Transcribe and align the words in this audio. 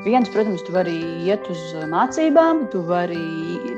Viens, 0.00 0.28
protams, 0.32 0.62
tu 0.64 0.72
vari 0.72 0.94
iet 1.28 1.44
uz 1.52 1.60
mācībām, 1.92 2.62
tu 2.72 2.80
vari 2.88 3.20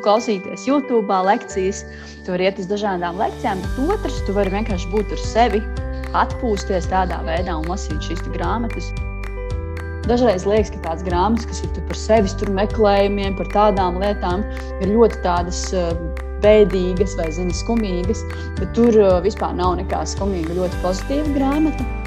klausīties 0.05 0.69
YouTube 0.69 1.17
lekcijas, 1.27 1.81
tu 2.23 2.31
vari 2.35 2.47
iet 2.47 2.61
uz 2.63 2.69
dažādām 2.71 3.19
lekcijām, 3.19 3.59
bet 3.65 3.97
otrs, 3.97 4.21
tu 4.29 4.37
vari 4.37 4.53
vienkārši 4.55 4.91
būt 4.93 5.15
ar 5.17 5.23
sevi, 5.25 5.63
atpūsties 6.15 6.87
tādā 6.93 7.19
veidā 7.27 7.57
un 7.59 7.67
lasīt 7.67 8.07
šīs 8.07 8.23
grāmatas. 8.37 8.93
Dažreiz 10.07 10.47
liekas, 10.47 10.71
ka 10.75 10.85
tādas 10.87 11.03
grāmatas, 11.07 11.49
kas 11.51 11.65
ir 11.67 11.83
par 11.91 11.99
sevis 11.99 12.39
meklējumiem, 12.39 13.35
par 13.39 13.51
tādām 13.55 13.99
lietām, 14.03 14.47
ir 14.79 14.95
ļoti 14.95 15.25
tādas 15.27 15.65
bēdīgas 16.43 17.19
vai 17.19 17.31
zini, 17.35 17.55
skumīgas, 17.55 18.23
bet 18.61 18.71
tur 18.79 18.95
uh, 18.99 19.19
vispār 19.27 19.55
nav 19.59 19.77
nekā 19.83 20.05
skumīga, 20.15 20.59
ļoti 20.59 20.83
pozitīva 20.87 21.35
grāmata. 21.39 22.02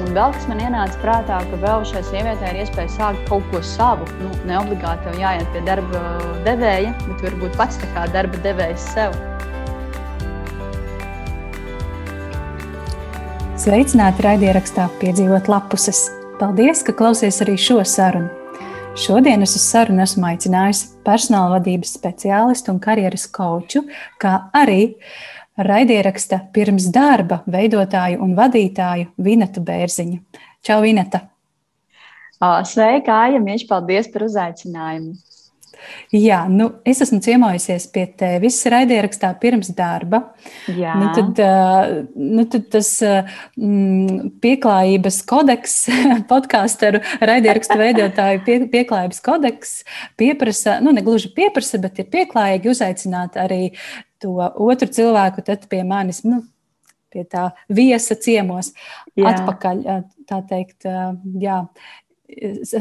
Un 0.00 0.14
vēl 0.16 0.32
kas 0.32 0.46
man 0.48 0.60
ienāca 0.64 0.96
prātā, 1.02 1.38
ka 1.50 1.56
vēl 1.60 1.82
šai 1.90 2.00
sievietei 2.08 2.54
ir 2.54 2.62
iespēja 2.62 2.92
sākt 2.94 3.26
kaut 3.28 3.44
ko 3.52 3.60
savu. 3.64 4.06
Nu, 4.22 4.30
ne 4.48 4.56
obligāti 4.56 5.04
tev 5.04 5.18
jāiet 5.20 5.50
pie 5.52 5.60
darba 5.66 6.00
devēja, 6.46 6.94
bet 7.04 7.26
varbūt 7.26 7.58
pats 7.60 7.76
tā 7.82 7.90
kā 7.92 8.06
darba 8.14 8.40
devējs 8.46 8.86
sev. 8.94 9.14
Sveicināti 13.60 14.24
raidierakstā 14.24 14.88
piedzīvot 15.02 15.52
lapuses. 15.52 16.06
Paldies, 16.40 16.80
ka 16.80 16.96
klausies 16.96 17.42
arī 17.44 17.58
šo 17.60 17.82
sarunu. 17.84 18.30
Šodien 18.96 19.44
es 19.44 19.52
uz 19.54 19.62
sarunu 19.68 20.00
esmu 20.02 20.24
aicinājusi 20.32 20.88
personāla 21.06 21.58
vadības 21.58 21.92
speciālistu 21.98 22.72
un 22.72 22.80
karjeras 22.82 23.28
koču, 23.30 23.84
kā 24.18 24.32
arī 24.56 24.96
raidieraksta 25.66 26.40
pirms 26.54 26.88
darba 26.94 27.42
veidotāju 27.50 28.20
un 28.24 28.36
vadītāju 28.38 29.10
Vinetu 29.20 29.62
Bērziņu. 29.64 30.20
Čau, 30.66 30.80
Vineta! 30.84 31.24
Sveika, 32.40 33.18
Aija! 33.26 33.40
Mīļš, 33.44 33.66
paldies 33.68 34.08
par 34.12 34.24
uzaicinājumu! 34.28 35.18
Jā, 36.14 36.42
nu, 36.50 36.66
es 36.88 37.00
esmu 37.04 37.20
ciemojusies 37.24 37.86
pie 37.94 38.04
tevis 38.18 38.58
raidierakstā 38.70 39.32
pirms 39.42 39.72
darba. 39.76 40.22
Jā. 40.66 40.94
Nu, 40.98 41.10
tad, 41.16 41.40
nu, 42.16 42.44
tad 42.50 42.68
tas 42.74 42.92
mm, 43.04 44.36
pieklājības 44.42 45.20
kodeks, 45.30 45.76
podkāstu 46.32 46.92
raidierakstu 47.20 47.78
veidotāju 47.80 48.44
pie, 48.46 48.60
pieklājības 48.72 49.22
kodeks 49.26 49.74
pieprasa, 50.20 50.78
nu, 50.84 50.94
ne 50.96 51.04
gluži 51.06 51.32
pieprasa, 51.36 51.80
bet 51.82 52.02
ir 52.02 52.10
pieklājīgi 52.12 52.72
uzaicināt 52.72 53.38
arī 53.40 53.62
to 54.20 54.36
otru 54.38 54.88
cilvēku 54.90 55.44
pie 55.68 55.84
manis. 55.86 56.24
Nu, 56.26 56.44
Pie 57.10 57.24
tā 57.26 57.48
viesa 57.66 58.14
ciemos, 58.14 58.68
jā. 59.18 59.32
atpakaļ. 59.32 59.80
Tā 60.30 60.36
teikt, 60.46 60.86
jā, 61.42 61.56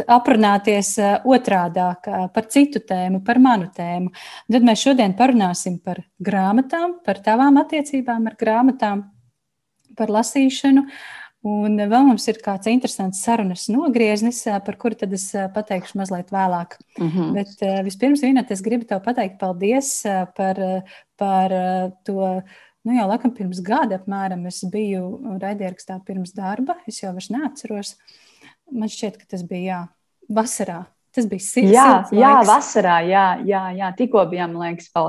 aprunāties 0.09 0.95
eh, 1.01 1.15
otrādāk 1.27 2.09
eh, 2.09 2.25
par 2.33 2.49
citu 2.51 2.81
tēmu, 2.85 3.21
par 3.25 3.39
manu 3.41 3.69
tēmu. 3.75 4.11
Tad 4.51 4.67
mēs 4.67 4.83
šodien 4.85 5.15
parunāsim 5.17 5.79
par 5.83 6.03
grāmatām, 6.23 6.99
par 7.05 7.21
tavām 7.25 7.59
attiecībām 7.61 8.29
ar 8.29 8.37
grāmatām, 8.39 9.07
par 9.97 10.13
lasīšanu. 10.13 10.85
Un 11.49 11.79
vēl 11.79 12.03
mums 12.03 12.25
ir 12.27 12.41
kāds 12.43 12.67
interesants 12.67 13.21
sarunas 13.23 13.69
nogrieznis, 13.71 14.41
eh, 14.47 14.59
par 14.65 14.75
kuru 14.79 14.99
tad 14.99 15.13
es 15.15 15.29
pateikšu 15.55 16.01
mazliet 16.01 16.33
vēlāk. 16.35 16.79
Mm 16.99 17.09
-hmm. 17.09 17.33
Bet 17.33 17.85
vispirms, 17.85 18.21
Vinat, 18.21 18.51
es 18.51 18.61
gribu 18.61 18.85
tev 18.85 19.03
pateikt 19.03 19.39
paldies 19.39 20.03
par, 20.35 20.83
par 21.17 21.51
to. 22.03 22.41
Nu, 22.83 22.93
jau 22.95 23.07
laikam 23.07 23.33
pirms 23.35 23.59
gada 23.59 23.97
apmēram 23.99 24.47
es 24.47 24.63
biju 24.63 25.37
raidierakstā 25.41 25.99
pirms 26.05 26.31
darba. 26.33 26.75
Es 26.87 27.03
jau 27.03 27.11
vairs 27.11 27.29
neatceros. 27.29 27.97
Man 28.71 28.91
šķiet, 28.91 29.19
ka 29.21 29.35
tas 29.35 29.43
bija 29.47 29.67
jā, 29.67 29.81
vasarā. 30.39 30.83
Tas 31.15 31.25
bija 31.25 31.41
silts. 31.41 31.71
Jā, 31.73 31.87
jā, 32.13 32.33
vasarā, 32.45 32.99
jā, 33.09 33.23
jā, 33.47 33.63
jā. 33.73 33.87
tikko 33.97 34.27
bijām, 34.29 34.53
man 34.53 34.69
liekas, 34.69 34.91
vēl 34.93 35.07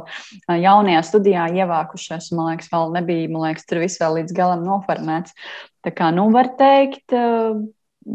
jaunajā 0.63 1.03
studijā 1.05 1.45
ievākušies. 1.61 2.31
Man 2.39 2.55
liekas, 2.55 2.71
vēl 2.73 2.95
nebija, 2.95 3.29
man 3.33 3.45
liekas, 3.45 3.67
tur 3.69 3.83
viss 3.83 4.01
vēl 4.01 4.17
līdz 4.23 4.37
galam 4.37 4.65
noformēts. 4.65 5.37
Tā 5.85 5.93
kā, 5.97 6.09
nu, 6.17 6.31
var 6.33 6.49
teikt, 6.57 7.13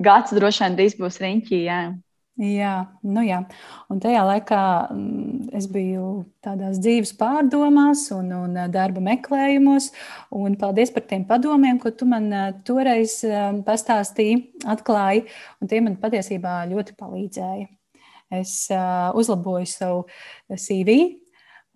gads 0.10 0.34
droši 0.34 0.66
vien 0.66 0.80
drīz 0.80 0.98
būs 0.98 1.22
riņķī, 1.22 1.62
jā. 1.68 1.80
Jā, 2.36 2.90
nu 3.08 3.22
jā. 3.24 3.38
Un 3.88 4.02
tajā 4.04 4.26
laikā 4.28 4.62
mm, 4.92 5.54
es 5.56 5.70
biju 5.72 6.26
tādās 6.44 6.82
dzīves 6.84 7.14
pārdomās 7.16 8.10
un, 8.12 8.34
un 8.36 8.58
eh, 8.60 8.68
darba 8.74 9.00
meklējumos. 9.06 9.88
Un 10.36 10.58
paldies 10.60 10.92
par 10.92 11.06
tiem 11.08 11.24
padomiem, 11.30 11.80
ko 11.80 11.94
tu 11.96 12.08
man 12.12 12.28
eh, 12.36 12.50
toreiz 12.68 13.22
eh, 13.24 13.56
pastāstīji, 13.64 14.42
atklāji. 14.68 15.24
Tie 15.64 15.82
man 15.86 15.96
patiesībā 16.02 16.58
ļoti 16.74 16.98
palīdzēja. 17.00 17.70
Es 18.36 18.68
uzlaboju 19.16 19.70
savu 19.70 20.02
CV. 20.60 20.98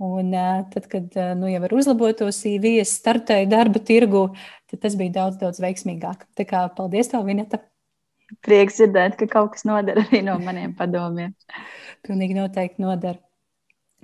Un 0.04 0.34
tad, 0.74 0.88
kad 0.92 1.14
nu, 1.38 1.48
jau 1.52 1.62
ar 1.68 1.76
uzlaboto 1.78 2.28
CV 2.36 2.80
es 2.82 2.98
startēju 3.00 3.52
darba 3.52 3.80
tirgu, 3.86 4.26
tad 4.68 4.84
tas 4.84 4.98
bija 5.00 5.22
daudz, 5.22 5.40
daudz 5.40 5.62
veiksmīgāk. 5.64 6.26
Tā 6.36 6.48
kā 6.50 6.66
paldies 6.76 7.14
tev, 7.14 7.28
Vineta! 7.30 7.62
Prieks 8.46 8.80
dzirdēt, 8.80 9.18
ka 9.20 9.30
kaut 9.32 9.56
kas 9.56 9.66
noder 9.68 10.02
arī 10.06 10.22
no 10.26 10.38
maniem 10.42 10.76
padomiem. 10.78 11.34
Pilnīgi 12.06 12.38
noteikti 12.38 12.86
noder. 12.86 13.20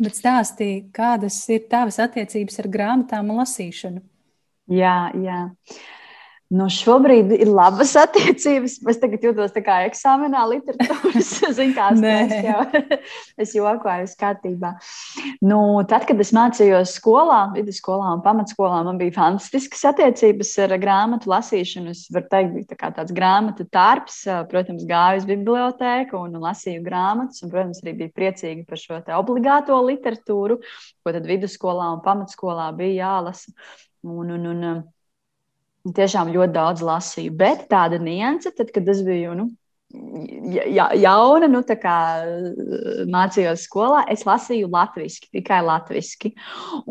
Bet 0.01 0.17
stāstīja, 0.17 0.87
kādas 0.95 1.37
ir 1.53 1.69
tavas 1.71 2.01
attiecības 2.03 2.59
ar 2.63 2.71
grāmatām 2.71 3.31
un 3.31 3.39
lasīšanu? 3.39 4.01
Jā, 4.75 4.97
jā. 5.21 5.43
Uh, 5.45 6.04
Nu, 6.53 6.67
šobrīd 6.69 7.31
ir 7.33 7.49
labas 7.49 7.95
attiecības. 7.97 8.75
Es 8.91 8.99
tagad 9.01 9.23
jūtos 9.25 9.53
tā 9.55 9.63
kā 9.65 9.79
eksāmenā, 9.87 10.43
literatūras 10.51 11.31
zinās. 11.57 12.03
es 13.41 13.55
jokoju, 13.57 14.05
es 14.05 14.13
kārtībā. 14.19 14.75
Nu, 15.41 15.81
tad, 15.89 16.05
kad 16.05 16.21
es 16.21 16.29
mācījos 16.37 16.93
skolā, 16.99 17.39
vidusskolā 17.55 18.13
un 18.13 18.21
pamatskolā, 18.25 18.83
man 18.85 19.01
bija 19.01 19.15
fantastiskas 19.17 19.87
attiecības 19.89 20.53
ar 20.67 20.77
grāmatu 20.81 21.33
lasīšanu. 21.33 21.95
Es 21.97 22.05
varu 22.13 22.29
teikt, 22.29 22.53
bija 22.59 22.77
tā 22.77 22.93
tāds 23.01 23.17
grāmatu 23.17 23.65
tārps. 23.73 24.21
Protams, 24.53 24.85
gāju 24.85 25.23
uz 25.23 25.29
bibliotēku 25.31 26.27
un 26.27 26.37
lasīju 26.45 26.85
grāmatas. 26.85 27.41
Un, 27.41 27.55
protams, 27.55 27.81
arī 27.81 27.97
bija 28.03 28.17
priecīgi 28.21 28.67
par 28.69 28.85
šo 28.85 29.01
obligāto 29.17 29.81
literatūru, 29.89 30.61
ko 31.01 31.17
tad 31.17 31.25
vidusskolā 31.25 31.89
un 31.97 32.05
pamatskolā 32.05 32.69
bija 32.77 33.07
jālasa. 33.09 33.57
Un, 34.05 34.29
un, 34.29 34.43
un, 34.45 34.65
tiešām 35.93 36.31
ļoti 36.33 36.55
daudz 36.55 36.81
lasīju. 36.85 37.35
Bet 37.37 37.67
tāda 37.71 37.99
nianse, 38.01 38.51
tad, 38.55 38.71
kad 38.73 38.87
es 38.89 39.03
biju 39.05 39.35
nu, 39.37 39.49
ja, 40.73 40.89
jauna, 40.97 41.47
nu, 41.51 41.61
tā 41.65 41.77
kā 41.79 41.97
eh, 42.23 43.03
mācījos 43.11 43.65
skolā, 43.67 44.03
es 44.11 44.25
lasīju 44.27 44.69
latviešu, 44.71 45.29
tikai 45.35 45.61
latviešu. 45.65 46.31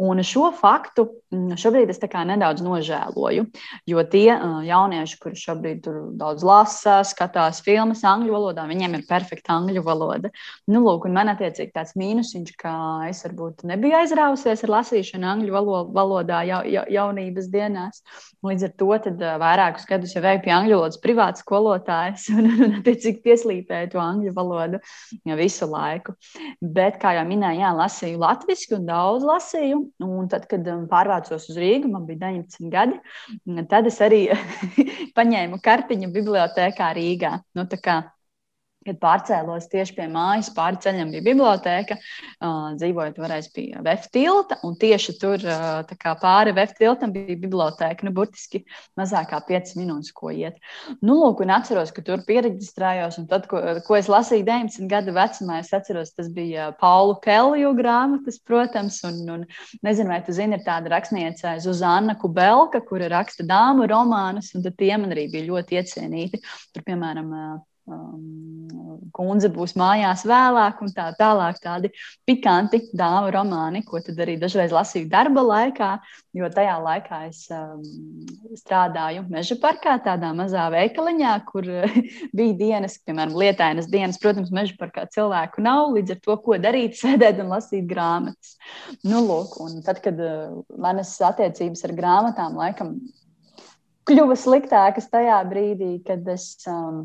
Un 0.00 0.22
šo 0.27 0.50
faktu 0.56 1.06
mm, 1.32 1.59
šobrīd 1.60 1.91
es 1.93 2.00
nedaudz 2.00 2.62
nožēloju. 2.65 3.47
Jo 3.91 4.05
tie 4.10 4.28
eh, 4.34 4.56
jaunieši, 4.69 5.19
kuri 5.22 5.41
šobrīd 5.41 5.88
daudz 6.21 6.44
lasa, 6.47 7.00
skatās 7.06 7.62
filmas 7.65 8.05
angļu 8.06 8.34
valodā, 8.34 8.66
viņiem 8.71 8.99
ir 8.99 9.06
perfekta 9.09 9.59
angļu 9.59 9.84
valoda. 9.84 10.31
Nu, 10.71 10.84
lūk, 10.87 11.09
man 11.12 11.32
attiecīgi 11.34 11.75
tāds 11.75 11.97
mīnusiņš, 11.99 12.55
ka 12.61 12.75
es 13.11 13.25
varbūt 13.26 13.66
nebiju 13.69 13.99
aizrāvusies 14.03 14.65
ar 14.66 14.75
lasīšanu 14.78 15.31
angļu 15.34 15.65
valodā 15.94 16.44
ja, 16.49 16.62
ja, 16.69 16.87
jaunības 16.91 17.50
dienās. 17.53 18.05
Līdz 18.44 18.69
ar 18.69 18.75
to 18.78 18.91
eh, 19.00 19.37
vairākus 19.43 19.88
gadus 19.91 20.15
jau 20.16 20.22
pie 20.22 20.55
angļu 20.55 20.78
valodas 20.78 21.03
privātas 21.03 21.44
skolotājas. 21.44 22.28
Un, 22.34 22.49
un, 22.50 22.72
attiecīgi 22.84 23.22
pieslīpēju 23.25 23.93
to 23.95 24.03
angļu 24.03 24.34
valodu 24.37 24.81
visu 25.41 25.69
laiku. 25.71 26.15
Bet, 26.61 27.00
kā 27.03 27.15
jau 27.19 27.25
minēju, 27.28 27.62
jā, 27.65 27.72
lasīju 27.81 28.21
latviešu 28.22 28.77
un 28.78 28.89
daudz 28.89 29.27
lasīju. 29.28 29.81
Un 30.05 30.29
tad, 30.32 30.47
kad 30.50 30.67
um, 30.70 30.85
pārvācos 30.91 31.49
uz 31.50 31.61
Rīgu, 31.61 31.91
man 31.93 32.05
bija 32.08 32.26
19 32.29 32.70
gadi, 32.73 33.00
tad 33.70 33.88
es 33.91 34.00
arī 34.05 34.26
paņēmu 35.19 35.62
kartiņu 35.64 36.12
bibliotekā 36.14 36.93
Rīgā. 36.99 37.38
Nu, 37.56 37.67
Kad 38.84 38.98
pārcēlos 39.00 39.69
tieši 39.72 39.94
pie 39.96 40.06
mājas, 40.12 40.50
pāri 40.54 40.81
ceļam 40.84 41.12
bija 41.14 41.25
biblioteka, 41.25 41.96
uh, 41.96 42.75
dzīvojot 42.78 43.20
varēs 43.22 43.48
pie 43.54 43.70
VF 43.84 44.10
tilta, 44.12 44.58
un 44.66 44.76
tieši 44.81 45.16
tur 45.20 45.44
uh, 45.48 46.14
pāri 46.20 46.52
VF 46.56 46.75
tiltam 46.78 47.14
bija 47.14 47.38
biblioteka, 47.40 48.04
nu, 48.04 48.12
burtiski 48.16 48.64
mazāk 48.98 49.31
kā 49.32 49.40
5 49.48 49.75
minūtes, 49.81 50.12
ko 50.16 50.32
iet. 50.34 50.60
Nu, 51.00 51.16
lūk, 51.22 51.42
un 51.44 51.54
atceros, 51.56 51.92
ka 51.94 52.04
tur 52.04 52.25
pieregistrējos, 52.28 53.19
un 53.22 53.28
tad, 53.31 53.48
ko, 53.50 53.60
ko 53.86 53.98
es 53.98 54.10
lasīju 54.12 54.46
19 54.46 54.90
gadu 54.90 55.14
vecumā, 55.16 55.60
es 55.64 55.72
atceros, 55.76 56.12
tas 56.16 56.31
bija 56.34 56.70
Paulu 56.81 57.16
Kelju 57.25 57.75
grāmatas, 57.78 58.40
protams, 58.44 59.00
un, 59.08 59.20
un 59.38 59.46
nezinu, 59.86 60.12
vai 60.12 60.20
tu 60.26 60.36
zini, 60.36 60.58
ir 60.58 60.66
tāda 60.66 60.92
rakstniece 60.92 61.56
Zuzana 61.64 62.19
Kubelka, 62.20 62.82
kura 62.84 63.10
raksta 63.12 63.46
dāmu 63.48 63.88
romānus, 63.90 64.52
un 64.54 64.64
tie 64.64 64.94
man 64.96 65.14
arī 65.14 65.28
bija 65.32 65.48
ļoti 65.50 65.81
iecienīti. 65.81 66.42
Tur, 66.75 66.84
piemēram, 66.86 67.32
um, 67.90 69.08
kundze 69.14 69.48
būs 69.52 69.75
mājās 69.78 70.25
vēlāk, 70.26 70.81
un 70.84 70.92
tā 70.94 71.06
tālāk. 71.19 71.60
Tādi 71.62 71.90
pikanti 72.26 72.81
dāmu 72.96 73.32
romāni, 73.34 73.84
ko 73.86 74.00
arī 74.00 74.36
dažreiz 74.40 74.75
lasīju 74.75 75.08
darba 75.12 75.44
laikā, 75.46 75.90
jo 76.36 76.50
tajā 76.52 76.75
laikā 76.82 77.20
es 77.28 77.44
um, 77.54 77.82
strādāju 78.58 79.25
meža 79.31 79.58
parkā, 79.62 79.96
tādā 80.04 80.32
mazā 80.36 80.66
veikaliņā, 80.75 81.34
kur 81.48 81.69
bija 82.38 82.58
dienas, 82.60 82.98
piemēram, 83.06 83.36
lietainas 83.38 83.90
dienas. 83.92 84.20
Protams, 84.22 84.52
meža 84.54 84.76
parkā 84.81 85.06
cilvēku 85.14 85.64
nav, 85.64 85.92
līdz 85.96 86.16
ar 86.16 86.22
to, 86.25 86.38
ko 86.44 86.60
darīt, 86.60 86.98
sēdēt 87.02 87.42
un 87.44 87.52
lasīt 87.54 87.88
grāmatas. 87.90 88.56
Nu, 89.02 89.25
lūk, 89.26 89.58
tad, 89.86 90.00
kad 90.04 90.19
uh, 90.20 90.62
manas 90.81 91.16
attiecības 91.22 91.84
ar 91.86 91.94
grāmatām 91.96 92.58
laikam 92.58 92.96
kļuva 94.08 94.36
sliktākas 94.38 95.08
tajā 95.12 95.38
brīdī, 95.48 95.96
kad 96.04 96.26
es 96.28 96.52
um, 96.69 97.04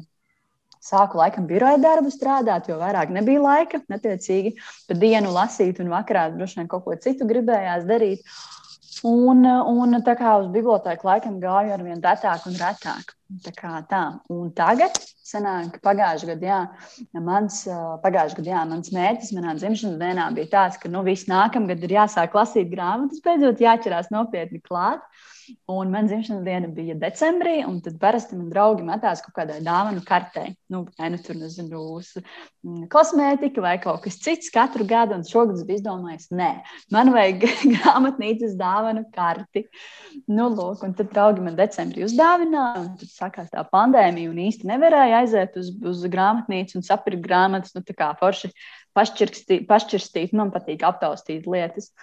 sāku 0.84 1.20
laikam 1.20 1.48
biroja 1.50 1.80
darbu 1.82 2.12
strādāt, 2.14 2.70
jo 2.70 2.78
vairāk 2.80 3.12
nebija 3.14 3.42
laika, 3.44 3.82
netiecīgi 3.92 4.56
pa 4.88 4.98
dienu 5.00 5.34
lasīt 5.36 5.82
un 5.84 5.92
vakarā 5.92 6.30
droši 6.36 6.62
vien 6.62 6.72
kaut 6.72 6.88
ko 6.88 6.96
citu 7.04 7.28
gribējās 7.30 7.88
darīt. 7.90 8.24
Un, 9.08 9.46
un 9.48 9.96
tā 10.04 10.12
kā 10.20 10.34
uz 10.42 10.50
bibliotēku 10.52 11.08
laikam 11.08 11.38
gāju 11.40 11.72
ar 11.72 11.84
vien 11.86 12.02
retāk 12.04 12.48
un 12.50 12.58
retāk. 12.60 13.14
Tā 13.46 13.54
kā 13.56 13.78
tā. 13.88 14.02
Un 14.34 14.50
tagad, 14.58 14.98
sanāk, 15.24 15.78
pagājušajā 15.86 16.34
gadā, 16.34 16.58
jā, 17.14 17.22
mans, 17.24 17.62
pagājušajā 18.04 18.42
gadā, 18.42 18.52
jā, 18.56 18.64
mans 18.72 18.92
mērķis 18.96 19.32
manā 19.38 19.54
dzimšanas 19.56 20.00
dienā 20.02 20.26
bija 20.36 20.52
tāds, 20.56 20.80
ka 20.82 20.92
nu, 20.92 21.04
viss 21.06 21.30
nākamgad 21.32 21.86
ir 21.86 21.96
jāsāk 21.96 22.36
lasīt 22.36 22.72
grāmatas, 22.74 23.22
beidzot 23.24 23.62
jāķerās 23.64 24.12
nopietni 24.12 24.60
klāt. 24.66 25.06
Un 25.70 25.92
man 25.94 26.08
dzimšanas 26.10 26.44
diena 26.46 26.70
bija 26.74 26.96
decembrī, 27.00 27.60
un 27.68 27.80
tad 27.86 28.00
parasti 28.02 28.38
man 28.38 28.50
draugi 28.52 28.86
metās 28.86 29.22
kaut 29.26 29.36
kādai 29.38 29.60
dāvanu 29.66 30.02
kartē. 30.06 30.46
Nu, 30.74 30.84
vai 30.98 31.10
nu 31.14 31.20
tur, 31.22 31.38
nezinu, 31.40 31.82
mm, 32.00 32.88
kosmētika 32.94 33.64
vai 33.64 33.76
kaut 33.82 34.02
kas 34.06 34.20
cits 34.22 34.52
katru 34.54 34.88
gadu, 34.90 35.18
un 35.18 35.26
šogad 35.28 35.58
es 35.58 35.66
biju 35.68 35.82
izdomājis, 35.82 36.30
nē, 36.36 36.50
man 36.96 37.14
vajag 37.16 37.46
grāmatnīcas 37.76 38.58
dāvanu 38.60 39.06
karti. 39.16 39.66
Nu, 40.28 40.50
lūk, 40.54 40.84
un 40.88 40.98
tad 40.98 41.14
draugi 41.14 41.46
man 41.46 41.58
decembrī 41.60 42.06
uzdāvināja, 42.08 42.86
un 42.86 42.94
tad 43.00 43.14
sākās 43.14 43.54
tā 43.54 43.66
pandēmija, 43.74 44.34
un 44.34 44.44
īsti 44.50 44.70
nevarēja 44.70 45.24
aiziet 45.24 45.58
uz, 45.62 45.74
uz 45.94 46.06
grāmatnīcu 46.10 46.80
un 46.80 46.86
sapirkt 46.86 47.26
grāmatas, 47.26 47.76
nu, 47.78 47.86
tā 47.86 47.98
kā 47.98 48.14
forši 48.20 48.54
pašķirstīt, 48.98 50.34
man 50.36 50.52
patīk 50.54 50.84
aptaustīt 50.88 51.48
lietas. 51.50 51.94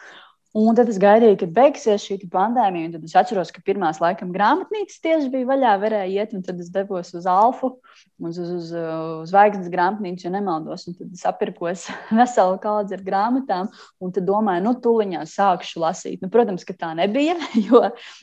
Un 0.57 0.77
tad 0.79 0.89
es 0.89 0.97
gaidīju, 1.01 1.37
kad 1.41 1.51
beigsies 1.53 2.05
šī 2.07 2.17
pandēmija. 2.33 2.95
Tad 2.95 3.05
es 3.05 3.15
atceros, 3.19 3.51
ka 3.53 3.61
pirmās 3.67 3.99
laikam 4.01 4.31
grāmatnīcas 4.33 5.03
tieši 5.05 5.29
bija 5.33 5.49
vaļā, 5.51 5.73
varēja 5.83 6.23
iet. 6.23 6.37
Tad 6.47 6.63
es 6.63 6.71
devos 6.73 7.11
uz 7.19 7.27
Alfu, 7.29 7.75
uz, 8.23 8.39
uz, 8.39 8.53
uz, 8.55 8.71
uz 8.73 9.33
Zvaigznes 9.33 9.69
grāmatnīcu, 9.73 10.25
ja 10.25 10.33
nemaldos. 10.33 10.87
Tad 10.87 11.11
es 11.13 11.27
apirkos 11.29 11.89
veselu 12.21 12.57
kaudzi 12.63 12.97
ar 12.97 13.05
grāmatām. 13.05 13.69
Un 14.01 14.15
tad 14.17 14.29
domāju, 14.29 14.65
nu, 14.65 14.77
tuliņā 14.87 15.27
sākšu 15.29 15.83
lasīt. 15.83 16.23
Nu, 16.25 16.33
protams, 16.33 16.65
ka 16.69 16.77
tā 16.77 16.95
nebija. 16.97 17.37
Jo, 17.67 17.81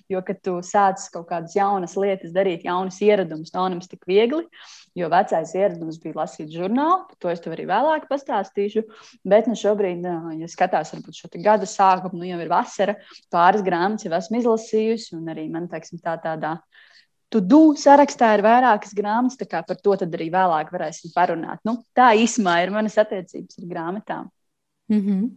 jo 0.09 0.19
kad 0.23 0.37
tu 0.45 0.53
sāc 0.63 1.01
kaut 1.11 1.25
kādas 1.27 1.55
jaunas 1.57 1.97
lietas, 1.99 2.31
darīt 2.31 2.63
jaunas 2.63 3.01
ieradumus, 3.03 3.51
nav 3.53 3.67
nemaz 3.73 3.89
tik 3.91 4.05
viegli. 4.07 4.45
Jo 4.93 5.07
vecais 5.09 5.55
ieradums 5.57 5.97
bija 5.97 6.19
lasīt 6.19 6.51
žurnālu, 6.53 7.15
to 7.17 7.31
es 7.31 7.41
tev 7.41 7.55
arī 7.55 7.65
vēlāk 7.65 8.05
pastāstīšu. 8.11 8.83
Bet 9.25 9.47
nu, 9.49 9.55
šobrīd, 9.57 10.05
ja 10.37 10.49
skatās 10.51 10.93
varbūt 10.93 11.17
šo 11.17 11.29
gada 11.41 11.65
sākumu, 11.69 12.19
nu 12.21 12.29
jau 12.29 12.37
ir 12.43 12.51
vasara, 12.51 12.95
pāris 13.33 13.65
grāmatas 13.65 14.05
jau 14.05 14.13
esmu 14.19 14.41
izlasījusi, 14.43 15.15
un 15.17 15.33
arī 15.33 15.47
man 15.49 15.65
teiksim, 15.71 16.01
tā 16.03 16.13
tādā. 16.21 16.59
Tu 17.33 17.41
du 17.41 17.63
sarakstā 17.81 18.35
ir 18.37 18.45
vairākas 18.45 18.93
grāmatas, 18.93 19.39
tā 19.39 19.49
kā 19.49 19.63
par 19.65 19.81
to 19.81 19.97
arī 19.97 20.29
vēlāk 20.29 20.69
varēsim 20.75 21.09
parunāt. 21.15 21.63
Nu, 21.65 21.79
tā 21.97 22.11
īsumā 22.13 22.59
ir 22.61 22.75
manas 22.75 22.99
attiecības 23.01 23.57
ar 23.63 23.69
grāmatām. 23.71 24.29
Mm 24.93 25.01
-hmm. 25.01 25.29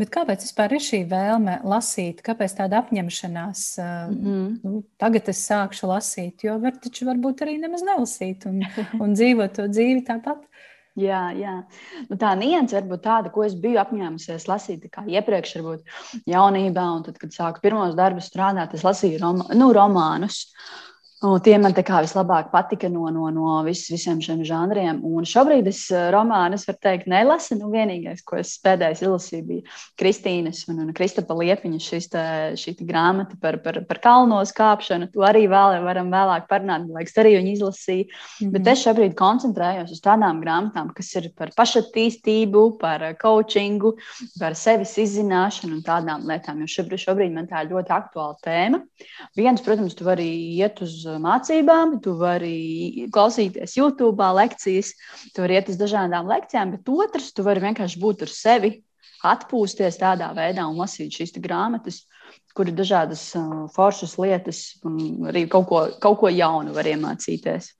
Bet 0.00 0.12
kāpēc 0.14 0.44
vispār 0.46 0.72
ir 0.76 0.84
šī 0.84 1.02
vēlme 1.10 1.58
lasīt? 1.68 2.22
Kāpēc 2.24 2.56
tāda 2.58 2.80
apņemšanās? 2.82 3.64
Mm 3.78 4.16
-hmm. 4.22 4.46
nu, 4.64 4.82
tagad 4.98 5.28
es 5.28 5.42
sākšu 5.48 5.90
lasīt, 5.90 6.44
jo 6.46 6.58
var 6.58 6.78
taču 6.80 7.06
varbūt 7.10 7.44
arī 7.44 7.58
nemaz 7.60 7.82
nelasīt 7.82 8.46
un, 8.46 8.62
un 9.02 9.14
dzīvot 9.14 9.52
to 9.58 9.68
dzīvi 9.68 10.06
tāpat. 10.08 10.48
Jā, 11.00 11.30
jā. 11.32 11.54
Nu, 12.10 12.18
tā 12.20 12.34
nianses 12.36 12.76
varbūt 12.76 13.00
tāda, 13.06 13.30
ko 13.32 13.46
es 13.46 13.54
biju 13.56 13.80
apņēmusies 13.80 14.44
lasīt 14.48 14.90
iepriekš, 14.92 15.54
varbūt 15.56 16.28
jaunībā, 16.28 16.84
un 16.98 17.06
tad, 17.06 17.16
kad 17.20 17.32
sāku 17.32 17.62
pirmos 17.64 17.94
darbus 17.96 18.28
strādāt, 18.28 18.74
es 18.76 18.84
lasīju 18.84 19.22
roma, 19.22 19.46
nu, 19.56 19.70
romānus. 19.72 20.42
Un 21.22 21.38
tie 21.38 21.54
man 21.62 21.70
tā 21.70 21.84
kā 21.86 22.00
vislabāk 22.02 22.48
patika 22.50 22.88
no, 22.90 23.04
no, 23.14 23.28
no 23.30 23.60
vis, 23.62 23.84
visiem 23.92 24.18
šiem 24.22 24.40
žanriem. 24.42 24.98
Un 25.06 25.26
šobrīd 25.28 25.68
es 25.70 25.84
eh, 25.94 26.08
romānus, 26.10 26.64
var 26.66 26.74
teikt, 26.82 27.06
nelasu. 27.10 27.54
Nu, 27.60 27.68
vienīgais, 27.70 28.24
ko 28.26 28.40
es 28.40 28.56
pēdējais 28.64 29.04
izlasīju, 29.04 29.44
bija 29.46 29.76
Kristīnas 30.02 30.64
un, 30.72 30.80
un 30.82 30.90
Kristapa 30.96 31.36
Liepiņa 31.38 31.78
šis 31.84 32.10
tā, 32.10 32.24
šī 32.58 32.74
tā 32.80 32.86
grāmata 32.88 33.38
par, 33.38 33.60
par, 33.62 33.78
par 33.86 34.00
kalnos 34.02 34.50
kāpšanu. 34.56 35.12
To 35.14 35.22
arī 35.28 35.44
vēl, 35.52 35.76
varam 35.84 36.10
vēlāk 36.10 36.48
parunāt, 36.50 36.88
liekas, 36.90 37.14
arī 37.22 37.36
viņi 37.36 37.54
izlasīja. 37.54 38.08
Mm 38.08 38.48
-hmm. 38.48 38.56
Bet 38.56 38.72
es 38.74 38.82
šobrīd 38.82 39.14
koncentrējos 39.14 39.94
uz 39.94 40.02
tādām 40.02 40.42
grāmatām, 40.42 40.90
kas 40.90 41.14
ir 41.22 41.30
par 41.38 41.54
pašattīstību, 41.54 42.64
par 42.82 43.06
coachingu, 43.22 43.94
par 44.40 44.58
sevis 44.58 44.98
izzināšanu 44.98 45.78
un 45.78 45.86
tādām 45.86 46.26
lietām. 46.26 46.58
Jo 46.66 46.66
šobrīd, 46.66 47.06
šobrīd 47.06 47.32
man 47.32 47.46
tā 47.46 47.62
ir 47.62 47.70
ļoti 47.76 47.94
aktuāla 47.94 48.36
tēma. 48.42 48.82
Viens, 49.38 49.62
protams, 49.62 49.94
tu 49.94 50.04
vari 50.04 50.26
iet 50.58 50.82
uz 50.82 51.11
mācībām, 51.20 51.98
tu 52.04 52.14
vari 52.20 53.08
klausīties 53.12 53.76
YouTube 53.76 54.28
lekcijas, 54.38 54.94
tu 55.34 55.44
vari 55.44 55.58
iet 55.58 55.68
uz 55.68 55.76
dažādām 55.80 56.30
lekcijām, 56.30 56.76
bet 56.76 56.88
otrs, 56.88 57.32
tu 57.32 57.44
vari 57.46 57.64
vienkārši 57.64 58.00
būt 58.02 58.24
ar 58.26 58.32
sevi, 58.32 58.72
atpūsties 59.22 60.00
tādā 60.00 60.32
veidā 60.36 60.64
un 60.66 60.80
lasīt 60.80 61.14
šīs 61.14 61.36
grāmatas, 61.42 62.02
kur 62.56 62.68
ir 62.68 62.76
dažādas 62.76 63.22
uh, 63.38 63.66
foršas 63.74 64.16
lietas 64.18 64.62
un 64.88 65.28
arī 65.30 65.46
kaut 65.50 65.68
ko, 65.70 65.84
kaut 66.02 66.18
ko 66.20 66.32
jaunu 66.32 66.74
var 66.74 66.88
iemācīties. 66.90 67.72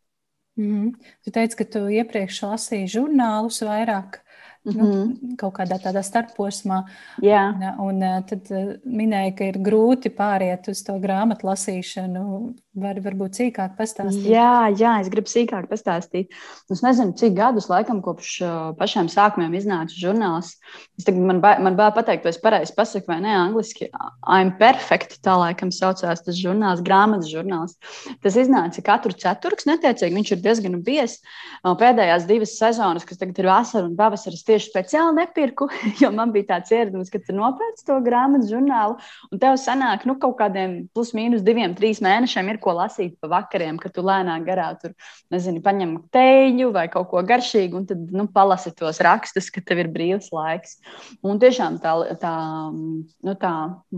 Mm 0.57 0.73
-hmm. 0.73 0.93
Tu 1.25 1.31
teici, 1.31 1.57
ka 1.57 1.65
tu 1.65 1.89
iepriekš 1.89 2.43
lasīji 2.43 2.93
žurnālus 2.97 3.63
vairāk. 3.63 4.21
Mm 4.65 4.73
-hmm. 4.73 4.79
nu, 4.79 5.05
mhm. 5.05 5.37
kaut 5.37 5.55
kādā 5.59 5.79
tādā 5.83 6.03
starposmā. 6.03 6.85
Jā. 7.23 7.43
Un, 7.79 8.03
un 8.03 8.25
tad 8.27 8.51
minēja, 8.85 9.37
ka 9.37 9.45
ir 9.45 9.59
grūti 9.59 10.09
pāriet 10.11 10.69
uz 10.69 10.83
to 10.83 10.93
grāmatu 11.03 11.47
lasīšanu 11.47 12.55
Vari 12.73 13.03
varbūt 13.05 13.37
sīkāk 13.37 13.75
pastāstīt? 13.77 14.31
Jā, 14.33 14.71
jā, 14.73 14.95
es 15.03 15.11
gribu 15.13 15.29
sīkāk 15.29 15.67
pastāstīt. 15.69 16.31
Es 16.73 16.81
nezinu, 16.81 17.13
cik 17.21 17.35
gadus 17.37 17.67
laikam 17.69 17.99
kopš 18.01 18.39
pašiem 18.79 19.11
sākumiem 19.13 19.53
iznāca 19.59 19.93
žurnāls. 19.93 20.55
Es 20.97 21.05
tagad 21.05 21.21
man, 21.21 21.43
ba 21.45 21.59
man 21.61 21.77
bērnu 21.77 21.99
pateikt, 21.99 22.25
vai 22.25 22.33
es 22.33 22.41
pareizi 22.41 22.73
pasaku 22.73 23.13
vai 23.13 23.19
nē, 23.27 23.35
angliski. 23.43 23.91
I'm 24.25 24.55
perfect, 24.57 25.19
tā 25.21 25.35
laikam 25.37 25.69
saucās 25.69 26.25
tas 26.25 26.39
žurnāls, 26.41 26.81
grāmatas 26.87 27.29
žurnāls. 27.29 27.77
Tas 28.25 28.41
iznāca 28.41 28.87
katru 28.87 29.13
ceturks, 29.21 29.69
netiecīgi. 29.69 30.17
Viņš 30.17 30.33
ir 30.33 30.41
diezgan 30.41 30.81
bies. 30.87 31.19
Pēdējās 31.61 32.25
divas 32.31 32.57
sezonas, 32.57 33.05
kas 33.05 33.21
tagad 33.21 33.37
ir 33.37 33.51
vasara 33.53 33.85
un 33.85 34.01
pavasaris, 34.01 34.47
tieši 34.53 34.71
speciāli 34.71 35.17
nepirku, 35.19 35.69
jo 36.03 36.13
man 36.15 36.33
bija 36.35 36.53
tāds 36.55 36.73
ieradums, 36.75 37.11
ka 37.13 37.21
tu 37.25 37.35
nopērci 37.37 37.87
to 37.89 37.99
grāmatas 38.05 38.53
žurnālu 38.53 38.99
un 39.33 39.41
tev 39.43 39.57
sanāk, 39.61 40.07
nu, 40.09 40.19
kaut 40.21 40.37
kādiem 40.41 40.77
plus 40.93 41.13
mīnus 41.17 41.45
diviem, 41.47 41.75
trīs 41.79 42.03
mēnešiem 42.05 42.53
ir 42.53 42.61
ko 42.63 42.77
lasīt 42.77 43.17
pa 43.23 43.31
vakariem, 43.33 43.81
kad 43.81 43.95
tu 43.97 44.05
lēnāk 44.07 44.45
garā 44.47 44.69
tur, 44.81 44.95
nezinu, 45.33 45.63
paņem 45.65 45.97
teļu 46.15 46.71
vai 46.75 46.87
kaut 46.93 47.09
ko 47.11 47.23
garšīgu, 47.27 47.81
un 47.81 47.89
tad 47.89 48.13
nu, 48.13 48.27
palasi 48.33 48.75
tos 48.77 49.01
rakstus, 49.05 49.51
ka 49.53 49.63
tev 49.65 49.83
ir 49.85 49.91
brīvs 49.93 50.31
laiks. 50.35 50.79
Un 51.27 51.41
tiešām 51.43 51.79
tā, 51.83 51.95
tā, 52.21 52.35
nu, 52.73 53.37
tā, 53.41 53.55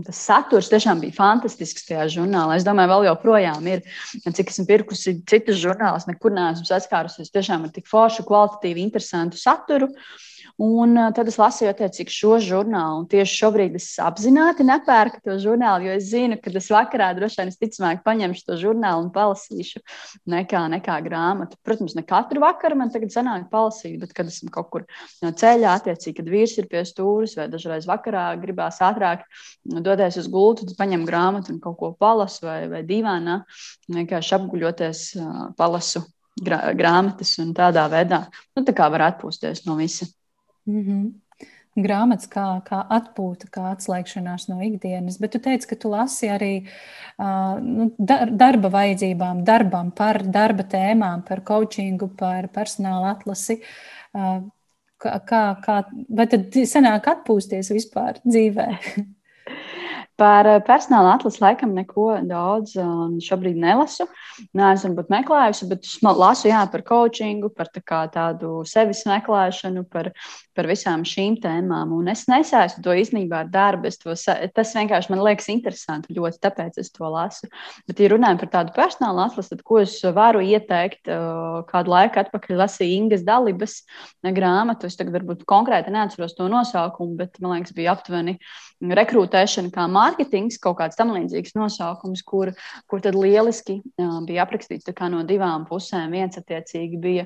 tas 0.07 0.21
saturs 0.29 0.69
tiešām 0.71 1.03
bija 1.03 1.17
fantastisks 1.17 1.87
tajā 1.89 2.07
žurnālā. 2.17 2.59
Es 2.59 2.67
domāju, 2.67 2.93
vēl 2.93 3.09
joprojām 3.09 3.71
ir, 3.71 3.83
cik 4.25 4.53
esmu 4.53 4.67
pirkusi 4.69 5.17
citas 5.29 5.59
žurnālus, 5.61 6.07
nekur 6.09 6.33
neesmu 6.35 6.67
saskārusies 6.69 7.33
tiešām 7.33 7.67
ar 7.67 7.75
tik 7.75 7.89
foršu, 7.91 8.25
kvalitatīvu, 8.27 8.83
interesantu 8.85 9.41
saturu. 9.41 9.91
Un 10.61 10.95
tad 11.11 11.27
es 11.27 11.35
lasīju 11.35 11.67
attiecīgi 11.73 12.13
šo 12.15 12.37
žurnālu. 12.39 13.01
Un 13.01 13.07
tieši 13.11 13.39
šobrīd 13.41 13.73
es 13.75 13.89
apzināti 13.99 14.63
nepērku 14.63 15.19
to 15.25 15.35
žurnālu, 15.43 15.89
jo 15.89 15.95
es 15.99 16.07
zinu, 16.13 16.37
ka 16.39 16.53
es 16.55 16.69
vakarā 16.71 17.09
droši 17.17 17.41
vien 17.41 17.51
visticamāk 17.51 18.05
paņemšu 18.05 18.45
to 18.47 18.55
žurnālu 18.61 19.03
un 19.03 19.09
palasīšu 19.11 19.83
nekā, 20.31 20.61
nekā 20.77 20.95
grāmatu. 21.03 21.59
Protams, 21.59 21.97
ne 21.99 22.05
katru 22.07 22.39
vakaru 22.45 22.79
man 22.79 22.93
tagad 22.93 23.11
sanāk 23.11 23.49
palasīt, 23.51 23.99
bet 23.99 24.15
kad 24.15 24.31
esmu 24.31 24.47
kaut 24.55 24.71
kur 24.71 24.87
no 25.25 25.35
ceļā, 25.35 25.75
attiecīgi, 25.75 26.15
kad 26.21 26.31
vīrs 26.31 26.55
ir 26.63 26.71
pie 26.71 26.87
stūres 26.87 27.35
vai 27.35 27.51
dažreiz 27.51 27.91
vakarā 27.91 28.29
gribās 28.39 28.79
ātrāk 28.79 29.27
doties 29.67 30.23
uz 30.23 30.31
gultu, 30.31 30.69
tad 30.69 30.79
paņem 30.79 31.03
grāmatu 31.03 31.51
un 31.51 31.59
kaut 31.59 31.81
ko 31.83 31.93
palasu 31.99 32.47
vai, 32.47 32.61
vai 32.71 32.85
divānā, 32.87 33.41
vienkārši 33.91 34.37
apguļoties, 34.39 35.07
palasu 35.59 36.07
grāmatas 36.39 37.39
un 37.43 37.51
tādā 37.55 37.89
veidā, 37.91 38.27
nu, 38.55 38.63
tā 38.63 38.71
kā 38.75 38.87
var 38.91 39.11
atpūsties 39.11 39.67
no 39.67 39.75
visa. 39.79 40.07
Mm 40.65 40.81
-hmm. 40.83 41.13
grāmatas 41.75 42.27
kā, 42.31 42.61
kā 42.63 42.79
atpūta, 42.89 43.49
kā 43.51 43.63
atslēgšanās 43.75 44.47
no 44.49 44.61
ikdienas, 44.61 45.17
bet 45.19 45.31
tu 45.31 45.39
teici, 45.39 45.67
ka 45.67 45.75
tu 45.75 45.89
lasi 45.89 46.27
arī 46.27 46.53
uh, 46.63 47.59
nu, 47.61 47.91
darba 48.31 48.69
vajadzībām, 48.69 49.43
darbam, 49.43 49.91
par 49.91 50.23
darba 50.23 50.63
tēmām, 50.63 51.21
par 51.27 51.41
coachingu, 51.41 52.07
par 52.17 52.47
personāla 52.47 53.11
atlasi. 53.11 53.61
Uh, 54.13 54.41
kā, 54.97 55.19
kā, 55.19 55.43
kā, 55.65 55.83
vai 56.09 56.27
tad 56.27 56.55
sanāk 56.65 57.07
atpūsties 57.07 57.71
vispār 57.71 58.19
dzīvē? 58.25 58.69
Par 60.19 60.47
eh, 60.47 60.61
personāla 60.63 61.15
atlasi 61.17 61.41
laikam 61.43 61.73
neko 61.75 62.07
daudz 62.27 62.75
šobrīd 63.25 63.57
nelasu. 63.59 64.07
Nē, 64.55 64.73
esmu 64.75 64.95
pat 64.97 65.11
meklējusi, 65.11 65.67
bet 65.71 65.89
lasu 66.03 66.49
jā, 66.49 66.61
par 66.71 66.83
coachingu, 66.87 67.49
par 67.55 67.69
tā 67.71 68.01
tādu 68.11 68.61
sevis 68.67 69.03
meklēšanu, 69.07 69.85
par, 69.91 70.11
par 70.55 70.69
visām 70.71 71.03
šīm 71.07 71.37
tēmām. 71.43 71.93
Un 71.95 72.11
es 72.11 72.25
nesaistu 72.31 72.83
to 72.85 72.95
īstenībā 72.95 73.43
ar 73.43 73.51
darbu. 73.51 73.91
To, 74.03 74.15
tas 74.55 74.73
vienkārši 74.75 75.11
man 75.13 75.23
liekas 75.23 75.49
interesanti 75.53 76.15
ļoti, 76.15 76.41
tāpēc 76.43 76.79
es 76.81 76.91
to 76.95 77.07
lasu. 77.11 77.49
Bet, 77.87 77.99
ja 77.99 78.11
runājam 78.11 78.41
par 78.43 78.51
tādu 78.57 78.75
personāla 78.75 79.27
atlasi, 79.29 79.53
tad 79.53 79.63
ko 79.67 79.81
es 79.83 79.97
varu 80.15 80.43
ieteikt? 80.43 81.11
Kādu 81.69 81.91
laiku 81.91 82.21
atpakaļ 82.23 82.61
lasīju 82.63 82.99
Ingas 83.01 83.25
dalības 83.27 83.77
grāmatu. 84.35 84.89
Es 84.89 84.99
tagad 84.99 85.19
varbūt 85.19 85.45
konkrēti 85.49 85.93
neatceros 85.95 86.35
to 86.37 86.47
nosaukumu, 86.51 87.19
bet 87.19 87.39
man 87.43 87.57
liekas, 87.57 87.75
bija 87.75 87.95
aptuveni 87.95 88.37
rekrutēšana 88.95 89.71
kā 89.73 89.87
mārketings, 89.91 90.59
kaut 90.61 90.79
kāds 90.81 90.99
tam 90.99 91.13
līdzīgs 91.15 91.55
nosaukums, 91.57 92.23
kur, 92.25 92.51
kur 92.91 93.03
tad 93.03 93.17
lieliski 93.17 93.79
bija 94.27 94.45
aprakstīts 94.45 94.89
no 95.11 95.23
divām 95.27 95.65
pusēm. 95.69 96.11
Viens 96.11 96.37
attiecīgi 96.39 96.99
bija 97.01 97.25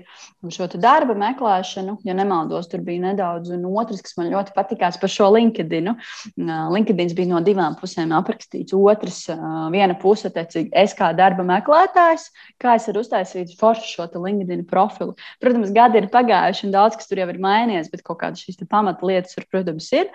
šo 0.50 0.68
darba 0.76 1.16
meklēšanu, 1.18 2.00
ja 2.06 2.14
nemaldos, 2.14 2.70
tur 2.72 2.84
bija 2.86 3.10
nedaudz, 3.10 3.52
un 3.56 3.66
otrs, 3.70 4.02
kas 4.06 4.18
man 4.20 4.32
ļoti 4.34 4.56
patikās 4.56 5.00
par 5.00 5.12
šo 5.12 5.30
LinkedIn. 5.36 5.90
Uh, 5.90 6.70
LinkedIn 6.74 7.14
bija 7.16 7.30
no 7.32 7.42
divām 7.44 7.76
pusēm 7.80 8.14
aprakstīts. 8.16 8.76
Otrs, 8.76 9.26
viena 9.74 9.96
puse, 10.00 10.30
attiecīgi, 10.30 10.72
es 10.78 10.94
kā 10.98 11.12
darba 11.18 11.46
meklētājs, 11.48 12.30
kā 12.62 12.76
es 12.80 12.88
varu 12.90 13.04
uztaisīt 13.04 13.56
foršu 13.60 13.90
šo 13.96 14.08
LinkedIn 14.14 14.66
profilu. 14.70 15.16
Protams, 15.42 15.74
gadi 15.76 16.02
ir 16.02 16.10
pagājuši, 16.14 16.68
un 16.68 16.76
daudz 16.76 16.98
kas 17.00 17.10
tur 17.10 17.22
jau 17.22 17.30
ir 17.32 17.42
mainījies, 17.42 17.90
bet 17.92 18.04
kaut 18.06 18.22
kādas 18.24 18.44
šīs 18.46 18.62
pamatlietas 18.70 19.36
tur, 19.36 19.48
protams, 19.52 19.90
ir. 19.96 20.10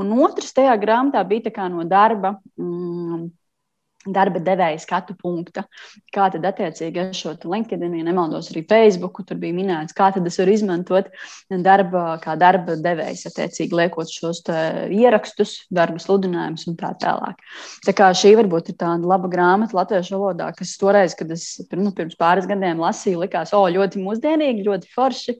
Un 0.00 0.12
otrs 0.20 0.52
tajā 0.56 0.76
grāmatā 0.80 0.89
bija 1.24 1.68
no 1.68 1.84
darba. 1.84 2.40
Mm, 2.56 3.28
darba 4.08 4.40
devēja 4.40 4.78
skatu 4.80 5.14
punkta. 5.18 5.66
Kā 6.14 6.30
tad 6.32 6.46
attiecīgi 6.48 7.02
ar 7.02 7.10
šo 7.16 7.34
LinkedIn, 7.44 7.98
ja 7.98 8.06
nemaldos, 8.06 8.48
arī 8.52 8.62
Facebook, 8.68 9.20
tur 9.28 9.36
bija 9.40 9.56
minēts, 9.56 9.94
kā 9.96 10.08
tad 10.14 10.26
es 10.28 10.38
varu 10.40 10.54
izmantot 10.54 11.10
darba, 11.64 12.16
kā 12.22 12.36
darba 12.40 12.78
devējs, 12.80 13.26
attiecīgi 13.28 13.76
liekot 13.76 14.08
šos 14.08 14.40
ierakstus, 14.48 15.66
darba 15.68 16.00
sludinājumus 16.00 16.64
un 16.70 16.78
tā 16.80 16.94
tālāk. 17.02 17.44
Tā 17.84 17.94
kā 17.96 18.08
šī 18.16 18.32
varbūt 18.40 18.72
ir 18.72 18.78
tāda 18.80 19.10
laba 19.10 19.28
grāmata 19.32 19.76
latviešu 19.76 20.16
valodā, 20.16 20.48
kas 20.56 20.72
toreiz, 20.80 21.16
kad 21.18 21.30
es 21.36 21.60
nu, 21.76 21.92
pirms 21.96 22.16
pāris 22.20 22.48
gadiem 22.48 22.80
lasīju, 22.80 23.20
likās, 23.26 23.52
o, 23.56 23.66
ļoti 23.68 24.00
mūsdienīgi, 24.00 24.64
ļoti 24.64 24.92
forši. 24.94 25.36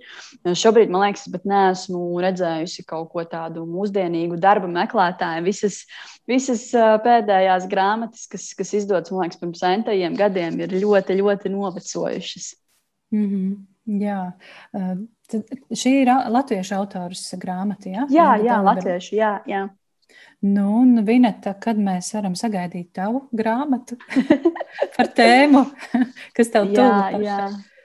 Šobrīd, 0.61 0.93
man 0.93 1.07
liekas, 1.07 1.26
bet 1.33 1.49
neesmu 1.49 2.05
redzējusi 2.21 2.85
kaut 2.88 3.09
ko 3.14 3.25
tādu 3.29 3.64
mūsdienīgu 3.69 4.37
darba 4.40 4.69
meklētāju. 4.71 5.47
Visas, 5.49 5.83
visas 6.29 6.69
pēdējās 7.05 7.69
grāmatas, 7.71 8.26
kas 8.31 8.50
kas 8.59 8.75
izdodas, 8.75 9.11
man 9.14 9.26
liekas, 9.26 9.40
pirms 9.40 9.62
centajiem 9.62 10.16
gadiem, 10.19 10.61
ir 10.61 10.76
ļoti, 10.83 11.19
ļoti 11.23 11.52
novecojušas. 11.54 12.54
Mm 13.14 13.26
-hmm. 13.30 13.59
Jā, 14.00 14.21
Tad 15.30 15.50
šī 15.78 15.92
ir 16.02 16.11
latviešu 16.33 16.75
autors 16.80 17.28
grāmata. 17.38 17.90
Ja? 17.90 18.07
Jā, 18.11 18.30
jā, 18.40 18.47
jā 18.49 18.57
latviešu. 18.66 19.14
Jā, 19.19 19.35
jā. 19.47 19.66
Nu, 20.40 20.80
un 20.80 21.04
Vineta, 21.07 21.52
kad 21.61 21.78
mēs 21.78 22.09
varam 22.16 22.35
sagaidīt 22.38 22.95
tavu 22.97 23.26
grāmatu 23.37 23.99
par 24.97 25.11
tēmu, 25.14 25.66
kas 26.37 26.50
tev 26.50 26.71
tuvu? 26.73 26.87
Jā, 26.88 27.21
jā. 27.23 27.38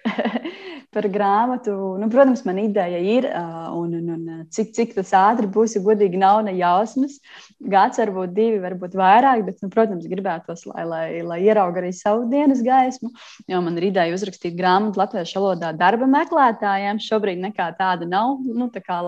par 0.95 1.07
grāmatu. 1.12 1.74
Nu, 2.00 2.07
protams, 2.12 2.43
man 2.47 2.59
ideja 2.62 3.00
ir, 3.00 3.27
un, 3.75 3.93
un, 3.97 4.12
un 4.15 4.43
cik, 4.53 4.71
cik 4.77 4.95
tas 4.95 5.12
ātri 5.17 5.50
būs, 5.51 5.75
ja 5.75 5.83
godīgi 5.83 6.19
nav 6.21 6.41
ne 6.47 6.55
jausmas. 6.55 7.17
Gads, 7.59 8.00
varbūt 8.01 8.35
divi, 8.38 8.62
varbūt 8.63 8.95
vairāk, 9.00 9.43
bet, 9.47 9.59
nu, 9.63 9.71
protams, 9.74 10.07
gribētos, 10.12 10.65
lai, 10.71 10.85
lai, 10.89 11.05
lai 11.27 11.39
ierauga 11.47 11.83
arī 11.83 11.91
savu 11.95 12.29
dienas 12.31 12.63
gaismu. 12.65 13.12
Jo 13.51 13.62
man 13.65 13.79
ir 13.79 13.89
ideja 13.91 14.15
uzrakstīt 14.15 14.57
grāmatu 14.57 15.01
latviešu 15.01 15.41
valodā 15.41 15.74
darba 15.75 16.07
meklētājiem. 16.09 17.03
Šobrīd 17.03 17.43
nekā 17.50 17.71
tāda 17.79 18.07
nav, 18.09 18.39
nu, 18.45 18.69
tā 18.74 18.83
kā 18.85 19.01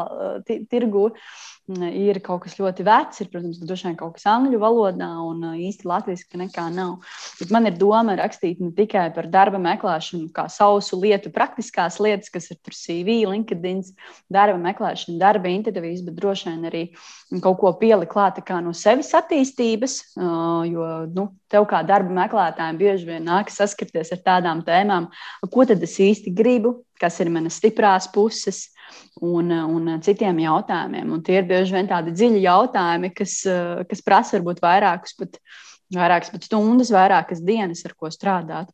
tirgu. 0.47 1.11
Ir 1.67 2.21
kaut 2.23 2.45
kas 2.45 2.53
ļoti 2.55 2.83
vecs, 2.87 3.17
ir, 3.19 3.27
protams, 3.27 3.57
droši 3.59 3.89
vien 3.89 3.95
kaut 3.99 4.13
kas 4.15 4.23
angļu 4.31 4.55
valodā, 4.61 5.09
un 5.19 5.41
īsti 5.59 5.83
latviešu 5.89 6.39
nekā 6.39 6.69
nav. 6.71 6.93
Bet 7.41 7.51
man 7.51 7.67
ir 7.67 7.75
doma 7.75 8.15
rakstīt 8.15 8.61
ne 8.63 8.69
tikai 8.75 9.09
par 9.11 9.27
darba 9.27 9.59
meklēšanu, 9.59 10.29
kā 10.31 10.45
sausu 10.47 10.95
lietu, 11.01 11.27
praktiskās 11.35 11.99
lietas, 11.99 12.31
kas 12.31 12.47
ir 12.53 12.59
tur 12.63 12.71
CV, 12.71 13.17
LinkedIn, 13.27 13.81
darba 14.31 14.55
meklēšana, 14.63 15.17
darba 15.19 15.51
intervijas, 15.51 16.05
bet 16.07 16.15
droši 16.15 16.53
vien 16.53 16.69
arī 16.71 16.85
kaut 17.43 17.59
ko 17.59 17.73
pielikt 17.81 18.15
klāt 18.15 18.39
no 18.63 18.71
sevis 18.71 19.11
attīstības, 19.19 19.97
jo 20.71 20.87
nu, 21.11 21.27
tev 21.51 21.67
kā 21.67 21.83
darba 21.83 22.15
meklētājiem 22.21 22.79
bieži 22.79 23.11
vien 23.11 23.27
nākas 23.27 23.59
saskarties 23.59 24.15
ar 24.15 24.23
tādām 24.23 24.63
tēmām, 24.63 25.11
ko 25.51 25.67
tad 25.67 25.83
es 25.83 25.99
īsti 25.99 26.31
gribu, 26.31 26.77
kas 26.95 27.19
ir 27.19 27.27
manas 27.27 27.59
stiprās 27.59 28.07
puses 28.15 28.69
un, 29.23 29.51
un 29.51 29.93
citiem 30.05 30.39
jautājumiem. 30.43 31.11
Un 31.13 31.23
tie 31.25 31.39
ir 31.41 31.47
bieži 31.49 31.75
vien 31.75 31.89
tādi 31.89 32.13
dziļi 32.15 32.43
jautājumi, 32.45 33.11
kas, 33.17 33.39
kas 33.89 34.03
prasa 34.05 34.37
varbūt 34.37 34.61
vairākus 34.63 35.17
pat, 35.19 35.39
vairākas 35.95 36.33
pat 36.33 36.49
stundas, 36.49 36.91
vairākas 36.93 37.43
dienas, 37.45 37.85
ar 37.87 37.95
ko 37.97 38.11
strādāt. 38.13 38.73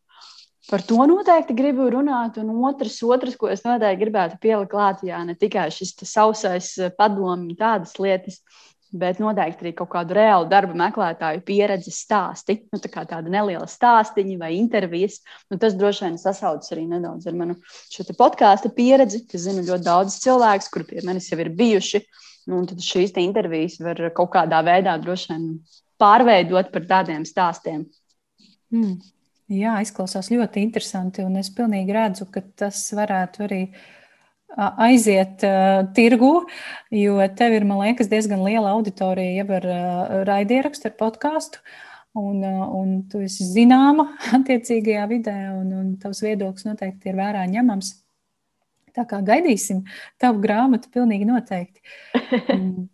Par 0.70 0.80
to 0.88 1.04
noteikti 1.10 1.56
gribu 1.58 1.90
runāt. 1.92 2.38
Un 2.40 2.54
otrs, 2.64 3.02
otrs 3.04 3.36
ko 3.40 3.50
es 3.52 3.66
noteikti 3.66 4.06
gribētu 4.06 4.40
pielikt 4.44 4.72
klāt, 4.72 5.02
jā, 5.04 5.20
ne 5.28 5.36
tikai 5.36 5.68
šis 5.76 5.92
sausais 6.08 6.70
padomu, 6.98 7.52
tādas 7.60 7.98
lietas, 8.00 8.40
bet 8.94 9.20
noteikti 9.22 9.66
arī 9.66 9.72
kaut 9.78 9.90
kādu 9.94 10.16
reālu 10.18 10.46
darba 10.50 10.76
meklētāju 10.78 11.42
pieredzes 11.48 11.98
stāsti. 12.06 12.60
Nu, 12.72 12.80
tā 12.82 13.06
tāda 13.10 13.32
neliela 13.32 13.66
stāstīņa 13.70 14.38
vai 14.42 14.52
intervijas. 14.60 15.20
Nu, 15.50 15.58
tas 15.62 15.76
droši 15.78 16.06
vien 16.06 16.20
sasaucas 16.22 16.74
arī 16.76 16.86
nedaudz 16.92 17.26
ar 17.30 17.38
manu 17.38 17.58
podkāstu 18.20 18.70
pieredzi. 18.76 19.24
Es 19.34 19.48
zinu 19.48 19.66
ļoti 19.66 19.88
daudz 19.88 20.20
cilvēku, 20.24 20.70
kuri 20.76 20.90
pie 20.92 21.06
manis 21.08 21.32
jau 21.32 21.40
ir 21.42 21.50
bijuši. 21.58 22.04
Nu, 22.52 22.62
tad 22.70 22.84
šīs 22.84 23.16
intervijas 23.24 23.80
var 23.82 24.00
kaut 24.16 24.34
kādā 24.36 24.62
veidā 24.66 24.96
droši 25.02 25.34
vien 25.34 25.50
pārveidot 26.02 26.70
par 26.74 26.88
tādiem 26.90 27.26
stāstiem. 27.26 27.88
Mm. 28.74 29.02
Jā, 29.54 29.76
izklausās 29.84 30.32
ļoti 30.32 30.62
interesanti, 30.64 31.26
un 31.26 31.36
es 31.38 31.50
pilnīgi 31.54 31.94
redzu, 31.94 32.26
ka 32.32 32.42
tas 32.58 32.80
varētu 32.96 33.44
arī 33.46 33.60
uh, 33.68 33.82
aiziet 34.58 35.44
uh, 35.48 35.82
tirgu, 35.96 36.34
jo 36.94 37.18
tev 37.38 37.58
ir, 37.58 37.66
man 37.68 37.82
liekas, 37.84 38.10
diezgan 38.12 38.44
liela 38.46 38.74
auditorija 38.76 39.42
jau 39.42 39.58
ar 39.58 39.68
uh, 39.70 40.14
raidierakstu, 40.30 40.92
ar 40.92 40.98
podkāstu. 41.00 41.64
Un, 42.14 42.44
uh, 42.46 42.64
un 42.78 42.96
tu 43.10 43.24
esi 43.26 43.48
zināma 43.50 44.12
attiecīgajā 44.38 45.10
vidē, 45.10 45.38
un, 45.58 45.70
un 45.82 45.92
tavs 46.02 46.22
viedoklis 46.26 46.68
noteikti 46.70 47.10
ir 47.10 47.20
vērā 47.20 47.46
ņemams. 47.50 47.96
Tā 48.94 49.08
kā 49.10 49.24
gaidīsim 49.26 49.82
tavu 50.22 50.44
grāmatu, 50.44 50.92
pilnīgi 50.94 51.26
noteikti. 51.26 51.82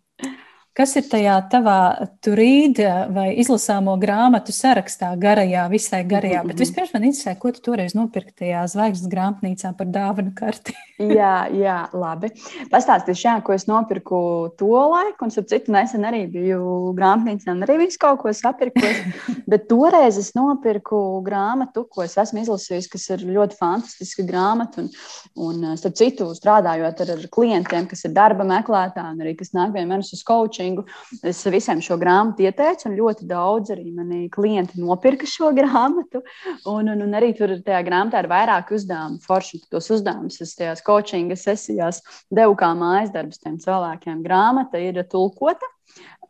Kas 0.80 0.94
ir 0.96 1.04
tajā 1.10 1.34
tavā 1.52 1.80
turīda 2.24 3.10
vai 3.12 3.34
izlasāmo 3.42 3.96
grāmatu 4.00 4.54
sarakstā, 4.54 5.10
garajā, 5.20 5.66
visai 5.68 6.04
garajā? 6.08 6.44
Bet 6.46 6.62
vispirms 6.62 6.94
man 6.94 7.08
interesē, 7.08 7.34
ko 7.36 7.50
tu 7.52 7.60
toreiz 7.66 7.92
nopirki 7.98 8.32
tajā 8.44 8.62
zvaigznes 8.70 9.10
grāmatnīcā 9.12 9.74
par 9.76 9.90
dāvanu 9.92 10.32
karti. 10.38 10.72
Jā, 11.00 11.34
jā, 11.56 11.76
labi. 11.96 12.30
Pastāstīšu, 12.72 13.24
jā, 13.26 13.34
ko 13.46 13.54
es 13.56 13.66
nopirku 13.70 14.20
to 14.60 14.70
laiku, 14.92 15.26
un, 15.26 15.34
citu, 15.34 15.72
nesen 15.74 16.06
arī 16.08 16.24
biju 16.30 16.92
grāmatnīcā 16.98 17.54
un 17.54 17.64
arī 17.66 17.80
visu 17.84 18.00
kaut 18.02 18.22
ko 18.22 18.34
sapirkos. 18.36 19.02
Bet 19.50 19.66
toreiz 19.70 20.20
es 20.20 20.32
nopirku 20.38 21.00
grāmatu, 21.26 21.86
ko 21.90 22.04
es 22.06 22.16
esmu 22.20 22.44
izlasījusi, 22.44 22.92
kas 22.92 23.08
ir 23.16 23.26
ļoti 23.28 23.58
fantastiska 23.58 24.26
grāmata. 24.28 24.84
Un, 24.84 24.92
un 25.40 25.76
starp 25.80 25.98
citu, 25.98 26.30
strādājot 26.36 27.04
ar, 27.04 27.14
ar 27.16 27.26
klientiem, 27.32 27.88
kas 27.90 28.06
ir 28.06 28.14
darba 28.14 28.46
meklētāji 28.46 29.16
un 29.16 29.24
arī 29.24 29.34
kas 29.38 29.54
nāk 29.56 29.74
pie 29.74 29.86
manis 29.88 30.12
uz 30.14 30.22
coaching 30.26 30.60
coachingu. 30.60 30.84
Es 31.22 31.42
visiem 31.46 31.80
šo 31.82 31.96
grāmatu 32.00 32.44
ieteicu, 32.44 32.88
un 32.88 32.96
ļoti 32.98 33.26
daudz 33.28 33.72
arī 33.74 33.90
mani 33.94 34.28
klienti 34.32 34.80
nopirka 34.80 35.26
šo 35.28 35.52
grāmatu. 35.56 36.22
Un, 36.66 36.88
un, 36.88 37.02
un 37.06 37.16
arī 37.16 37.32
tur 37.36 37.56
tajā 37.64 37.82
grāmatā 37.86 38.22
ir 38.22 38.30
vairāk 38.30 38.72
uzdevumu. 38.76 39.20
Forši 39.24 39.62
tos 39.70 39.90
uzdevumus 39.90 40.40
es 40.44 40.54
tajās 40.58 40.82
coachinga 40.90 41.38
sesijās 41.38 42.02
devu 42.34 42.56
kā 42.58 42.74
mājas 42.78 43.12
darbus 43.14 43.40
tiem 43.42 43.58
cilvēkiem. 43.62 44.24
Grāmata 44.26 44.82
ir 44.82 45.00
tulkota. 45.10 45.76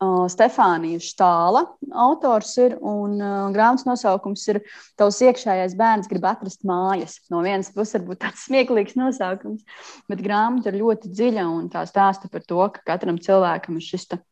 Stefānija 0.01 0.97
Štāla 1.05 1.61
autors 1.93 2.55
ir, 2.57 2.73
un 2.81 3.19
grāmatas 3.53 3.85
nosaukums 3.85 4.47
ir 4.49 4.63
Tavs 4.97 5.19
iekšējais 5.21 5.75
bērns 5.77 6.09
grib 6.09 6.25
atrast 6.25 6.65
mājas. 6.65 7.19
No 7.29 7.43
vienas 7.45 7.69
puses, 7.75 7.99
varbūt 7.99 8.23
tāds 8.23 8.41
smieklīgs 8.47 8.97
nosaukums, 8.97 9.61
bet 10.09 10.25
grāmata 10.25 10.73
ir 10.73 10.81
ļoti 10.81 11.13
dziļa 11.13 11.45
un 11.45 11.69
tā 11.69 11.85
stāsta 11.85 12.33
par 12.33 12.47
to, 12.49 12.65
ka 12.73 12.85
katram 12.93 13.21
cilvēkam 13.21 13.77
ir 13.77 13.89
šis 13.91 14.09
Mm, 14.09 14.30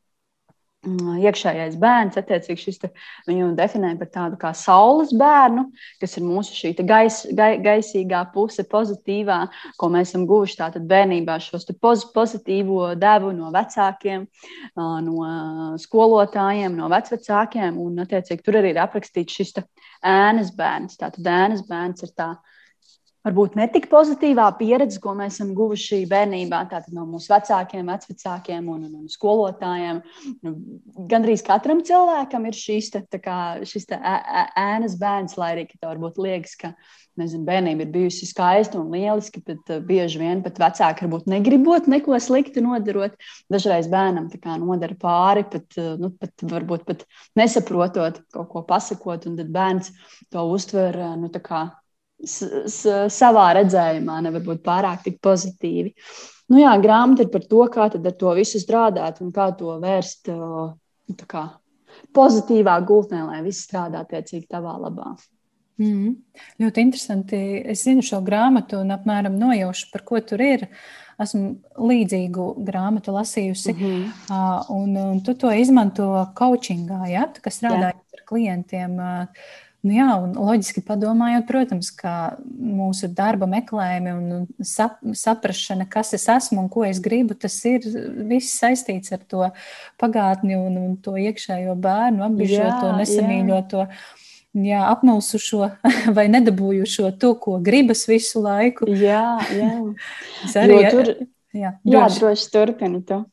iekšējais 0.88 1.76
bērns, 1.80 2.18
attiecīgi 2.20 2.62
šis 2.62 2.78
te, 2.80 2.90
viņu 3.28 3.50
definē 3.58 3.92
par 4.00 4.08
tādu 4.14 4.38
kā 4.40 4.54
saules 4.56 5.12
bērnu, 5.18 5.66
kas 6.00 6.16
ir 6.18 6.24
mūsu 6.24 6.56
šī 6.56 6.72
gais, 6.88 7.26
gai, 7.36 7.58
gaisīgā 7.64 8.22
puse, 8.34 8.64
pozitīvā, 8.64 9.40
ko 9.78 9.90
mēs 9.92 10.14
esam 10.14 10.26
guvuši 10.30 10.60
tātad 10.62 10.88
bērnībā 10.88 11.36
šos 11.44 11.68
poz, 11.82 12.06
pozitīvo 12.16 12.94
devu 13.00 13.34
no 13.36 13.52
vecākiem, 13.52 14.26
no 14.80 15.76
skolotājiem, 15.84 16.78
no 16.80 16.88
vecvecākiem, 16.92 17.80
un 17.80 18.06
attiecīgi 18.06 18.46
tur 18.46 18.62
arī 18.62 18.72
ir 18.72 18.84
aprakstīts 18.86 19.36
šis 19.36 19.58
ēnas 20.06 20.54
bērns. 20.56 20.96
Tātad 21.02 21.28
ēnas 21.28 21.66
bērns 21.68 22.08
ir 22.08 22.16
tā 22.16 22.34
varbūt 23.30 23.58
ne 23.60 23.68
tik 23.72 23.88
pozitīvā 23.92 24.48
pieredze, 24.60 25.00
ko 25.02 25.14
mēs 25.18 25.38
esam 25.38 25.54
guvuši 25.58 26.02
bērnībā, 26.10 26.64
tātad 26.72 26.94
no 26.96 27.06
mūsu 27.10 27.32
vecākiem, 27.32 27.90
vecākiem 27.90 28.70
un, 28.70 28.86
un, 28.90 28.96
un 29.04 29.12
skolotājiem. 29.12 30.02
Nu, 30.46 30.56
Gan 31.10 31.26
arī 31.26 31.38
katram 31.46 31.84
cilvēkam 31.86 32.48
ir 32.50 32.58
šīs 32.58 32.92
te, 32.96 33.22
kā, 33.22 33.60
šis 33.68 33.90
te 33.90 34.00
ēnas 34.00 34.98
bērns, 35.00 35.38
lai 35.40 35.54
arī 35.56 35.68
tā 35.72 35.92
varbūt 35.92 36.20
liekas, 36.22 36.58
ka 36.60 36.74
nezinu, 37.20 37.44
bērnība 37.48 37.84
ir 37.84 37.92
bijusi 37.94 38.28
skaista 38.30 38.80
un 38.80 38.94
lieliska, 38.94 39.42
bet 39.46 39.72
uh, 39.74 39.82
bieži 39.84 40.22
vien 40.22 40.44
pat 40.46 40.60
vecāki 40.62 41.06
varbūt 41.06 41.28
negribot 41.32 41.90
neko 41.92 42.16
sliktu 42.24 42.64
nodarot. 42.64 43.18
Dažreiz 43.52 43.90
bērnam 43.92 44.30
nodara 44.64 44.96
pāri, 45.00 45.46
pat, 45.50 45.68
uh, 45.80 45.96
nu, 46.00 46.14
pat 46.16 46.46
varbūt 46.48 46.88
pat 46.88 47.06
nesaprotot, 47.40 48.24
kaut 48.36 48.50
ko 48.54 48.64
pasakot, 48.68 49.28
un 49.30 49.38
tad 49.40 49.52
bērns 49.54 49.92
to 50.32 50.46
uztver 50.54 50.96
uh, 50.96 51.16
nu, 51.20 51.32
kā 51.44 51.68
savā 52.26 53.48
redzējumā, 53.60 54.20
nevar 54.26 54.44
būt 54.44 54.62
pārāk 54.66 55.08
pozitīvi. 55.24 55.94
Nu, 56.50 56.60
jā, 56.60 56.74
grāmata 56.82 57.24
ir 57.24 57.32
par 57.32 57.46
to, 57.46 57.64
kā 57.72 57.88
ar 57.88 58.14
to 58.20 58.36
visu 58.38 58.60
strādāt 58.60 59.22
un 59.22 59.32
kā 59.32 59.52
to 59.58 59.76
vērst 59.82 60.32
nu, 60.34 61.26
kā, 61.30 61.46
pozitīvā 62.16 62.80
gultnē, 62.88 63.26
lai 63.28 63.44
viss 63.46 63.68
strādā 63.68 64.04
attiecīgi 64.04 64.50
tavā 64.50 64.76
labā. 64.82 65.14
Mm, 65.80 66.16
ļoti 66.60 66.84
interesanti. 66.84 67.38
Es 67.72 67.86
zinu 67.88 68.04
šo 68.04 68.20
grāmatu 68.26 68.82
un 68.82 68.92
apmēram 68.92 69.38
nojaušu, 69.40 69.88
par 69.94 70.04
ko 70.08 70.20
tur 70.20 70.44
ir. 70.44 70.68
Esmu 71.20 71.54
līdzīgu 71.84 72.50
grāmatu 72.68 73.12
lasījusi, 73.12 73.74
mm 73.74 73.80
-hmm. 73.80 74.04
uh, 74.32 74.70
un, 74.76 74.98
un 74.98 75.24
tu 75.24 75.34
to 75.36 75.52
izmanto 75.52 76.08
coachingā, 76.36 77.08
ja? 77.12 77.26
Kas 77.42 77.60
strādā 77.60 77.92
ar 77.92 78.24
klientiem. 78.26 78.96
Uh, 79.00 79.50
Nu 79.80 79.94
jā, 79.96 80.08
un 80.20 80.34
loģiski 80.36 80.82
padomājot, 80.84 81.46
protams, 81.48 81.88
ka 81.96 82.14
mūsu 82.44 83.08
darba 83.16 83.48
meklējumi 83.48 84.12
un 84.12 84.42
sap, 84.66 84.98
saprāšana, 85.16 85.86
kas 85.88 86.12
es 86.18 86.28
esmu 86.28 86.66
un 86.66 86.68
ko 86.74 86.84
es 86.84 87.00
gribu, 87.00 87.38
tas 87.40 87.56
ir 87.70 87.88
viss 88.28 88.58
saistīts 88.60 89.16
ar 89.16 89.24
to 89.24 89.48
pagātni 90.02 90.60
un, 90.60 90.76
un 90.82 90.98
to 91.00 91.16
iekšējo 91.16 91.78
bērnu, 91.80 92.26
apbižoto, 92.28 92.92
nesamīļoto. 93.00 93.88
Jā, 94.60 94.84
apmulsušo 94.90 95.70
vai 96.18 96.28
nedabūjušo 96.34 97.14
to, 97.22 97.36
ko 97.40 97.56
gribas 97.64 98.04
visu 98.10 98.44
laiku. 98.44 98.90
Jā, 98.92 99.40
jā. 99.56 99.74
Arī 100.66 100.80
tur, 100.92 101.14
jā, 101.56 101.78
droši. 101.86 101.96
jā, 101.96 102.08
droši 102.20 102.52
turpinu 102.52 103.06
to. 103.08 103.24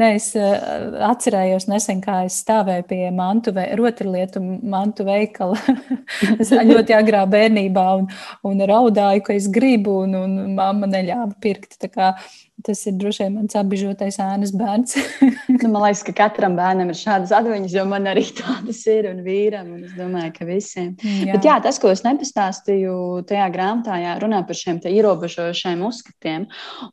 Nē, 0.00 0.14
es 0.18 0.32
uh, 0.34 0.98
atcerējos 1.06 1.68
nesen, 1.70 2.00
kā 2.02 2.24
es 2.26 2.40
stāvēju 2.42 2.86
pie 2.90 3.00
mantu, 3.14 3.52
ve, 3.54 3.68
rotaļlietu 3.78 4.42
mantu 4.66 5.06
veikala. 5.06 5.58
es 6.42 6.50
ļoti 6.50 6.96
agrā 6.96 7.22
bērnībā 7.30 7.86
un, 8.00 8.08
un 8.50 8.64
raudāju, 8.66 9.22
ka 9.28 9.36
es 9.38 9.46
gribu, 9.52 10.00
un, 10.06 10.16
un 10.18 10.38
mamma 10.58 10.90
neļāva 10.90 11.38
pirkt. 11.42 11.78
Tas 12.60 12.82
ir 12.88 12.96
droši 13.00 13.22
vien 13.24 13.36
mans 13.38 13.56
apbižotais 13.56 14.18
ēnas 14.20 14.50
bērns. 14.52 14.96
nu, 15.62 15.68
man 15.70 15.84
liekas, 15.86 16.02
ka 16.04 16.12
katram 16.18 16.58
bērnam 16.58 16.90
ir 16.92 16.98
šādas 16.98 17.32
atmiņas, 17.38 17.72
jo 17.72 17.84
man 17.88 18.08
arī 18.10 18.26
tādas 18.36 18.82
ir 18.90 19.08
un 19.08 19.22
vīram. 19.24 19.70
Un 19.76 19.86
es 19.86 19.94
domāju, 19.96 20.34
ka 20.36 20.48
visiem. 20.48 20.90
Jā. 21.00 21.36
Bet 21.36 21.46
jā, 21.48 21.56
tas, 21.64 21.78
ko 21.80 21.92
es 21.94 22.02
nepastāstīju 22.04 23.22
tajā 23.30 23.46
grāmatā, 23.54 23.96
jā, 24.02 24.16
runā 24.20 24.42
par 24.48 24.58
šiem 24.58 24.82
ierobežojošiem 24.90 25.86
uzskatiem. 25.88 26.48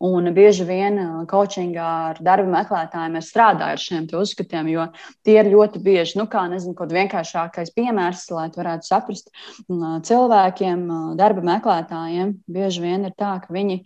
Un 0.08 0.32
bieži 0.38 0.68
vien 0.68 1.02
coachingā 1.28 1.90
ar 2.14 2.24
darba 2.24 2.54
meklētājiem 2.68 3.18
es 3.20 3.32
strādāju 3.32 3.78
ar 3.78 3.82
šiem 3.82 4.08
uzskatiem, 4.20 4.72
jo 4.74 4.88
tie 5.26 5.38
ir 5.40 5.52
ļoti 5.54 5.82
bieži, 5.84 6.18
nu, 6.20 6.28
kā 6.28 6.48
nezinu, 6.52 6.76
kaut 6.78 6.92
vienkāršākais 6.96 7.72
piemērs, 7.76 8.28
lai 8.36 8.50
varētu 8.56 8.88
saprast 8.88 9.32
cilvēkiem, 9.68 10.86
darba 11.20 11.46
meklētājiem. 11.54 12.38
Bieži 12.48 12.84
vien 12.84 13.08
ir 13.08 13.16
tā, 13.18 13.38
ka 13.44 13.54
viņi 13.54 13.82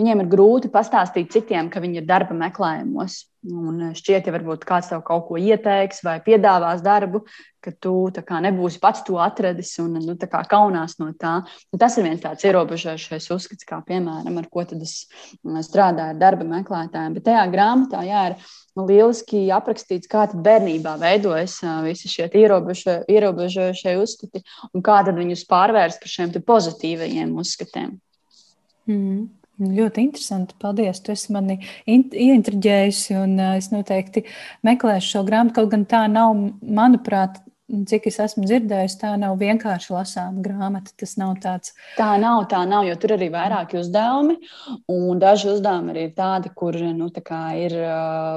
Viņiem 0.00 0.24
ir 0.24 0.30
grūti 0.32 0.70
pastāstīt 0.72 1.34
citiem, 1.34 1.68
ka 1.70 1.82
viņi 1.82 2.00
ir 2.00 2.08
darba 2.08 2.34
meklējumos. 2.34 3.26
Un 3.42 3.88
šķiet, 3.98 4.28
ja 4.28 4.32
varbūt 4.36 4.62
kāds 4.62 4.92
tev 4.92 5.00
kaut 5.02 5.24
ko 5.26 5.38
ieteiks 5.40 6.04
vai 6.06 6.20
piedāvās 6.22 6.78
darbu, 6.84 7.24
ka 7.62 7.72
tu 7.74 7.94
kā, 8.14 8.38
nebūsi 8.44 8.78
pats 8.82 9.02
to 9.02 9.16
atradis 9.18 9.72
un 9.82 9.96
nu, 9.98 10.14
kaunās 10.50 10.94
no 11.00 11.08
tā. 11.18 11.40
Nu, 11.72 11.80
tas 11.82 11.96
ir 11.98 12.06
viens 12.06 12.22
tāds 12.22 12.46
ierobežojošais 12.46 13.26
uzskats, 13.34 13.66
kā 13.66 13.80
piemēram, 13.88 14.38
ar 14.38 14.46
ko 14.46 14.62
es 14.62 14.94
strādāju 15.66 16.14
ar 16.14 16.22
darba 16.22 16.46
meklētājiem. 16.52 17.18
Bet 17.18 17.26
tajā 17.26 17.42
grāmatā 17.50 18.04
jā, 18.06 18.22
ir 18.30 18.38
lieliski 18.78 19.42
aprakstīts, 19.58 20.10
kā 20.10 20.28
bērnībā 20.30 20.94
veidojas 21.02 21.58
visi 21.82 22.14
šie 22.14 22.30
ierobežojošie 22.30 23.98
uzskati 23.98 24.46
un 24.70 24.86
kā 24.86 25.02
viņus 25.10 25.48
pārvērst 25.50 25.98
par 25.98 26.14
šiem 26.14 26.34
pozitīvajiem 26.46 27.34
uzskatiem. 27.42 27.96
Mm. 28.86 29.41
Ļoti 29.60 30.06
interesanti. 30.06 30.56
Paldies. 30.62 31.02
Tu 31.04 31.12
esi 31.12 31.32
mani 31.34 31.58
ieintriģējusi, 31.86 33.16
un 33.20 33.36
es 33.52 33.68
noteikti 33.72 34.24
meklēšu 34.66 35.16
šo 35.16 35.24
grāmatu. 35.28 35.60
Kaut 35.60 35.72
gan 35.74 35.84
tā 35.90 36.06
nav, 36.10 36.32
manuprāt, 36.62 37.42
cik 37.88 38.06
es 38.10 38.18
esmu 38.20 38.44
dzirdējusi, 38.44 38.98
tā 39.00 39.12
nav 39.20 39.38
vienkārši 39.40 39.92
lasāma 39.94 40.42
grāmata. 40.44 40.92
Tas 41.00 41.14
nav 41.20 41.38
tāds. 41.42 41.72
Tā 41.96 42.10
nav, 42.20 42.44
tā 42.50 42.60
nav, 42.68 42.84
jo 42.86 42.96
tur 43.00 43.14
arī 43.16 43.30
ir 43.30 43.34
vairāki 43.34 43.78
uzdevumi. 43.80 44.36
Un 44.92 45.22
daži 45.22 45.48
uzdevumi 45.54 45.94
arī 45.94 46.04
ir 46.08 46.12
tādi, 46.18 46.52
kur 46.56 46.76
nu, 46.76 47.08
tā 47.14 47.40
ir, 47.58 47.76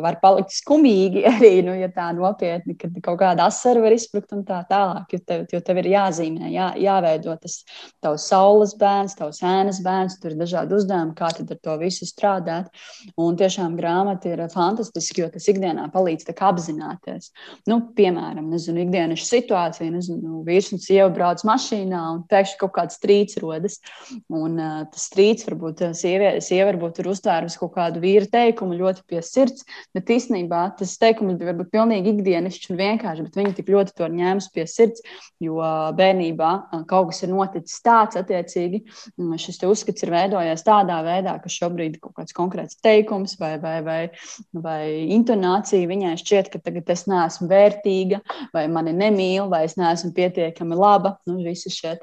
var 0.05 0.19
palikt 0.21 0.55
skumīgi 0.55 1.25
arī, 1.33 1.51
nu, 1.67 1.75
ja 1.75 1.89
tā 1.91 2.07
nopietni, 2.15 2.77
kad 2.79 2.95
kaut 3.03 3.19
kāda 3.21 3.49
asara 3.49 3.83
var 3.83 3.95
izsprukt 3.95 4.31
un 4.37 4.45
tā 4.47 4.61
tālāk. 4.69 5.17
Jo 5.17 5.21
tev, 5.27 5.45
jo 5.51 5.61
tev 5.67 5.81
ir 5.83 5.91
jāzīmē, 5.91 6.49
jā, 6.53 6.71
jāveido 6.85 7.35
tas 7.41 7.59
tavs 8.03 8.29
saules 8.31 8.75
bērns, 8.79 9.17
tavs 9.19 9.43
ēnas 9.43 9.81
bērns. 9.85 10.17
Tur 10.23 10.31
ir 10.31 10.39
dažādi 10.39 10.79
uzdevumi, 10.79 11.15
kā 11.17 11.33
tad 11.35 11.51
ar 11.51 11.61
to 11.67 11.77
visu 11.83 12.07
strādāt. 12.07 12.71
Un 13.19 13.35
tiešām 13.39 13.75
grāmata 13.75 14.31
ir 14.31 14.45
fantastiska, 14.53 15.25
jo 15.25 15.29
tas 15.35 15.51
ikdienā 15.51 15.89
palīdz 15.93 16.31
apzināties. 16.45 17.31
Nu, 17.69 17.79
piemēram, 17.97 18.47
nezinu, 18.51 18.83
ikdienas 18.85 19.24
situācija, 19.25 19.89
nezinu, 19.93 20.41
vīrs 20.45 20.71
un 20.75 20.81
sieva 20.83 21.09
brauc 21.13 21.41
mašīnā 21.47 22.01
un 22.13 22.23
pēkšņi 22.29 22.59
kaut 22.61 22.73
kāds 22.77 22.99
strīds 22.99 23.39
rodas. 23.41 23.79
Un 24.33 24.59
uh, 24.59 24.83
tas 24.91 25.07
strīds 25.09 25.45
varbūt 25.47 25.83
sievie, 25.97 26.35
sieva 26.45 26.69
varbūt 26.71 27.01
ir 27.01 27.09
uztvērusi 27.11 27.59
kaut 27.61 27.73
kādu 27.77 28.01
vīra 28.03 28.29
teikumu 28.31 28.77
ļoti 28.79 29.05
pie 29.09 29.21
sirds, 29.25 29.65
bet 29.95 30.11
īstenībā 30.13 30.61
tas 30.79 30.95
teikums 31.01 31.39
bija 31.39 31.51
varbūt 31.51 31.71
pilnīgi 31.73 32.13
ikdienišķs 32.15 32.71
un 32.71 32.79
vienkārši, 32.81 33.25
bet 33.27 33.39
viņi 33.39 33.55
tik 33.59 33.71
ļoti 33.73 33.95
to 33.97 34.09
ņēmus 34.11 34.49
pie 34.55 34.67
sirds, 34.69 35.03
jo 35.43 35.59
bērnībā 35.97 36.51
kaut 36.89 37.11
kas 37.11 37.23
ir 37.25 37.33
noticis 37.33 37.81
tāds 37.85 38.19
attiecīgi, 38.19 38.83
šis 39.41 39.61
uzskats 39.67 40.05
ir 40.05 40.13
veidojies 40.13 40.65
tādā 40.65 41.01
veidā, 41.05 41.37
ka 41.41 41.51
šobrīd 41.51 41.99
kaut 42.03 42.15
kāds 42.19 42.35
konkrēts 42.35 42.79
teikums 42.85 43.37
vai, 43.41 43.55
vai, 43.61 43.77
vai, 43.85 43.99
vai 44.53 44.81
intonācija 45.15 45.89
viņai 45.89 46.15
šķiet, 46.21 46.51
ka 46.53 46.61
tagad 46.63 46.89
es 46.93 47.05
neesmu 47.09 47.49
vērtīga 47.51 48.21
vai 48.53 48.65
mani 48.71 48.93
nemīl 48.95 49.14
nemīlu, 49.15 49.47
vai 49.51 49.63
es 49.67 49.77
neesmu 49.79 50.11
pietiekami 50.15 50.77
laba. 50.77 51.15
Nu, 51.29 51.37
visi 51.43 51.71
šie 51.73 51.95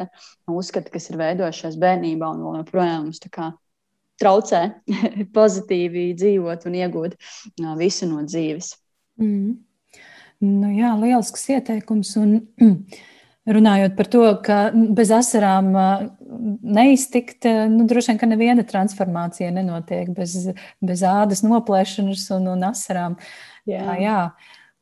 uzskati, 0.51 0.93
kas 0.93 1.11
ir 1.11 1.21
veidojušies 1.21 1.79
bērnībā 1.83 2.33
un 2.33 2.63
joprojām 2.63 3.09
mums 3.09 3.21
traucē 4.23 4.63
pozitīvi 5.37 6.13
dzīvot 6.19 6.67
un 6.69 6.81
iegūt 6.81 7.17
visu 7.81 8.09
no 8.11 8.25
dzīves. 8.27 8.75
Mm. 9.21 9.57
Nu, 10.43 10.69
jā, 10.75 10.93
lielisks 10.99 11.49
ieteikums. 11.55 12.17
Un, 12.19 12.39
runājot 13.57 13.95
par 13.99 14.09
to, 14.11 14.23
ka 14.45 14.59
bez 14.73 15.11
asarām 15.15 15.73
neiztikt, 16.63 17.47
nu, 17.71 17.87
droši 17.91 18.13
vien, 18.13 18.21
ka 18.21 18.29
neviena 18.31 18.65
transformācija 18.67 19.51
nenotiek 19.55 20.13
bez, 20.15 20.37
bez 20.83 21.03
ādas 21.07 21.43
noplēšanas 21.47 22.29
un, 22.39 22.53
un 22.55 22.67
asarām. 22.71 23.19
Jā. 23.69 23.97
Jā. 24.03 24.19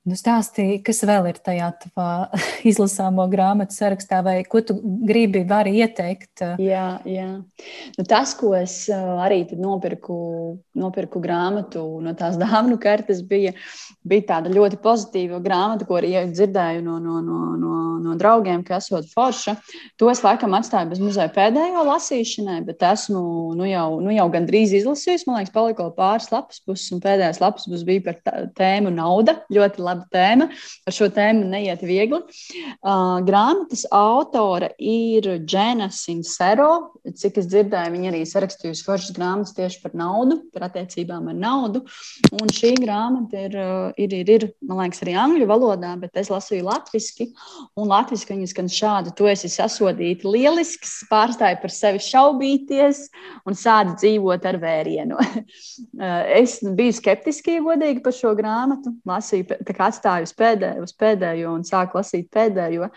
Nu, 0.08 0.16
stāstīji, 0.16 0.78
kas 0.80 1.02
vēl 1.04 1.26
ir 1.28 1.38
tajā 1.44 1.66
tavā 1.82 2.08
izlasāmo 2.70 3.26
grāmatu 3.28 3.76
sarakstā, 3.76 4.22
vai 4.24 4.38
ko 4.48 4.62
tu 4.64 4.78
gribi, 4.80 5.42
vari 5.44 5.74
ieteikt? 5.76 6.40
Jā, 6.56 6.86
jā. 7.04 7.26
Nu, 7.98 8.04
tas, 8.08 8.32
ko 8.38 8.54
es 8.56 8.86
arī 8.88 9.42
nopirku, 9.60 10.16
nopirku 10.80 11.20
grāmatu 11.20 11.82
no 12.00 12.14
tās 12.16 12.38
dāvanu 12.40 12.78
kartes, 12.80 13.20
bija, 13.28 13.52
bija 14.00 14.24
tāda 14.30 14.52
ļoti 14.54 14.78
pozitīva 14.80 15.42
grāmata, 15.44 15.84
ko 15.84 15.98
arī 16.00 16.14
dzirdēju 16.30 16.80
no, 16.86 16.96
no, 16.96 17.20
no, 17.20 17.42
no, 17.60 17.82
no 18.00 18.16
draugiem, 18.16 18.64
ka 18.64 18.78
esot 18.80 19.12
forša. 19.12 19.58
To 20.00 20.08
es 20.08 20.24
laikam 20.24 20.56
atstāju 20.56 20.94
bez 20.94 21.04
muzeja 21.04 21.28
pēdējo 21.36 21.84
lasīšanai, 21.90 22.62
bet 22.64 22.86
esmu 22.88 23.22
nu 23.60 23.68
jau, 23.68 24.00
nu 24.00 24.16
jau 24.16 24.30
gandrīz 24.32 24.72
izlasījusi. 24.80 25.28
Man 25.28 25.42
liekas, 25.42 25.52
palika 25.52 25.90
pāris 25.92 26.32
lapas 26.32 26.64
puses, 26.64 26.88
un 26.96 27.04
pēdējais 27.04 27.44
lapas 27.44 27.68
puses 27.68 27.84
bija 27.84 28.08
par 28.08 28.48
tēmu 28.56 28.96
nauda. 28.96 29.42
Ļoti 29.52 29.89
laba 29.90 30.06
tēma. 30.14 30.48
Ar 30.86 30.96
šo 30.96 31.10
tēmu 31.14 31.48
neiet 31.50 31.84
viegli. 31.86 32.22
Uh, 32.80 33.18
grāmatas 33.26 33.84
autore 33.94 34.72
ir 34.78 35.26
Džena 35.44 35.90
Sincero. 35.94 36.70
Cik 37.16 37.40
es 37.40 37.48
dzirdēju, 37.50 37.92
viņa 37.94 38.10
arī 38.12 38.22
sarakstījusi 38.28 38.84
foršas 38.86 39.14
grāmatas 39.16 39.54
tieši 39.56 39.80
par 39.82 39.94
naudu, 39.98 40.40
par 40.54 40.68
attiecībām 40.68 41.30
ar 41.32 41.38
naudu. 41.38 41.82
Un 42.36 42.52
šī 42.54 42.74
grāmata 42.80 43.46
ir, 43.48 43.56
ir, 44.00 44.16
ir, 44.20 44.32
ir 44.36 44.46
man 44.66 44.82
liekas, 44.84 45.02
arī 45.04 45.16
angļu 45.18 45.48
valodā, 45.50 45.94
bet 46.00 46.16
es 46.20 46.30
lasīju 46.32 46.66
latviešu. 46.68 47.28
Un 47.80 47.90
latviešu 47.90 48.28
viņa 48.30 48.50
skan 48.50 48.70
šādi: 48.70 49.14
Tu 49.16 49.28
esi 49.30 49.50
sasodīta 49.52 50.28
lielisks, 50.30 51.00
pārstāji 51.10 51.60
par 51.62 51.74
sevi 51.74 52.02
šaubīties 52.04 53.06
un 53.48 53.58
sādi 53.58 53.96
dzīvot 54.00 54.46
ar 54.50 54.60
vērienu. 54.62 55.18
es 56.40 56.58
biju 56.62 56.96
skeptiski, 56.96 57.58
godīgi 57.64 58.04
par 58.04 58.16
šo 58.16 58.34
grāmatu. 58.38 58.94
Lasīju 59.08 59.60
atstāju 59.86 60.26
uz 60.28 60.32
pēdējo, 60.36 60.84
uz 60.86 60.94
pēdējo 61.00 61.52
un 61.56 61.64
sāku 61.66 61.98
lasīt 61.98 62.28
pēdējo. 62.34 62.88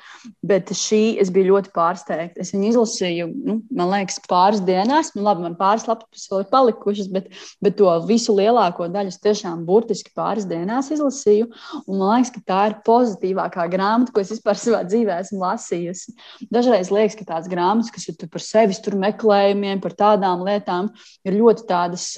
Bet 0.45 0.71
šī 0.77 1.01
es 1.21 1.31
biju 1.33 1.53
ļoti 1.53 1.71
pārsteigta. 1.75 2.41
Es 2.43 2.53
viņu 2.55 2.69
izlasīju, 2.71 3.27
nu, 3.47 3.57
man 3.75 3.91
liekas, 3.93 4.19
pāris 4.29 4.63
dienās. 4.65 5.13
Nu, 5.17 5.25
labi, 5.27 5.45
man 5.47 5.57
pāris 5.59 5.87
lapas 5.89 6.27
vēl 6.31 6.43
ir 6.43 6.49
palikušas, 6.51 7.09
bet, 7.13 7.29
bet 7.63 7.77
to 7.79 7.91
visu 8.09 8.35
lielāko 8.37 8.89
daļu 8.93 9.13
es 9.13 9.21
tiešām 9.23 9.63
burtiski 9.67 10.13
pāris 10.17 10.47
dienās 10.49 10.91
izlasīju. 10.93 11.49
Un 11.85 12.01
man 12.01 12.17
liekas, 12.17 12.33
ka 12.35 12.43
tā 12.53 12.61
ir 12.71 12.77
pozitīvākā 12.87 13.67
grāmata, 13.73 14.13
ko 14.13 14.23
es 14.23 14.33
vispār 14.35 14.59
savā 14.59 14.83
dzīvē 14.87 15.19
esmu 15.23 15.41
lasījusi. 15.43 16.17
Dažreiz 16.53 16.91
liekas, 16.93 17.17
ka 17.19 17.29
tās 17.35 17.49
grāmatas, 17.51 17.93
kas 17.93 18.09
ir 18.11 18.19
par 18.27 18.43
sevis 18.43 18.81
meklējumiem, 18.83 19.81
par 19.83 19.95
tādām 19.97 20.43
lietām, 20.47 20.91
ir 21.27 21.39
ļoti 21.39 21.67
tādas 21.69 22.11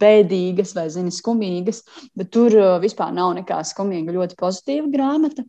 bēdīgas 0.00 0.74
vai 0.76 0.86
zini, 0.92 1.14
skumīgas, 1.14 1.82
bet 2.16 2.30
tur 2.34 2.54
uh, 2.56 2.76
vispār 2.82 3.14
nav 3.16 3.34
nekā 3.38 3.62
skumīga, 3.66 4.14
ļoti 4.16 4.38
pozitīva 4.40 4.90
grāmata. 4.92 5.46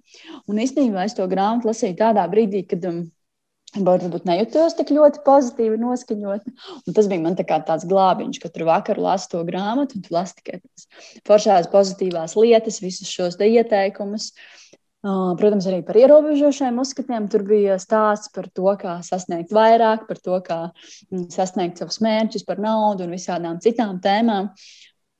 Un 0.48 0.64
īstenībā 0.64 1.06
es 1.08 1.18
to 1.18 1.28
grāmatu 1.30 1.72
lasīju 1.72 2.00
tādā 2.00 2.26
brīdī, 2.32 2.64
kad 2.70 2.86
um, 2.90 3.04
varbūt 3.76 4.28
nejūtos 4.28 4.78
tik 4.78 4.92
ļoti 4.96 5.22
pozitīvi 5.26 5.80
noskaņota. 5.82 6.54
Un 6.88 6.96
tas 6.98 7.10
bija 7.12 7.24
man 7.24 7.36
tā 7.38 7.46
tāds 7.48 7.86
glābiņš, 7.90 8.40
ka 8.44 8.52
tur 8.54 8.68
vakarā 8.70 9.04
lasu 9.04 9.34
to 9.34 9.44
grāmatu, 9.48 9.98
un 9.98 10.06
tu 10.06 10.16
lasi 10.16 10.38
tikai 10.40 10.62
tās 10.62 10.88
foršās, 11.28 11.70
pozitīvās 11.74 12.38
lietas, 12.40 12.82
visus 12.84 13.12
šos 13.12 13.40
ieteikumus. 13.44 14.32
Protams, 15.08 15.67
arī 15.70 15.84
par 15.88 15.96
ierobežošiem 16.00 16.82
uzskatiem. 16.82 17.28
Tur 17.32 17.46
bija 17.48 17.78
stāsts 17.80 18.32
par 18.34 18.50
to, 18.52 18.67
kā 18.82 18.98
sasniegt 19.06 19.54
vairāk, 19.56 20.08
par 20.10 20.20
to, 20.20 20.39
kā 20.43 20.58
mm, 21.12 21.30
sasniegt 21.32 21.80
savus 21.80 22.02
mērķus, 22.04 22.43
par 22.48 22.60
naudu 22.63 23.06
un 23.06 23.15
visādām 23.15 23.62
citām 23.63 24.02
tēmām. 24.04 24.52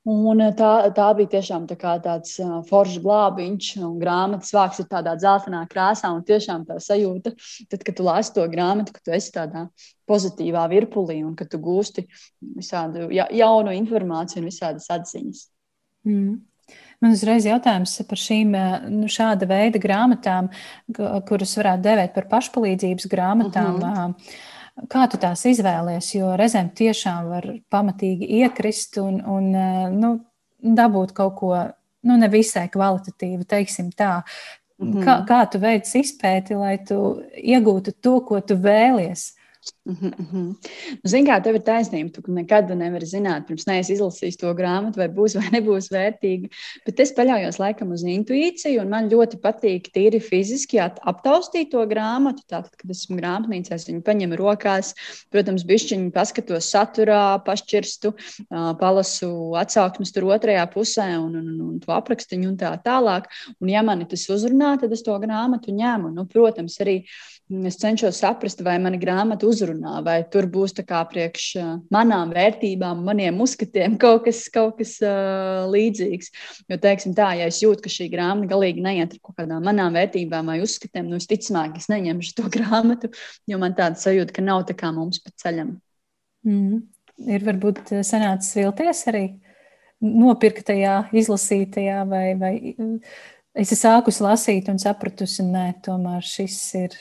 Un 0.08 0.39
tā, 0.56 0.71
tā 0.95 1.06
bija 1.17 1.34
tiešām 1.36 1.65
tā 1.67 1.76
tāds 2.00 2.38
foršs 2.69 3.02
glābiņš, 3.04 3.69
un 3.84 3.97
grāmatas 4.00 4.54
vārks 4.56 4.80
ir 4.80 4.88
tādā 4.91 5.17
dzeltenā 5.19 5.65
krāsā. 5.71 6.13
Tiešām 6.28 6.63
tā 6.67 6.80
sajūta, 6.84 7.36
tad, 7.67 7.84
kad 7.84 7.97
tu 7.97 8.08
lasi 8.08 8.32
to 8.36 8.45
grāmatu, 8.47 8.95
ka 8.95 9.04
tu 9.04 9.15
esi 9.15 9.34
tādā 9.36 9.65
pozitīvā 10.08 10.63
virpulī 10.71 11.19
un 11.28 11.36
ka 11.36 11.47
tu 11.47 11.60
gūsti 11.60 12.08
visādu 12.56 13.12
ja, 13.12 13.28
jaunu 13.36 13.76
informāciju 13.76 14.45
un 14.45 14.47
visādas 14.47 14.88
atziņas. 14.95 15.43
Mm. 16.08 16.38
Man 17.03 17.13
uzreiz 17.13 17.45
jautājums 17.45 17.93
par 18.10 18.17
šīm 18.17 18.53
eh, 18.57 18.86
nu, 18.89 19.10
šāda 19.12 19.47
veida 19.49 19.81
grāmatām, 19.81 20.49
kuras 21.29 21.53
varētu 21.60 21.86
dēvēt 21.86 22.13
par 22.15 22.29
pašpalīdzības 22.31 23.10
grāmatām. 23.12 23.77
Mhm. 23.77 23.97
-huh. 23.97 24.45
Kā 24.89 25.07
tu 25.10 25.17
tās 25.17 25.41
izvēlies? 25.49 26.12
Jo 26.13 26.36
reizēm 26.38 26.69
tiešām 26.69 27.29
var 27.31 27.45
pamatīgi 27.73 28.27
iekrist 28.41 28.97
un, 29.01 29.21
un 29.25 29.55
eh, 29.55 29.89
nu, 29.93 30.19
dabūt 30.62 31.13
kaut 31.17 31.36
ko 31.39 31.53
nu, 32.03 32.17
nevisai 32.17 32.67
kvalitatīvu, 32.73 33.45
teiksim 33.45 33.89
tā. 33.91 34.21
Mm 34.79 34.93
-hmm. 34.93 35.03
kā, 35.03 35.25
kā 35.25 35.49
tu 35.51 35.60
veic 35.60 35.95
izpēti, 35.95 36.55
lai 36.55 36.77
tu 36.77 37.21
iegūtu 37.38 37.91
to, 38.01 38.21
ko 38.21 38.41
tu 38.41 38.55
vēlies? 38.55 39.37
Mm 39.88 39.95
-hmm. 40.32 40.56
Zini, 41.08 41.30
kā 41.30 41.38
tev 41.43 41.56
ir 41.56 41.62
taisnība. 41.62 42.12
Tu 42.12 42.21
nekad 42.32 42.69
nevari 42.75 43.06
zināt, 43.06 43.47
pirms 43.47 43.67
neesi 43.67 43.93
izlasījis 43.93 44.38
to 44.38 44.53
grāmatu, 44.53 44.97
vai 44.97 45.08
būs 45.08 45.36
vai 45.39 45.47
nebūs 45.56 45.88
vērtīga. 45.91 46.49
Bet 46.86 46.99
es 46.99 47.13
paļaujos 47.13 47.60
laikam 47.60 47.91
uz 47.91 48.03
intuīciju, 48.03 48.82
un 48.82 48.89
man 48.89 49.10
ļoti 49.10 49.39
patīk 49.39 49.88
tīri 49.95 50.19
fiziski 50.19 50.80
aptaustīt 50.84 51.71
to 51.71 51.86
grāmatu. 51.88 52.43
Tātad, 52.47 52.75
kad 52.75 52.91
esmu 52.91 53.17
grāmatnīcā, 53.17 53.75
es 53.75 53.88
viņu 53.88 54.01
paņemu 54.01 54.36
rokās, 54.36 54.93
protams, 55.32 55.63
bišķiņu 55.63 56.12
paskatos 56.12 56.71
saturā, 56.71 57.39
pašķirstu, 57.45 58.13
palasu 58.80 59.56
atsauksmes 59.56 60.12
tur 60.12 60.27
otrajā 60.36 60.67
pusē 60.73 61.08
un, 61.17 61.36
un, 61.36 61.47
un, 61.47 61.62
un 61.69 61.80
to 61.80 61.91
aprakstiņu 61.95 62.49
un 62.49 62.58
tā 62.58 62.73
tālāk. 62.84 63.32
Un, 63.62 63.69
ja 63.69 63.84
mani 63.84 64.06
tas 64.06 64.27
uzrunā, 64.30 64.77
tad 64.82 64.91
es 64.91 65.03
to 65.06 65.15
grāmatu 65.19 65.71
ņemu. 65.71 66.12
Nu, 66.13 66.25
protams, 66.25 66.80
arī 66.84 67.03
es 67.47 67.77
cenšos 67.79 68.19
saprast, 68.19 68.60
vai 68.65 68.75
mani 68.81 68.99
grāmata 68.99 69.47
uzrunā, 69.47 70.01
vai 70.03 70.17
tur 70.31 70.49
būs 70.51 70.73
priekš 70.75 71.45
manām 71.93 72.33
vērtībām, 72.36 73.05
maniem 73.07 73.39
uzskatiem 73.41 73.97
kaut 74.01 74.25
kas, 74.25 74.43
kaut 74.51 74.77
kas 74.81 74.97
uh, 74.99 75.63
līdzīgs. 75.71 76.31
Jo, 76.67 76.77
teiksim, 76.83 77.15
tā, 77.15 77.31
ja 77.39 77.47
es 77.47 77.62
jūtu, 77.63 77.86
ka 77.86 77.93
šī 77.93 78.10
grāmata 78.12 78.51
galīgi 78.51 78.83
neiet 78.83 79.15
ar 79.15 79.21
kaut 79.21 79.39
kādām 79.39 79.63
manām 79.63 79.95
vērtībām 79.95 80.51
vai 80.51 80.60
uzskatiem, 80.65 81.07
nu, 81.07 81.21
visticamāk, 81.21 81.79
es 81.79 81.88
neņemšu 81.91 82.36
to 82.38 82.51
grāmatu, 82.57 83.13
jo 83.47 83.62
man 83.63 83.77
tāda 83.79 83.99
sajūta, 84.01 84.36
ka 84.36 84.45
nav 84.45 84.67
tā 84.67 84.75
kā 84.77 84.91
mums 84.95 85.23
pa 85.23 85.31
ceļam. 85.39 85.77
Mm. 86.47 86.86
Ir 87.31 87.47
varbūt 87.47 87.95
sanācis 88.05 88.60
vilties 88.60 89.07
arī 89.10 89.25
nopirktajā, 90.03 91.07
izlasītajā, 91.17 92.03
vai, 92.10 92.25
vai 92.38 92.53
es 93.57 93.71
esmu 93.71 93.79
sākusi 93.79 94.25
lasīt 94.25 94.69
un 94.69 94.77
sapratusi, 94.81 95.47
nē, 95.47 95.69
tomēr 95.86 96.25
šis 96.25 96.60
ir 96.77 96.97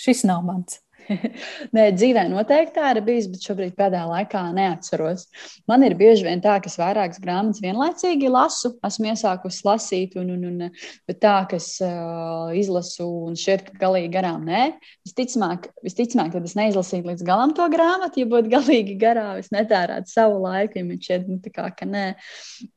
šis 0.00 0.24
nav 0.28 0.44
mans. 0.46 0.80
Nē, 1.74 1.86
dzīvē 1.96 2.24
noteikti 2.30 2.76
tā 2.76 2.90
ir 2.94 3.00
bijis, 3.04 3.28
bet 3.30 3.44
šobrīd 3.44 3.74
pēdējā 3.78 4.02
laikā 4.08 4.42
neatceros. 4.54 5.26
Man 5.70 5.84
ir 5.86 5.96
bieži 5.98 6.26
vien 6.26 6.42
tā, 6.44 6.56
ka 6.62 6.70
es 6.70 6.76
vairākas 6.80 7.20
grāmatas 7.22 7.62
vienlaicīgi 7.64 8.30
lasu, 8.30 8.72
esmu 8.86 9.10
iesākusi 9.12 9.64
lasīt, 9.66 10.16
un, 10.20 10.32
un, 10.36 10.44
un 10.50 11.16
tā, 11.20 11.34
ka 11.50 11.58
es 11.58 11.72
uh, 11.84 12.50
izlasu 12.56 13.06
un 13.28 13.38
šķiet, 13.38 13.66
ka 13.68 13.78
galīgi 13.84 14.12
garām 14.14 14.44
nē. 14.48 14.62
Visticamāk, 15.08 15.70
visticamāk, 15.86 16.34
tad 16.34 16.48
es 16.48 16.56
neizlasītu 16.58 17.12
līdz 17.12 17.26
galam 17.26 17.54
to 17.56 17.66
grāmatu, 17.72 18.22
ja 18.22 18.30
būtu 18.30 18.52
galīgi 18.56 18.98
garā, 19.00 19.32
es 19.42 19.50
netērētu 19.54 20.12
savu 20.12 20.42
laiku, 20.44 20.80
ja 20.80 20.88
man 20.88 21.00
šķiet, 21.00 21.26
nu, 21.30 21.40
tā 21.44 21.54
kā, 21.54 21.70
ka 21.76 21.88
nē. 21.88 22.06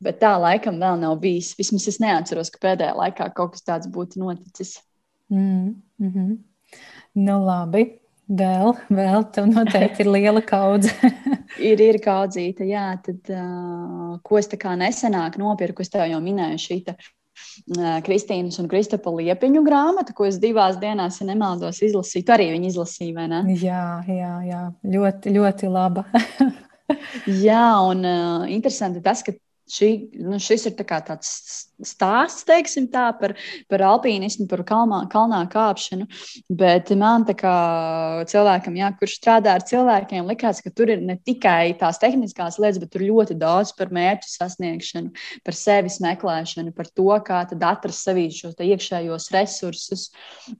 Bet 0.03 0.21
tā 0.23 0.35
laikam 0.41 0.81
vēl 0.81 1.01
nav 1.03 1.19
bijis. 1.23 1.53
Vismaz 1.59 1.89
es 1.91 2.01
neatceros, 2.03 2.53
ka 2.53 2.63
pēdējā 2.69 2.97
laikā 2.97 3.29
kaut 3.37 3.57
kas 3.57 3.67
tāds 3.67 3.91
būtu 3.93 4.21
noticis. 4.23 4.79
Mm 5.33 5.81
-hmm. 6.01 6.41
Nu, 7.13 7.37
labi. 7.45 7.85
Vēl, 8.33 8.71
vēl 8.87 9.25
tev 9.35 9.49
noteikti 9.51 10.05
ir 10.05 10.09
liela 10.09 10.41
kaudze. 10.45 10.93
ir, 11.69 11.81
ir 11.83 11.99
kaudzīta, 12.01 12.65
jā. 12.65 12.85
Tad, 13.03 13.19
uh, 13.29 14.15
ko 14.25 14.39
es 14.39 14.47
tā 14.49 14.57
kā 14.61 14.73
nesenāk 14.79 15.35
nopirku, 15.41 15.83
es 15.83 15.91
tev 15.93 16.07
jau 16.09 16.21
minēju, 16.23 16.61
šī 16.63 16.79
uh, 16.87 16.95
Kristīnas 18.05 18.57
un 18.63 18.71
Kristapa 18.71 19.11
Liepiņu 19.13 19.65
grāmata, 19.67 20.15
ko 20.15 20.25
es 20.29 20.39
divās 20.41 20.79
dienās, 20.81 21.19
ja 21.21 21.29
nemaldos, 21.29 21.83
izlasīju. 21.85 22.25
Tu 22.25 22.35
arī 22.37 22.49
viņu 22.55 22.71
izlasīji, 22.71 23.13
vai 23.17 23.27
ne? 23.29 23.43
Jā, 23.59 23.85
jā, 24.07 24.33
jā. 24.47 24.63
ļoti, 24.95 25.35
ļoti 25.37 25.73
laba. 25.73 26.07
jā, 27.49 27.65
un 27.91 28.07
uh, 28.07 28.47
interesanti 28.49 29.03
tas, 29.03 29.25
ka 29.27 29.35
Šī, 29.73 29.87
nu, 30.19 30.37
šis 30.43 30.67
ir 30.67 30.73
tā 30.75 30.83
tāds 31.07 31.29
stāsts 31.87 32.45
teiksim, 32.47 32.89
tā, 32.91 33.09
par, 33.19 33.35
par 33.71 33.85
alpīnismu, 33.93 34.47
par 34.51 34.63
kalmā, 34.67 35.03
kalnā 35.11 35.43
kāpšanu. 35.51 36.07
Bet 36.49 36.91
man, 36.99 37.25
kā 37.37 37.55
cilvēkam, 38.29 38.77
jā, 38.79 38.91
kurš 38.99 39.17
strādā 39.19 39.57
ar 39.57 39.65
cilvēkiem, 39.67 40.27
likās, 40.29 40.61
ka 40.63 40.73
tur 40.75 40.91
ir 40.93 41.03
ne 41.05 41.17
tikai 41.17 41.75
tās 41.79 42.01
tehniskās 42.01 42.59
lietas, 42.61 42.81
bet 42.81 42.93
tur 42.93 43.05
ļoti 43.05 43.37
daudz 43.39 43.73
par 43.77 43.93
mērķu 43.95 44.29
sasniegšanu, 44.31 45.13
par 45.45 45.57
sevis 45.57 45.99
meklēšanu, 46.03 46.73
par 46.75 46.89
to, 46.91 47.09
kā 47.25 47.43
atrast 47.53 48.03
sevī 48.05 48.27
šos 48.33 48.57
iekšējos 48.59 49.29
resursus. 49.33 50.07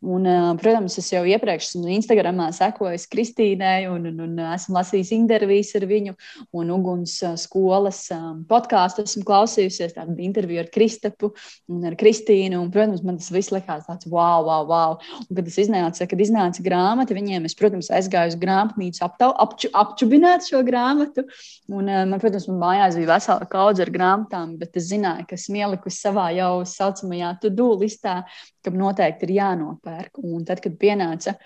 Un, 0.01 0.27
protams, 0.61 0.97
es 1.01 1.11
jau 1.13 1.23
iepriekš 1.27 1.73
esmu 1.73 1.91
Instagramā 1.97 2.49
sekojis 2.55 3.07
Kristīnai 3.11 3.87
un, 3.91 4.07
un, 4.11 4.21
un 4.25 4.41
esmu 4.53 4.77
lasījis 4.77 5.13
intervijas 5.15 5.73
ar 5.79 5.87
viņu 5.89 6.15
un 6.59 6.71
Uguns 6.73 7.15
skolas 7.41 8.05
podkāstu 8.49 9.05
esmu 9.07 9.25
klausījusies, 9.27 9.95
tādu 9.97 10.17
interviju 10.25 10.63
ar 10.63 10.71
Kristapu 11.13 11.33
un 11.69 11.83
ar 11.85 11.95
Kristīnu. 11.95 12.59
Un, 12.59 12.71
protams, 12.71 13.03
man 13.03 13.17
tas 13.17 13.31
viss 13.31 13.51
likās 13.51 13.85
tāds 13.87 14.07
wow, 14.07 14.43
wow, 14.45 14.65
wow. 14.67 14.97
Un, 15.29 15.35
kad 15.35 15.47
iznāca, 15.47 16.07
kad 16.09 16.19
iznāca 16.19 16.63
grāmata, 16.63 17.15
viņiem 17.15 17.45
es, 17.45 17.55
protams, 17.55 17.91
aizgāju 17.93 18.33
uz 18.33 18.37
grāmatnīcu 18.39 19.03
aptau, 19.05 19.31
apču, 19.43 19.69
apčubināt 19.73 20.47
šo 20.47 20.63
grāmatu. 20.65 21.25
Un, 21.69 21.85
man, 21.87 22.19
protams, 22.19 22.47
man 22.49 22.61
mājās 22.63 22.97
bija 22.99 23.13
vesela 23.13 23.49
kaudze 23.49 23.85
ar 23.85 23.93
grāmatām, 23.93 24.57
bet 24.57 24.77
es 24.79 24.89
zināju, 24.91 25.27
ka 25.29 25.37
esmu 25.37 25.61
ielikusi 25.61 26.01
savā 26.07 26.29
jau 26.37 26.53
saucamajā 26.67 27.35
to-do 27.43 27.73
listā, 27.81 28.21
kam 28.63 28.79
noteikti 28.79 29.29
ir 29.29 29.37
jānopērk. 29.39 30.19
Un 30.23 30.43
tad, 30.47 30.63
kad 30.63 30.77
pienāca 30.79 31.37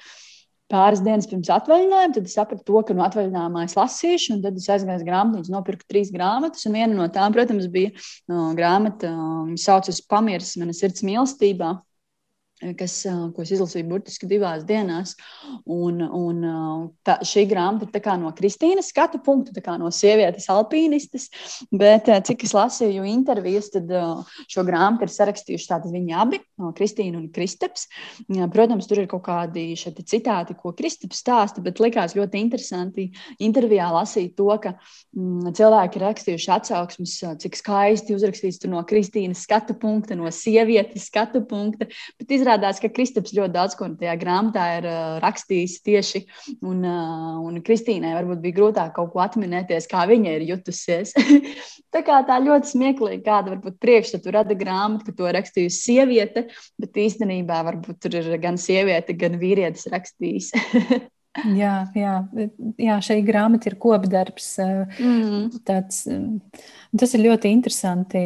pāris 0.71 1.01
dienas 1.03 1.27
pirms 1.29 1.49
atvaļinājuma, 1.53 2.13
tad 2.15 2.27
es 2.27 2.35
sapratu, 2.37 2.65
to, 2.67 2.81
ka 2.87 2.95
no 2.95 3.05
atvaļinājumā 3.07 3.65
es 3.67 3.75
lasīšu, 3.77 4.35
un 4.35 4.43
tad 4.43 4.59
es 4.59 4.67
aizgāju 4.73 5.01
uz 5.01 5.07
grāmatnīcu, 5.07 5.53
nopirku 5.53 5.87
trīs 5.87 6.11
grāmatas. 6.13 6.67
Viena 6.67 6.91
no 6.93 7.07
tām, 7.13 7.35
protams, 7.35 7.69
bija 7.71 7.93
no, 8.31 8.49
grāmata, 8.57 9.13
kas 9.53 9.67
saucas 9.69 10.01
Pamirs, 10.11 10.55
manas 10.59 10.83
sirds 10.83 11.05
mīlestībā 11.07 11.75
kas, 12.77 12.95
ko 13.35 13.43
es 13.43 13.51
izlasīju 13.53 13.87
burtiski 13.89 14.29
divās 14.29 14.65
dienās. 14.67 15.15
Un, 15.63 16.01
un, 16.01 16.41
tā, 17.05 17.17
šī 17.25 17.45
grāmata 17.49 17.89
ir 18.01 18.21
no 18.21 18.31
Kristīnas 18.37 18.91
skatu 18.91 19.21
punkta, 19.23 19.77
no 19.77 19.91
sievietes 19.93 20.49
alpīnistes. 20.53 21.29
Bet, 21.71 22.09
cik 22.27 22.47
es 22.47 22.55
lasīju 22.57 23.05
intervijas, 23.07 23.69
tad 23.75 23.91
šo 24.49 24.65
grāmatu 24.67 25.07
ir 25.07 25.13
sarakstījuši 25.13 25.79
viņi 25.93 26.17
abi, 26.17 26.41
Kristīna 26.77 27.19
un 27.21 27.29
Kristaps. 27.33 27.87
Protams, 28.27 28.87
tur 28.89 29.03
ir 29.03 29.09
kaut 29.11 29.25
kādi 29.27 29.69
citāti, 29.77 30.55
ko 30.57 30.73
Kristaps 30.77 31.21
stāsta, 31.21 31.61
bet 31.63 31.81
likās 31.83 32.15
ļoti 32.17 32.41
interesanti 32.41 33.09
intervijā 33.43 33.89
lasīt 33.93 34.35
to, 34.37 34.49
ka 34.61 34.73
mm, 35.15 35.53
cilvēki 35.57 35.99
ir 35.99 36.05
rakstījuši 36.07 36.51
atsauksmes, 36.57 37.15
cik 37.43 37.57
skaisti 37.59 38.15
uzrakstīts 38.17 38.65
no 38.69 38.81
Kristīnas 38.87 39.43
skatu 39.45 39.77
punkta, 39.77 40.17
no 40.17 40.29
sievietes 40.33 41.07
skatu 41.11 41.43
punkta. 41.47 41.89
Bet 42.17 42.33
izrādās, 42.47 42.79
ka 42.79 42.89
Kristaps 42.93 43.33
ļoti 43.35 43.53
daudz 43.53 43.75
ko 43.75 43.89
tajā 43.99 44.13
grāmatā 44.21 44.65
ir 44.77 44.87
uh, 44.87 45.17
rakstījis 45.23 45.75
tieši, 45.83 46.21
un, 46.63 46.79
uh, 46.87 47.41
un 47.43 47.59
Kristīnai 47.65 48.13
varbūt 48.15 48.39
bija 48.43 48.57
grūtāk 48.61 48.93
kaut 48.95 49.11
ko 49.11 49.23
atminēties, 49.25 49.89
kā 49.91 50.05
viņa 50.07 50.37
ir 50.37 50.47
jutusies. 50.53 51.11
tā 51.93 52.03
kā 52.07 52.21
tā 52.27 52.39
ļoti 52.45 52.71
smieklīgi, 52.71 53.25
kāda 53.25 53.55
varbūt 53.55 53.79
priekšstatu 53.83 54.31
rada 54.31 54.55
grāmata, 54.55 55.09
ka 55.09 55.17
to 55.19 55.35
rakstījusi 55.35 55.83
sieviete, 55.83 56.47
bet 56.79 57.03
īstenībā 57.03 57.59
varbūt 57.67 57.99
tur 58.05 58.17
ir 58.21 58.31
gan 58.43 58.59
sieviete, 58.61 59.17
gan 59.19 59.39
vīrietis 59.41 59.89
rakstījis. 59.91 60.53
jā, 61.57 61.75
jā, 61.97 62.15
jā, 62.81 62.97
šī 63.09 63.21
grāmata 63.27 63.71
ir 63.71 63.77
kopdarbs. 63.81 64.49
Mm. 64.99 65.61
Tāds, 65.67 66.05
Tas 66.95 67.11
ir 67.17 67.23
ļoti 67.25 67.49
interesanti. 67.51 68.19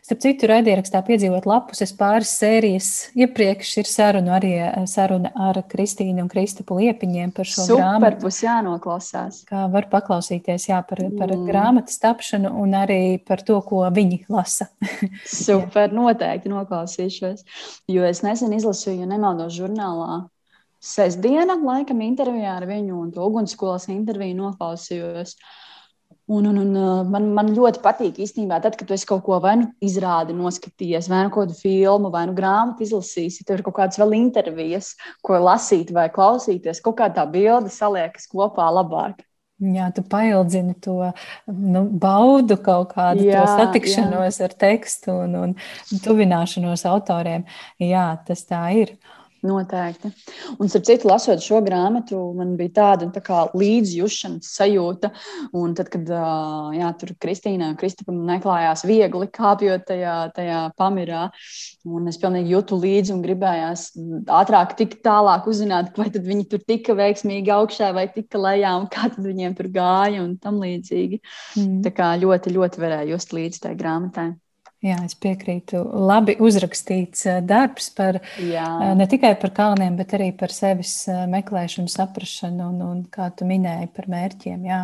Starp 0.00 0.22
citu, 0.24 0.48
raidierakstā 0.48 1.02
piedzīvot 1.04 1.44
lapus, 1.48 1.82
es 1.84 1.92
pāris 1.96 2.30
sērijas 2.38 2.88
iepriekš 3.18 3.74
ir 3.82 3.90
saruna 3.90 4.36
arī 4.38 4.52
saruna 4.88 5.32
ar 5.48 5.60
Kristīnu 5.68 6.24
un 6.24 6.30
Kristapu 6.32 6.78
Liepiņiem 6.80 7.34
par 7.36 7.48
šo 7.48 7.66
Super, 7.66 7.82
grāmatu. 7.82 8.16
Super, 8.16 8.18
būs 8.24 8.40
jānoklausās. 8.46 9.42
Kā 9.50 9.66
var 9.72 9.90
paklausīties, 9.92 10.70
jā, 10.70 10.80
par, 10.88 11.04
par 11.18 11.34
mm. 11.36 11.44
grāmatas 11.50 12.00
tapšanu 12.00 12.54
un 12.62 12.74
arī 12.80 13.02
par 13.26 13.44
to, 13.46 13.60
ko 13.66 13.84
viņi 13.92 14.24
lasa. 14.32 14.70
Super, 15.28 15.92
noteikti 15.92 16.52
noklausīšos, 16.52 17.44
jo 17.92 18.08
es 18.08 18.24
nesen 18.24 18.56
izlasīju, 18.56 19.04
ja 19.04 19.10
nemaldos 19.12 19.52
žurnālā, 19.60 20.22
sestdiena, 20.80 21.58
laikam, 21.60 22.00
intervijā 22.04 22.56
ar 22.58 22.68
viņu 22.68 23.00
un 23.00 23.10
to 23.14 23.26
ugunsskolas 23.26 23.88
interviju 23.92 24.38
noklausījos. 24.38 25.36
Uh, 25.36 25.58
Un, 26.30 26.44
un, 26.44 26.56
un 26.56 26.74
uh, 26.78 27.06
man, 27.10 27.24
man 27.34 27.48
ļoti 27.56 27.80
patīk 27.82 28.20
īstenībā, 28.22 28.60
tad, 28.62 28.76
kad 28.78 28.86
tu 28.86 28.94
kaut 29.08 29.24
ko 29.26 29.40
vai 29.42 29.56
nu 29.58 29.64
izrādi, 29.82 30.34
noskatījies, 30.38 31.08
vai 31.10 31.24
nu 31.26 31.32
kādu 31.34 31.56
filmu, 31.58 32.12
vai 32.14 32.22
nu 32.30 32.36
grāmatu 32.36 32.84
izlasīsi, 32.86 33.42
tev 33.46 33.58
ir 33.58 33.64
kaut 33.66 33.74
kādas 33.80 33.98
vēl 33.98 34.14
intervijas, 34.14 34.92
ko 35.26 35.40
lasīt 35.42 35.90
vai 35.96 36.06
klausīties. 36.14 36.82
Kaut 36.84 37.00
kā 37.00 37.08
tā 37.16 37.24
bilde 37.26 37.72
saliekas 37.74 38.30
kopā 38.30 38.68
labāk. 38.76 39.24
Jā, 39.74 39.90
tu 39.90 40.06
paildzini 40.06 40.76
to 40.78 41.10
nu, 41.50 41.82
baudu, 41.90 42.54
kaut 42.62 42.94
kādu 42.94 43.26
jā, 43.26 43.42
satikšanos 43.58 44.38
jā. 44.38 44.46
ar 44.46 44.54
tekstu 44.62 45.18
un, 45.26 45.34
un 45.42 46.04
tuvināšanos 46.06 46.86
autoriem. 46.94 47.42
Jā, 47.82 48.06
tas 48.22 48.46
tā 48.46 48.68
ir. 48.78 48.94
Noteikti. 49.40 50.10
Un, 50.58 50.68
starp 50.68 50.84
citu, 50.84 51.08
lasot 51.08 51.40
šo 51.40 51.62
grāmatu, 51.64 52.18
man 52.36 52.52
bija 52.58 52.74
tāda 52.76 53.06
tā 53.14 53.22
kā 53.24 53.46
līdzjūšanas 53.56 54.50
sajūta. 54.52 55.10
Un 55.56 55.72
tad, 55.78 55.88
kad 55.92 56.10
jā, 56.76 56.90
tur 57.00 57.14
Kristīna 57.24 57.70
un 57.72 57.78
Kristapam 57.80 58.18
neklājās 58.28 58.84
viegli 58.88 59.30
kāpjot 59.32 59.86
tajā, 59.88 60.16
tajā 60.36 60.58
pamirā, 60.76 61.22
un 61.88 62.10
es 62.12 62.20
pilnīgi 62.20 62.52
jūtu 62.52 62.80
līdzi 62.82 63.16
un 63.16 63.24
gribējās 63.24 63.86
ātrāk 64.40 64.76
tikt 64.76 65.00
tālāk 65.06 65.48
uzzināt, 65.48 65.96
vai 65.96 66.10
tad 66.12 66.28
viņi 66.28 66.46
tur 66.52 66.60
tika 66.68 66.98
veiksmīgi 66.98 67.54
augšā 67.56 67.94
vai 67.96 68.10
tika 68.12 68.42
lejā, 68.44 68.74
un 68.76 68.90
kā 68.92 69.08
tad 69.08 69.24
viņiem 69.24 69.56
tur 69.56 69.72
gāja 69.72 70.20
un 70.26 70.36
tam 70.42 70.60
līdzīgi. 70.60 71.22
Mm. 71.56 71.80
Tā 71.88 71.96
kā 71.96 72.12
ļoti, 72.20 72.52
ļoti 72.60 72.84
varēja 72.84 73.12
just 73.14 73.32
līdzi 73.36 73.64
tai 73.64 73.76
grāmatai. 73.80 74.34
Jā, 74.80 74.96
es 75.04 75.12
piekrītu. 75.20 75.82
Labi 76.08 76.38
uzrakstīts 76.40 77.26
eh, 77.28 77.40
darbs 77.44 77.90
par 77.96 78.16
Jā. 78.40 78.64
Eh, 78.86 78.94
ne 78.96 79.06
tikai 79.10 79.34
par 79.40 79.52
kalniem, 79.56 79.98
bet 79.98 80.14
arī 80.16 80.30
par 80.36 80.54
sevis 80.56 80.94
eh, 81.10 81.26
meklēšanu, 81.28 81.90
saprāšanu 81.92 82.70
un, 82.70 82.78
un, 82.86 83.02
kā 83.12 83.28
tu 83.36 83.48
minēji, 83.48 83.90
par 83.96 84.08
mērķiem. 84.08 84.64
Jā. 84.70 84.80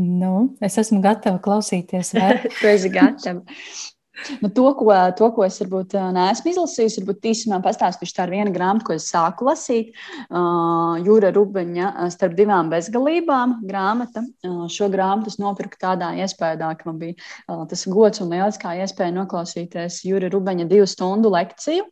Nu, 0.00 0.34
es 0.64 0.76
esmu 0.80 1.00
gatava 1.04 1.40
klausīties. 1.40 2.12
tu 2.60 2.68
esi 2.68 2.92
gatava. 2.92 3.40
Nu, 4.40 4.50
to, 4.54 4.66
ko, 4.78 4.90
to, 5.16 5.30
ko 5.34 5.44
es 5.46 5.58
varbūt 5.62 5.96
neesmu 6.14 6.52
izlasījusi, 6.52 7.02
varbūt 7.02 7.28
īsumā 7.32 7.60
pastāstīšu. 7.64 8.14
Tā 8.16 8.26
ir 8.28 8.34
viena 8.36 8.54
grāmata, 8.54 8.86
ko 8.86 8.96
es 8.96 9.08
sāku 9.10 9.48
lasīt. 9.48 9.92
Uh, 10.28 10.98
Jūra 11.06 11.32
Rubeņa 11.34 11.92
starp 12.14 12.36
divām 12.38 12.70
bezgalībām 12.72 13.58
grāmata. 13.66 14.24
Uh, 14.46 14.64
šo 14.72 14.90
grāmatu 14.92 15.32
es 15.32 15.40
nopirku 15.42 15.80
tādā 15.80 16.12
iespējā, 16.22 16.72
ka 16.78 16.88
man 16.90 17.00
bija 17.02 17.16
uh, 17.18 17.66
tas 17.70 17.86
gods 17.90 18.22
un 18.24 18.32
lieliskā 18.34 18.76
iespēja 18.84 19.16
noklausīties 19.18 20.02
Jūra 20.08 20.30
Rubeņa 20.32 20.68
divu 20.70 20.88
stundu 20.90 21.32
lekciju. 21.34 21.86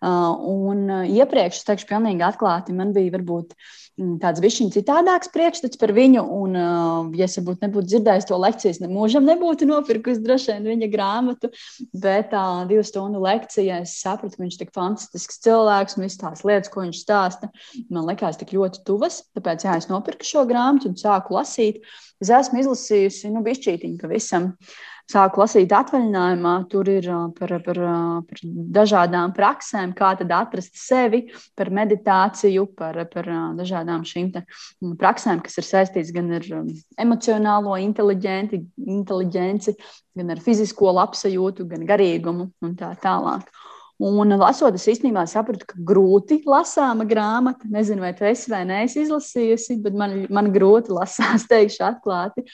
Uh, 0.00 0.32
un 0.52 0.86
iepriekš, 1.06 1.62
es 1.62 1.68
teikšu, 1.68 1.90
pilnīgi 1.90 2.24
atklāti, 2.26 2.76
man 2.76 2.94
bija 2.96 3.16
varbūt. 3.18 3.56
Uh, 3.56 3.74
tāds 4.20 4.42
bišķiņ 4.44 4.70
citādāks 4.74 5.30
priekšstats 5.32 5.80
par 5.80 5.92
viņu. 5.96 6.22
Un, 6.36 6.56
uh, 6.56 7.16
ja 7.16 7.28
es 7.28 7.36
varbūt 7.38 7.64
nebūtu 7.64 7.90
dzirdējis 7.92 8.28
to 8.28 8.38
lekciju, 8.40 8.72
es 8.74 8.80
nemūžam 8.82 9.24
nebūtu 9.28 9.68
nopirkusi 9.68 10.22
droši 10.24 10.52
vien 10.52 10.68
viņa 10.72 10.88
grāmatu. 10.92 11.50
Bet 11.96 12.30
tā 12.34 12.42
uh, 12.60 12.64
divu 12.68 12.84
stundu 12.86 13.22
lekcijā 13.24 13.80
es 13.86 13.96
sapratu, 14.02 14.40
viņš 14.42 14.58
ir 14.58 14.64
tik 14.64 14.74
fantastisks 14.76 15.40
cilvēks 15.46 15.96
un 15.96 16.06
visas 16.06 16.20
tās 16.20 16.44
lietas, 16.48 16.72
ko 16.72 16.84
viņš 16.84 17.04
stāsta, 17.04 17.52
man 17.88 18.08
likās 18.10 18.40
tik 18.40 18.52
ļoti 18.56 18.84
tuvas. 18.88 19.22
Tāpēc 19.36 19.64
jā, 19.68 19.78
es 19.80 19.88
nopirku 19.92 20.28
šo 20.28 20.44
grāmatu 20.48 20.92
un 20.92 21.00
sāku 21.00 21.38
lasīt. 21.38 21.80
Es 22.20 22.32
esmu 22.32 22.62
izlasījusi 22.62 23.32
nu, 23.32 23.44
bišķītiņu 23.44 24.00
pavisam. 24.00 24.52
Uh, 24.56 24.95
sāku 25.10 25.42
lasīt 25.42 25.72
atvaļinājumā. 25.74 26.54
Tur 26.70 26.88
ir 26.90 27.08
par, 27.38 27.54
par, 27.66 27.80
par 28.28 28.40
dažādām 28.78 29.34
praksēm, 29.36 29.94
kā 29.96 30.12
atrast 30.16 30.78
sevi, 30.80 31.26
par 31.58 31.70
meditāciju, 31.74 32.66
par, 32.78 32.98
par 33.12 33.30
dažādām 33.58 34.04
šīm 34.08 34.32
praksēm, 35.00 35.42
kas 35.44 35.58
ir 35.60 35.68
saistītas 35.68 36.14
gan 36.16 36.32
ar 36.38 36.48
emocionālo 37.02 37.76
inteliģenci, 37.86 39.76
gan 40.16 40.34
ar 40.34 40.42
fizisko 40.42 40.92
labsajūtu, 40.96 41.68
gan 41.70 41.86
garīgumu 41.88 42.50
un 42.64 42.76
tā 42.78 42.92
tālāk. 43.02 43.48
Un 43.96 44.28
lasot, 44.36 44.74
es 44.76 44.84
īstenībā 44.92 45.22
sapratu, 45.24 45.64
ka 45.70 45.78
grūti 45.88 46.42
lasāma 46.44 47.06
grāmata. 47.08 47.64
Nezinu, 47.72 48.02
vai 48.04 48.10
tu 48.12 48.26
esi 48.28 48.50
vai 48.52 48.60
nē, 48.68 48.82
izlasījusi, 48.92 49.78
bet 49.80 49.94
man, 49.96 50.18
man 50.28 50.50
grūti 50.52 50.92
lasās, 50.92 51.46
teikšu 51.52 51.80
atklāti. 51.86 52.44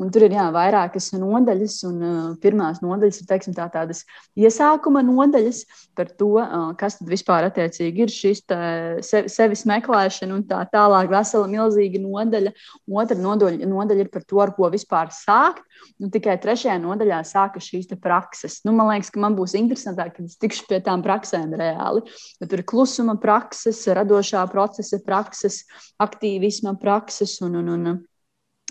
Un 0.00 0.08
tur 0.12 0.24
ir 0.24 0.32
jā, 0.38 0.46
vairākas 0.54 1.10
nodaļas, 1.12 1.76
un 1.90 1.98
uh, 2.00 2.30
pirmās 2.40 2.80
nodaļas 2.80 3.20
ir 3.20 3.28
teiksim, 3.28 3.56
tā, 3.56 3.66
tādas 3.74 4.06
iesākuma 4.40 5.02
nodaļas 5.04 5.66
par 5.96 6.08
to, 6.16 6.30
uh, 6.40 6.70
kas 6.80 6.96
tad 6.96 7.12
vispār 7.12 7.50
attiecīgi 7.50 8.06
ir 8.06 8.14
šis 8.16 8.42
tā, 8.48 8.60
sev, 9.04 9.28
sevis 9.32 9.66
meklēšana 9.68 10.32
un 10.32 10.46
tā 10.48 10.62
tālāk 10.72 11.12
vesela 11.12 11.44
milzīga 11.52 12.00
nodaļa. 12.00 12.54
Otra 12.88 13.20
nodaļa, 13.20 13.68
nodaļa 13.68 14.06
ir 14.06 14.12
par 14.16 14.24
to, 14.24 14.40
ar 14.40 14.56
ko 14.56 14.72
vispār 14.72 15.12
sākt. 15.12 15.60
Un 16.00 16.08
tikai 16.12 16.38
trešajā 16.40 16.78
nodaļā 16.80 17.20
sākas 17.28 17.68
šīs 17.68 17.92
prakses. 18.00 18.62
Nu, 18.64 18.72
man 18.76 18.88
liekas, 18.94 19.12
ka 19.12 19.20
man 19.20 19.36
būs 19.36 19.52
interesantāk, 19.58 20.14
kad 20.16 20.28
es 20.28 20.40
tikšu 20.40 20.64
pie 20.70 20.80
tām 20.86 21.04
praksēm 21.04 21.54
reāli. 21.58 22.04
Jo 22.40 22.48
tur 22.50 22.62
ir 22.62 22.68
klusuma 22.68 23.16
prakses, 23.22 23.82
radošā 23.98 24.44
procesa 24.52 25.00
prakses, 25.04 25.62
aktīvisma 26.02 26.76
prakses 26.80 27.38
un, 27.44 27.58
un, 27.62 27.72
un 27.74 27.96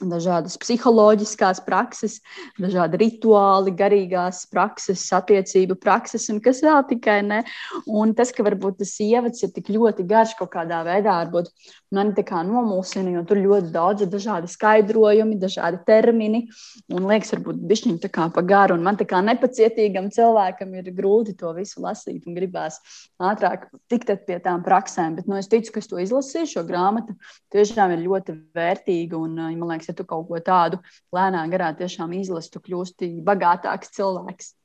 dažādas 0.03 0.57
psiholoģiskās 0.59 1.61
prakses, 1.63 2.17
dažādi 2.59 2.99
rituāli, 2.99 3.71
garīgās 3.79 4.41
prakses, 4.51 5.05
attiecību 5.15 5.77
prakses, 5.79 6.27
un 6.33 6.41
kas 6.43 6.59
vēl 6.65 6.81
tikai 6.89 7.21
ne. 7.23 7.43
Un 7.87 8.11
tas, 8.17 8.33
ka 8.35 8.43
varbūt 8.43 8.81
tas 8.81 8.91
ievads 8.99 9.45
ir 9.45 9.53
tik 9.55 9.71
ļoti 9.71 10.03
garš 10.09 10.35
kaut 10.39 10.51
kādā 10.57 10.81
veidā, 10.83 11.15
varbūt 11.23 11.51
mani 11.95 12.11
tā 12.17 12.25
kā 12.27 12.41
nomulsina, 12.43 13.13
jo 13.15 13.23
tur 13.29 13.39
ļoti 13.39 13.71
daudz 13.71 14.03
ir 14.03 14.11
dažādi 14.11 14.51
skaidrojumi, 14.51 15.37
dažādi 15.39 15.79
termini, 15.87 16.43
un 16.91 17.07
liekas, 17.07 17.31
varbūt 17.37 17.63
bišķiņi 17.69 18.03
tā 18.03 18.11
kā 18.11 18.27
pa 18.35 18.43
garu, 18.43 18.75
un 18.75 18.83
man 18.83 18.99
tā 18.99 19.07
kā 19.07 19.21
nepacietīgam 19.23 20.11
cilvēkam 20.11 20.75
ir 20.75 20.91
grūti 20.97 21.37
to 21.39 21.53
visu 21.55 21.83
lasīt, 21.85 22.25
un 22.27 22.35
gribās 22.35 22.81
ātrāk 23.21 23.69
tikt 23.91 24.11
pie 24.27 24.41
tām 24.43 24.63
praksēm, 24.65 25.15
bet, 25.15 25.29
nu, 25.31 25.39
es 25.39 25.47
ticu, 25.51 25.71
ka 25.71 25.83
es 25.83 25.89
to 25.91 26.01
izlasīju, 26.03 26.51
šo 26.51 26.65
grāmatu, 26.67 27.15
tiešām 27.55 27.95
ir 27.95 28.03
ļoti 28.09 28.35
vērtīga, 28.55 29.17
un, 29.17 29.39
man 29.39 29.71
liekas, 29.71 29.84
ja 29.89 29.97
tu 29.97 30.05
kaut 30.07 30.27
ko 30.29 30.39
tādu 30.39 30.81
lēnā 31.15 31.43
garā 31.51 31.73
tiešām 31.77 32.13
izlasi, 32.19 32.51
tu 32.53 32.63
kļūsti 32.63 33.11
bagātāks 33.25 33.93
cilvēks. 33.97 34.55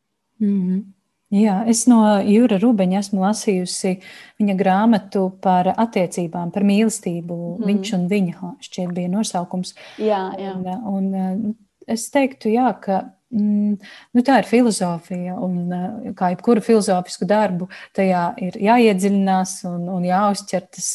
Mm 0.41 0.57
-hmm. 0.57 0.89
Jā, 1.31 1.61
es 1.71 1.85
no 1.87 2.01
Jūra 2.27 2.57
Rūbeņa 2.59 2.99
esmu 3.05 3.23
lasījusi 3.23 4.01
viņa 4.41 4.55
grāmatu 4.59 5.29
par 5.43 5.69
attiecībām, 5.77 6.51
par 6.51 6.67
mīlestību. 6.67 7.37
Mm. 7.61 7.67
Viņš 7.69 7.93
un 7.95 8.07
viņa 8.11 8.53
šķiet 8.67 8.95
bija 8.97 9.13
nosaukums. 9.13 9.77
Jā, 10.03 10.25
jā. 10.41 10.57
Un, 10.91 11.15
un 11.15 11.55
es 11.87 12.09
teiktu, 12.11 12.51
jā, 12.51 12.67
ka 12.83 12.99
mm, 13.31 13.77
nu, 14.17 14.25
tā 14.27 14.41
ir 14.43 14.49
filozofija, 14.51 15.37
un 15.39 16.15
kā 16.19 16.33
jebkuru 16.35 16.65
filozofisku 16.67 17.31
darbu, 17.31 17.71
tajā 17.95 18.25
ir 18.49 18.59
jāiedziļinās 18.67 19.55
un, 19.71 19.87
un 20.01 20.11
jāuzķer 20.11 20.67
tas, 20.67 20.91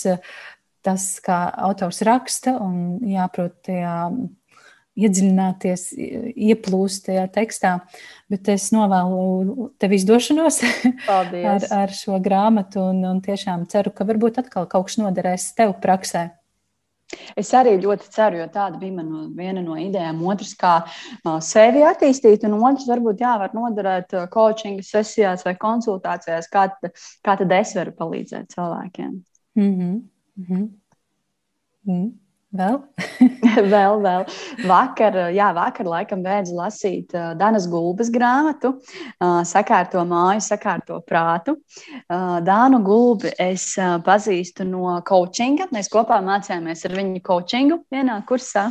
tas, 0.86 1.08
kā 1.26 1.46
autors 1.68 2.04
raksta, 2.06 2.56
un 2.62 3.02
jāprot 3.10 3.58
tajā 3.66 3.98
iedziļināties, 4.96 5.90
ieplūst 6.00 7.10
tajā 7.10 7.26
tekstā. 7.36 7.74
Bet 8.32 8.48
es 8.54 8.70
novēlu 8.76 9.70
tev 9.82 9.98
izdošanos 9.98 10.62
ar, 11.12 11.68
ar 11.82 11.94
šo 11.96 12.22
grāmatu 12.24 12.88
un, 12.94 13.04
un 13.10 13.22
tiešām 13.26 13.68
ceru, 13.72 13.92
ka 13.96 14.08
varbūt 14.08 14.40
atkal 14.46 14.70
kaut 14.72 14.90
kas 14.90 15.00
noderēs 15.02 15.52
tev 15.58 15.76
praksē. 15.84 16.30
Es 17.38 17.52
arī 17.54 17.76
ļoti 17.84 18.08
ceru, 18.10 18.40
jo 18.42 18.48
tāda 18.50 18.80
bija 18.82 18.96
man 18.98 19.12
viena 19.38 19.62
no 19.62 19.76
idejām. 19.78 20.24
Otrs, 20.26 20.56
kā 20.58 20.80
sevi 21.46 21.84
attīstīt, 21.86 22.48
un 22.48 22.58
otrs, 22.58 22.88
varbūt 22.90 23.22
jā, 23.22 23.36
var 23.44 23.54
noderēt 23.56 24.16
coaching 24.34 24.82
sesijās 24.84 25.46
vai 25.46 25.54
konsultācijās, 25.62 26.50
kā, 26.52 26.66
kā 27.22 27.38
tad 27.44 27.54
es 27.60 27.76
varu 27.78 27.94
palīdzēt 28.00 28.58
cilvēkiem. 28.58 29.14
Mm 29.60 29.72
-hmm. 29.76 29.96
Mm 30.38 30.46
-hmm. 30.50 30.70
Mm. 31.88 32.14
Vēl? 32.56 32.78
vēl, 33.74 34.00
vēl. 34.04 34.24
Vakar, 34.70 35.18
jā, 35.36 35.50
vakar 35.56 35.88
laikam 35.90 36.22
beidzu 36.24 36.56
lasīt 36.56 37.12
uh, 37.16 37.34
Danas 37.36 37.68
Gulbas 37.68 38.12
grāmatu, 38.14 38.76
uh, 39.20 39.42
Sakārto 39.48 40.06
māju, 40.08 40.44
sakārto 40.46 41.02
prātu. 41.04 41.58
Uh, 42.08 42.40
Dānu 42.46 42.80
Gulbi 42.86 43.34
es 43.42 43.74
uh, 43.82 43.98
pazīstu 44.06 44.68
no 44.68 45.02
coachinga. 45.08 45.68
Mēs 45.76 45.92
kopā 45.92 46.22
mācījāmies 46.24 46.86
ar 46.88 46.96
viņu 46.96 47.24
coachingu 47.26 47.82
vienā 47.92 48.22
kursā. 48.30 48.70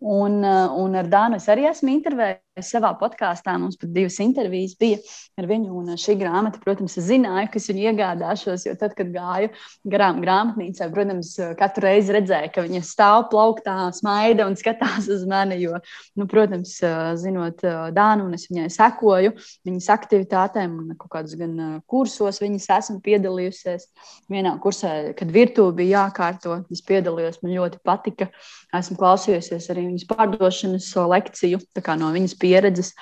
Un, 0.00 0.40
uh, 0.42 0.74
un 0.82 0.98
ar 0.98 1.10
Dānu 1.12 1.38
es 1.38 1.46
arī 1.52 1.68
esmu 1.70 1.94
intervējis 1.94 2.40
savā 2.60 2.92
podkāstā. 3.00 3.54
Mums 3.60 3.78
pat 3.80 3.92
divas 3.94 4.18
intervijas 4.20 4.74
bija 4.78 4.98
ar 5.40 5.48
viņu. 5.48 5.72
Un 5.72 5.94
šī 6.00 6.16
grāmata, 6.20 6.60
protams, 6.62 6.98
zināju, 7.00 7.48
kas 7.54 7.68
viņu 7.70 7.86
iegādāšos. 7.88 8.66
Jo 8.66 8.74
tad, 8.78 8.96
kad 8.98 9.12
gāju 9.14 9.52
garām 9.88 10.20
grāmatnīcā, 10.24 10.90
protams, 10.92 11.34
katru 11.58 11.86
reizi 11.86 12.16
redzēju, 12.16 12.52
ka 12.52 12.66
viņa 12.66 12.82
stāv 12.86 13.28
plauktā, 13.32 13.76
smaida 13.96 14.46
un 14.48 14.58
skatās 14.60 15.08
uz 15.12 15.24
mani. 15.28 15.60
Jo, 15.62 15.80
nu, 16.18 16.26
protams, 16.30 16.76
zinot 17.22 17.64
Dānu, 17.96 18.28
un 18.28 18.36
es 18.36 18.48
viņai 18.50 18.68
sekoju 18.72 19.34
viņas 19.68 19.88
aktivitātēm, 19.96 20.76
un 20.82 20.96
kaut 21.00 21.12
kādus 21.16 21.36
gan 21.40 21.56
kursos 21.88 22.42
viņas 22.42 22.68
esmu 22.78 23.00
piedalījusies. 23.04 23.88
Vienā 24.32 24.54
kursā, 24.62 25.12
kad 25.16 25.32
virtuve 25.32 25.76
bija 25.80 26.06
jākārto, 26.06 26.60
es 26.72 26.84
piedalījos, 26.84 27.40
man 27.42 27.56
ļoti 27.56 27.80
patika. 27.86 28.28
Esmu 28.76 28.96
klausījusies 29.00 29.68
arī 29.72 29.86
viņas 29.88 30.08
pārdošanas 30.10 30.88
lekciju 31.12 31.60
no 32.00 32.08
viņas 32.14 32.34
pieredzes. 32.42 32.92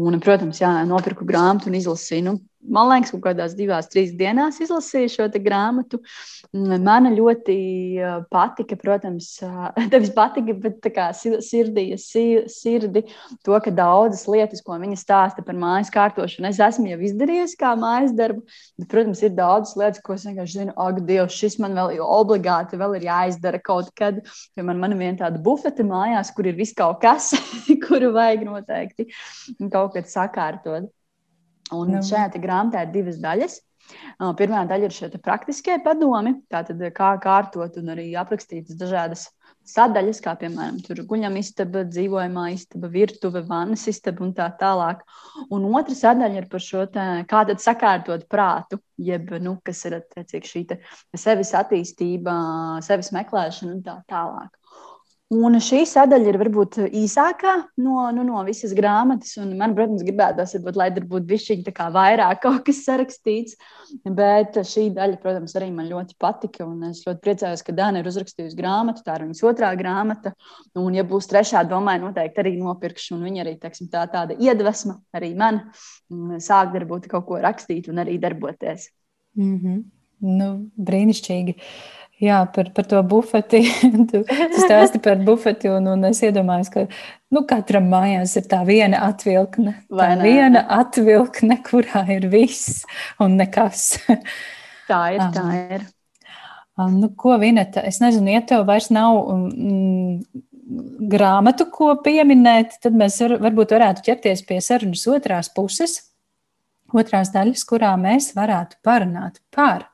Un, 0.00 0.18
protams, 0.22 0.62
jā, 0.62 0.70
nopirku 0.88 1.26
grāmatu 1.28 1.70
un 1.70 1.78
izlasīju. 1.80 2.26
Nu, 2.28 2.38
man 2.68 2.90
liekas, 2.90 3.12
ka 3.12 3.18
kaut 3.18 3.24
kādās 3.28 3.54
divās, 3.58 3.88
trīs 3.92 4.12
dienās 4.16 4.60
izlasīju 4.62 5.12
šo 5.12 5.28
grāmatu. 5.44 6.00
Man 6.54 7.08
ļoti 7.14 7.56
patika, 8.32 8.76
protams, 8.80 9.30
tevis 9.92 10.12
patika, 10.14 10.54
bet 10.64 10.88
kā 10.94 11.10
sirdīja 11.14 11.98
sirdi 12.00 13.04
to, 13.44 13.58
ka 13.64 13.72
daudzas 13.74 14.26
lietas, 14.30 14.62
ko 14.64 14.78
viņa 14.80 14.98
stāsta 15.00 15.44
par 15.46 15.58
mājas 15.58 15.92
kārtošanu, 15.94 16.50
es 16.50 16.62
esmu 16.62 16.92
jau 16.92 17.00
izdarījusi 17.10 17.58
kā 17.60 17.74
mājas 17.78 18.14
darbu. 18.16 18.44
Bet, 18.78 18.88
protams, 18.90 19.22
ir 19.24 19.34
daudzas 19.36 19.76
lietas, 19.80 20.02
ko 20.04 20.16
es 20.16 20.26
vienkārši 20.28 20.60
zinu, 20.60 20.76
ak, 20.80 21.02
Dievs, 21.04 21.36
šis 21.36 21.58
man 21.62 21.76
vēl 21.76 22.00
obligāti 22.04 22.78
vēl 22.80 22.98
ir 22.98 23.08
jāizdara 23.10 23.60
kaut 23.62 23.90
kad. 23.98 24.22
Jo 24.56 24.66
man, 24.66 24.80
man 24.82 24.94
ir 24.94 25.02
viena 25.02 25.18
tāda 25.26 25.40
bufete 25.42 25.86
mājās, 25.86 26.32
kur 26.34 26.48
ir 26.48 26.58
viss 26.58 26.76
kaut 26.76 27.00
kas, 27.02 27.32
kuru 27.86 28.14
vajag 28.14 28.46
noteikti 28.48 29.10
kaut 29.72 29.94
kad 29.96 30.10
sakārtot. 30.10 30.90
Un 31.72 31.94
nu. 31.96 32.02
šajā 32.04 32.42
grāmatā 32.42 32.84
ir 32.84 32.92
divas 32.92 33.20
daļas. 33.22 33.60
Pirmā 34.38 34.64
daļa 34.68 34.88
ir 34.88 34.94
šie 34.96 35.08
praktiskie 35.20 35.76
padomi, 35.84 36.38
tātad 36.52 36.80
kā 36.96 37.14
kārtot 37.20 37.76
un 37.80 37.92
arī 37.92 38.06
aprakstītas 38.16 38.78
dažādas 38.80 39.26
sadaļas, 39.68 40.20
kā 40.24 40.34
piemēram 40.40 40.78
guļam 41.08 41.36
istaba, 41.40 41.84
dzīvojamā 41.88 42.46
istaba, 42.54 42.88
virtuve, 42.92 43.44
vannas 43.48 43.86
istaba 43.88 44.24
un 44.24 44.32
tā 44.36 44.48
tālāk. 44.60 45.04
Un 45.52 45.68
otra 45.72 45.96
sadaļa 45.96 46.42
ir 46.42 46.48
par 46.52 46.64
šo, 46.64 46.84
tā, 46.92 47.06
kā 47.28 47.44
tad 47.48 47.62
sakārtot 47.64 48.26
prātu, 48.30 48.80
jeb, 48.96 49.32
nu, 49.44 49.56
kas 49.64 49.84
ir 49.88 50.00
attiecīgi 50.00 50.52
šī 50.52 50.64
sevis 51.20 51.54
attīstība, 51.56 52.36
sevis 52.84 53.12
meklēšana 53.16 53.76
un 53.76 53.82
tā 53.84 53.98
tālāk. 54.10 54.52
Un 55.34 55.56
šī 55.62 55.80
sadaļa 55.88 56.28
ir 56.30 56.36
varbūt 56.38 56.76
īsākā 56.84 57.52
no, 57.80 58.02
nu, 58.14 58.22
no 58.26 58.42
visas 58.46 58.74
grāmatas. 58.76 59.32
Man, 59.48 59.72
protams, 59.76 60.04
gribētos, 60.06 60.52
lai 60.76 60.90
tur 60.94 61.06
būtu 61.10 61.26
bišķiņi 61.30 61.72
vairāk 61.94 62.40
kaut 62.44 62.60
kas 62.66 62.82
sarakstīts. 62.84 63.56
Bet 64.04 64.58
šī 64.68 64.90
daļa, 64.94 65.18
protams, 65.22 65.56
arī 65.58 65.70
man 65.74 65.88
ļoti 65.90 66.18
patika. 66.20 66.68
Es 66.90 67.02
ļoti 67.06 67.24
priecājos, 67.24 67.64
ka 67.64 67.74
Dāna 67.74 68.02
ir 68.02 68.10
uzrakstījusi 68.10 68.58
grāmatu. 68.58 69.02
Tā 69.06 69.16
ir 69.16 69.26
viņas 69.26 69.42
otrā 69.48 69.72
grāmata. 69.80 70.34
Un, 70.78 70.92
ja 70.98 71.06
būs 71.08 71.30
trešā, 71.32 71.64
domāju, 71.70 72.04
noteikti 72.06 72.44
arī 72.44 72.54
nopirkšu. 72.60 73.16
Un 73.16 73.26
viņa 73.30 73.44
arī 73.46 73.56
teiksim, 73.64 73.90
tā, 73.90 74.04
tāda 74.12 74.36
iedvesma 74.38 75.00
arī 75.16 75.32
man 75.38 75.64
sākt 76.42 76.76
varbūt 76.76 77.10
kaut 77.10 77.26
ko 77.30 77.42
rakstīt 77.42 77.90
un 77.90 78.04
arī 78.04 78.20
darboties. 78.22 78.90
Mm 79.40 79.58
-hmm. 79.58 79.84
nu, 80.38 80.48
brīnišķīgi. 80.78 81.58
Uh, 81.58 82.03
Jā, 82.22 82.44
par, 82.54 82.68
par 82.76 82.86
to 82.86 83.00
bufeti. 83.02 83.64
tu, 84.10 84.22
tu 84.22 84.62
stāsti 84.62 85.00
par 85.02 85.18
bufeti, 85.26 85.70
un, 85.72 85.88
un 85.96 86.06
es 86.08 86.22
iedomājos, 86.22 86.70
ka 86.70 86.84
nu, 87.34 87.42
katram 87.48 87.88
mājās 87.90 88.36
ir 88.38 88.46
tā 88.50 88.60
viena 88.68 89.02
atvilkne. 89.08 89.74
Tā 89.90 90.12
viena 90.22 90.62
atvilkne, 90.78 91.58
kurā 91.66 92.04
ir 92.14 92.28
viss 92.32 92.84
un 93.22 93.34
nekas. 93.40 93.96
tā 94.90 95.02
ir. 95.16 95.26
Tā 95.34 95.46
ir. 95.76 95.86
Nu, 96.94 97.10
ko 97.18 97.36
Vineta? 97.38 97.84
Es 97.86 98.00
nezinu, 98.02 98.32
ja 98.34 98.42
tev 98.46 98.64
vairs 98.66 98.88
nav 98.94 99.20
mm, 99.30 100.42
grāmatu, 101.10 101.68
ko 101.70 101.92
pieminēt, 102.02 102.78
tad 102.82 102.96
mēs 102.98 103.20
var, 103.22 103.36
varbūt 103.42 103.74
varētu 103.76 104.06
ķerties 104.06 104.42
pie 104.48 104.58
sarunas 104.64 105.04
otrās 105.10 105.50
puses, 105.54 106.00
otrās 106.94 107.30
daļas, 107.34 107.66
kurā 107.68 107.92
mēs 108.00 108.32
varētu 108.38 108.80
parunāt 108.86 109.38
par 109.54 109.88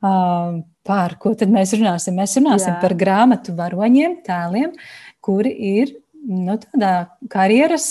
Par 0.00 1.14
ko 1.22 1.32
tad 1.38 1.52
mēs 1.52 1.72
runāsim? 1.76 2.18
Mēs 2.20 2.36
runāsim 2.38 2.74
Jā. 2.74 2.80
par 2.82 2.94
grāmatu 2.98 3.54
varoņiem, 3.56 4.20
tēliem, 4.26 4.74
kuri 5.24 5.52
ir 5.80 5.94
nu, 6.26 6.56
tādā 6.62 6.92
karjeras 7.32 7.88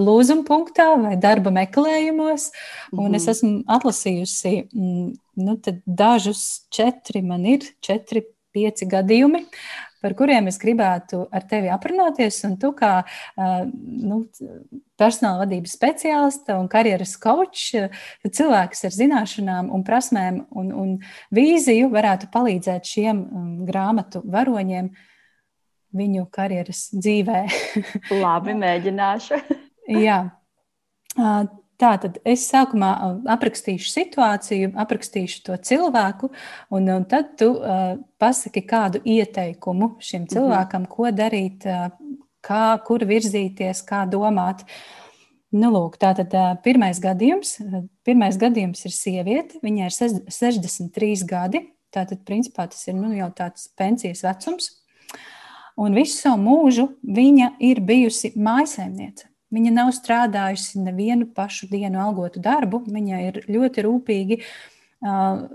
lūzuma 0.00 0.44
punktā 0.48 0.88
vai 1.00 1.16
darba 1.20 1.52
meklējumos. 1.54 2.50
Un 2.96 3.10
mm. 3.10 3.18
es 3.18 3.26
mhm. 3.26 3.32
esmu 3.34 3.52
atlasījusi 3.76 4.54
mm, 4.68 5.08
nu, 5.46 5.56
dažus, 5.86 6.44
četri, 6.72 7.24
man 7.26 7.48
ir 7.48 7.66
četri, 7.84 8.24
pieci 8.50 8.86
gadījumi, 8.90 9.44
par 10.02 10.14
kuriem 10.18 10.48
es 10.50 10.58
gribētu 10.60 11.22
ar 11.32 11.44
tevi 11.50 11.70
aprunāties. 11.72 12.40
Un 12.48 12.56
tu, 12.60 12.72
kā 12.76 13.00
nu, 13.36 14.22
personāla 15.00 15.44
vadības 15.44 15.76
speciāliste 15.78 16.56
un 16.56 16.68
karjeras 16.72 17.16
coach, 17.20 17.76
cilvēks 18.24 18.86
ar 18.88 18.96
zināšanām, 18.96 19.70
un 19.74 19.84
prasmēm 19.86 20.42
un, 20.56 20.72
un 20.72 20.96
vīziju, 21.36 21.90
varētu 21.92 22.30
palīdzēt 22.32 22.92
šiem 22.94 23.22
grāmatu 23.68 24.24
varoņiem 24.24 24.90
viņu 25.96 26.26
karjeras 26.32 26.88
dzīvē. 26.94 27.40
Labi, 28.20 28.54
mēģināšu. 28.60 29.40
Jā. 30.06 30.20
Tātad 31.80 32.18
es 32.28 32.42
sākumā 32.50 32.90
aprakstīšu 33.32 33.88
situāciju, 33.88 34.74
aprakstīšu 34.82 35.44
to 35.46 35.56
cilvēku, 35.64 36.28
un, 36.76 36.88
un 36.92 37.06
tad 37.08 37.34
tu 37.40 37.54
uh, 37.56 37.94
pasaki 38.20 38.66
kādu 38.68 39.00
ieteikumu 39.08 39.94
šim 39.98 40.26
mhm. 40.26 40.32
cilvēkam, 40.34 40.88
ko 40.90 41.08
darīt 41.14 41.64
uh, 41.68 41.88
kā, 42.44 42.64
kur 42.86 43.04
virzīties, 43.08 43.84
kā 43.88 44.04
domāt. 44.10 44.64
Nu, 45.50 45.72
lūk, 45.74 45.96
tātad 45.98 46.34
pirmais 46.62 47.00
gadījums, 47.02 47.56
pirmais 48.06 48.36
gadījums 48.38 48.84
ir 48.86 48.94
sieviete, 48.94 49.58
viņai 49.64 49.88
ir 49.88 49.96
63 50.30 51.24
gadi, 51.26 51.64
tātad 51.90 52.22
principā 52.28 52.68
tas 52.70 52.84
ir 52.86 52.94
nu, 52.98 53.10
jau 53.16 53.32
tāds 53.34 53.66
pensijas 53.78 54.22
vecums. 54.26 54.70
Un 55.80 55.96
visu 55.96 56.20
savu 56.20 56.38
mūžu 56.44 56.86
viņa 57.02 57.54
ir 57.66 57.80
bijusi 57.82 58.34
mājsaimniece. 58.36 59.29
Viņa 59.50 59.70
nav 59.74 59.90
strādājusi 59.96 60.78
nevienu 60.84 61.26
pašu 61.34 61.66
dienu 61.70 61.98
algotu 61.98 62.42
darbu, 62.42 62.84
viņa 62.86 63.22
ir 63.26 63.40
ļoti 63.50 63.82
rūpīgi 63.86 64.38
uh, 64.38 65.46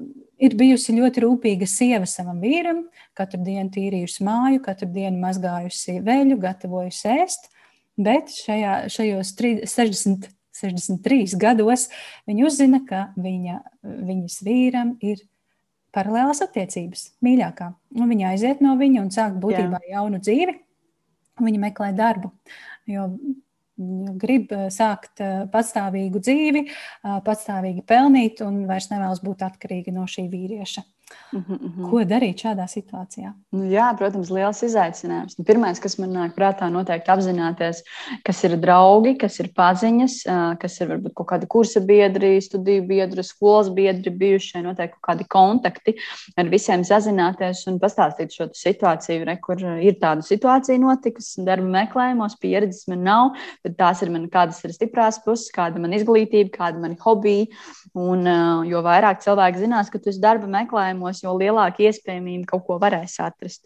ir 0.42 0.56
bijusi 0.58 0.96
ļoti 0.98 1.24
rūpīga 1.24 1.68
sieva 1.70 2.08
savam 2.10 2.42
vīram, 2.44 2.86
katru 3.18 3.42
dienu 3.46 3.70
tīrījusi 3.74 4.26
māju, 4.26 4.62
katru 4.66 4.90
dienu 4.92 5.20
mazgājusi 5.22 6.00
veļu, 6.06 6.40
gatavojusi 6.42 7.12
ēst. 7.16 7.52
Bet 7.96 8.34
šajā, 8.36 8.74
šajos 8.92 9.32
60, 9.72 10.28
63 10.60 11.38
gados 11.40 11.88
viņa 12.28 12.48
uzzina, 12.48 12.82
ka 12.88 13.08
viņa, 13.16 13.62
viņas 13.84 14.42
vīram 14.44 14.96
ir 15.06 15.24
paralēlas 15.96 16.44
attiecības, 16.44 17.08
mīļākā. 17.24 17.72
Un 17.96 18.12
viņa 18.12 18.34
aiziet 18.34 18.64
no 18.64 18.76
viņa 18.80 19.06
un 19.06 19.12
sāk 19.16 19.40
būtībā 19.40 19.80
Jā. 19.86 19.96
jaunu 19.96 20.20
dzīvi. 20.20 20.60
Viņa 21.46 21.60
meklē 21.60 21.90
darbu, 21.96 22.30
jo 22.88 23.10
grib 23.78 24.52
eh, 24.56 24.68
sākt 24.72 25.22
eh, 25.24 25.44
patstāvīgu 25.52 26.22
dzīvi, 26.24 26.66
eh, 26.66 27.18
patstāvīgi 27.26 27.84
pelnīt 27.88 28.44
un 28.46 28.64
vairs 28.70 28.90
nevēlas 28.92 29.24
būt 29.26 29.44
atkarīga 29.50 29.94
no 29.96 30.08
šī 30.08 30.28
vīrieša. 30.32 30.86
Mm 31.34 31.44
-hmm. 31.48 31.90
Ko 31.90 32.00
darīt 32.02 32.42
šādā 32.42 32.66
situācijā? 32.70 33.34
Nu, 33.52 33.66
jā, 33.70 33.86
protams, 33.98 34.30
liels 34.32 34.62
izaicinājums. 34.64 35.36
Nu, 35.38 35.46
Pirmais, 35.46 35.80
kas 35.80 35.98
man 36.00 36.10
nāk 36.10 36.32
prātā, 36.34 36.70
noteikti 36.72 37.12
apzināties, 37.12 37.82
kas 38.24 38.44
ir 38.44 38.56
draugi, 38.58 39.18
kas 39.18 39.40
ir 39.40 39.50
paziņas, 39.56 40.16
kas 40.60 40.82
ir 40.82 40.88
varbūt 40.88 41.14
kaut 41.14 41.28
kādi 41.28 41.48
kursa 41.48 41.80
biedri, 41.80 42.42
studiju 42.42 42.88
biedri, 42.88 43.24
skolas 43.24 43.70
biedri, 43.70 44.10
bijušie 44.10 44.64
noteikti 44.64 44.98
kaut 45.02 45.12
kādi 45.12 45.28
kontakti. 45.30 45.96
Ar 46.38 46.50
visiem 46.50 46.84
sazināties 46.84 47.68
un 47.68 47.80
pastāstīt 47.80 48.32
šo 48.32 48.50
situāciju, 48.54 49.26
re, 49.26 49.38
kur 49.38 49.58
ir 49.60 50.00
tāda 50.02 50.22
situācija 50.22 50.80
notikusi, 50.80 51.46
darba 51.46 51.68
meklējumos, 51.68 52.40
pieredzes 52.42 52.88
man 52.88 53.04
nav, 53.04 53.30
tad 53.64 53.78
tās 53.78 54.02
ir 54.02 54.10
man 54.10 54.30
kādas 54.30 54.64
ir 54.64 54.74
stiprās 54.74 55.22
puses, 55.26 55.52
kāda 55.52 55.80
man 55.80 55.94
izglītība, 55.94 56.50
kāda 56.58 56.80
man 56.80 56.98
hobija. 57.00 57.46
Un, 57.96 58.28
jo 58.68 58.82
vairāk 58.84 59.22
cilvēki 59.24 59.60
zinās, 59.60 59.90
ka 59.90 60.00
tu 60.00 60.10
esi 60.10 60.20
darba 60.20 60.48
meklējumā, 60.48 60.95
jautājumos, 60.96 61.22
jo 61.24 61.36
lielāka 61.38 61.84
iespējamība 61.84 62.48
kaut 62.50 62.66
ko 62.68 62.80
varēs 62.80 63.20
atrast. 63.20 63.66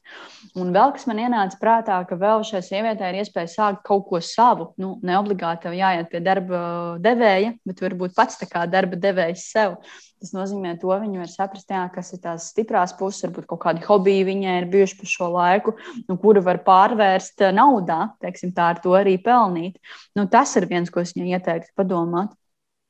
Un 0.56 0.74
vēl 0.74 0.94
kas 0.94 1.08
man 1.08 1.20
ienāca 1.20 1.60
prātā, 1.60 2.00
ka 2.08 2.16
vēl 2.16 2.44
šai 2.44 2.62
sievietei 2.62 3.14
ir 3.14 3.22
iespēja 3.22 3.48
sākt 3.48 3.84
kaut 3.86 4.08
ko 4.10 4.20
savu. 4.20 4.74
Nu, 4.78 5.00
ne 5.04 5.18
obligāti 5.18 5.70
jāiet 5.70 6.10
pie 6.10 6.20
darba 6.20 6.98
devēja, 7.00 7.56
bet 7.66 7.82
varbūt 7.82 8.16
pats 8.16 8.40
tā 8.40 8.48
kā 8.50 8.66
darba 8.68 8.96
devējs 8.96 9.52
sev. 9.52 9.78
Tas 10.20 10.34
nozīmē, 10.36 10.74
to 10.82 10.92
viņa 10.92 11.22
var 11.22 11.30
saprast, 11.32 11.70
jā, 11.72 11.86
kas 11.94 12.12
ir 12.12 12.20
tās 12.20 12.50
stiprās 12.52 12.92
puses, 13.00 13.24
varbūt 13.24 13.46
kaut 13.48 13.62
kādi 13.64 13.86
hobiji 13.86 14.26
viņai 14.28 14.58
ir 14.60 14.68
bijuši 14.68 14.98
pa 15.00 15.08
šo 15.08 15.30
laiku, 15.32 15.78
nu, 16.10 16.18
kuru 16.20 16.44
var 16.44 16.60
pārvērst 16.66 17.46
naudā, 17.56 18.10
teiksim, 18.20 18.52
tā 18.52 18.74
ar 18.74 18.82
to 18.84 18.98
arī 19.00 19.16
pelnīt. 19.24 19.80
Nu, 20.20 20.28
tas 20.28 20.58
ir 20.60 20.68
viens, 20.68 20.92
ko 20.92 21.06
es 21.06 21.16
viņai 21.16 21.40
ieteiktu 21.40 21.72
padomāt. 21.80 22.36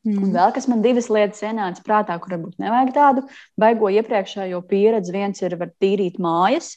Mm. 0.07 0.21
Un 0.23 0.29
vēl 0.31 0.53
kas 0.55 0.63
man 0.71 0.79
divas 0.79 1.09
lietas 1.11 1.41
ienāca 1.43 1.81
prātā, 1.83 2.15
kur 2.23 2.31
varbūt 2.31 2.61
nevajag 2.63 2.91
tādu 2.95 3.23
baigo 3.59 3.89
iepriekšējo 3.91 4.61
pieredzi. 4.69 5.11
Viens 5.11 5.43
ir 5.43 5.57
var 5.59 5.73
tīrīt 5.83 6.15
mājas. 6.23 6.69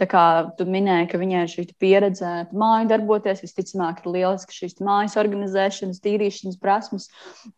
Tā 0.00 0.08
kā 0.08 0.22
tu 0.56 0.64
minēji, 0.64 1.10
ka 1.10 1.20
viņai 1.20 1.42
ir 1.44 1.52
šī 1.52 1.64
pieredze 1.76 2.30
māju 2.56 2.88
darboties, 2.88 3.42
visticamāk, 3.44 4.00
ir 4.00 4.14
lieliski 4.14 4.56
šīs 4.62 4.80
mājas 4.80 5.18
organizēšanas, 5.20 6.00
tīrīšanas 6.06 6.56
prasmes. 6.62 7.10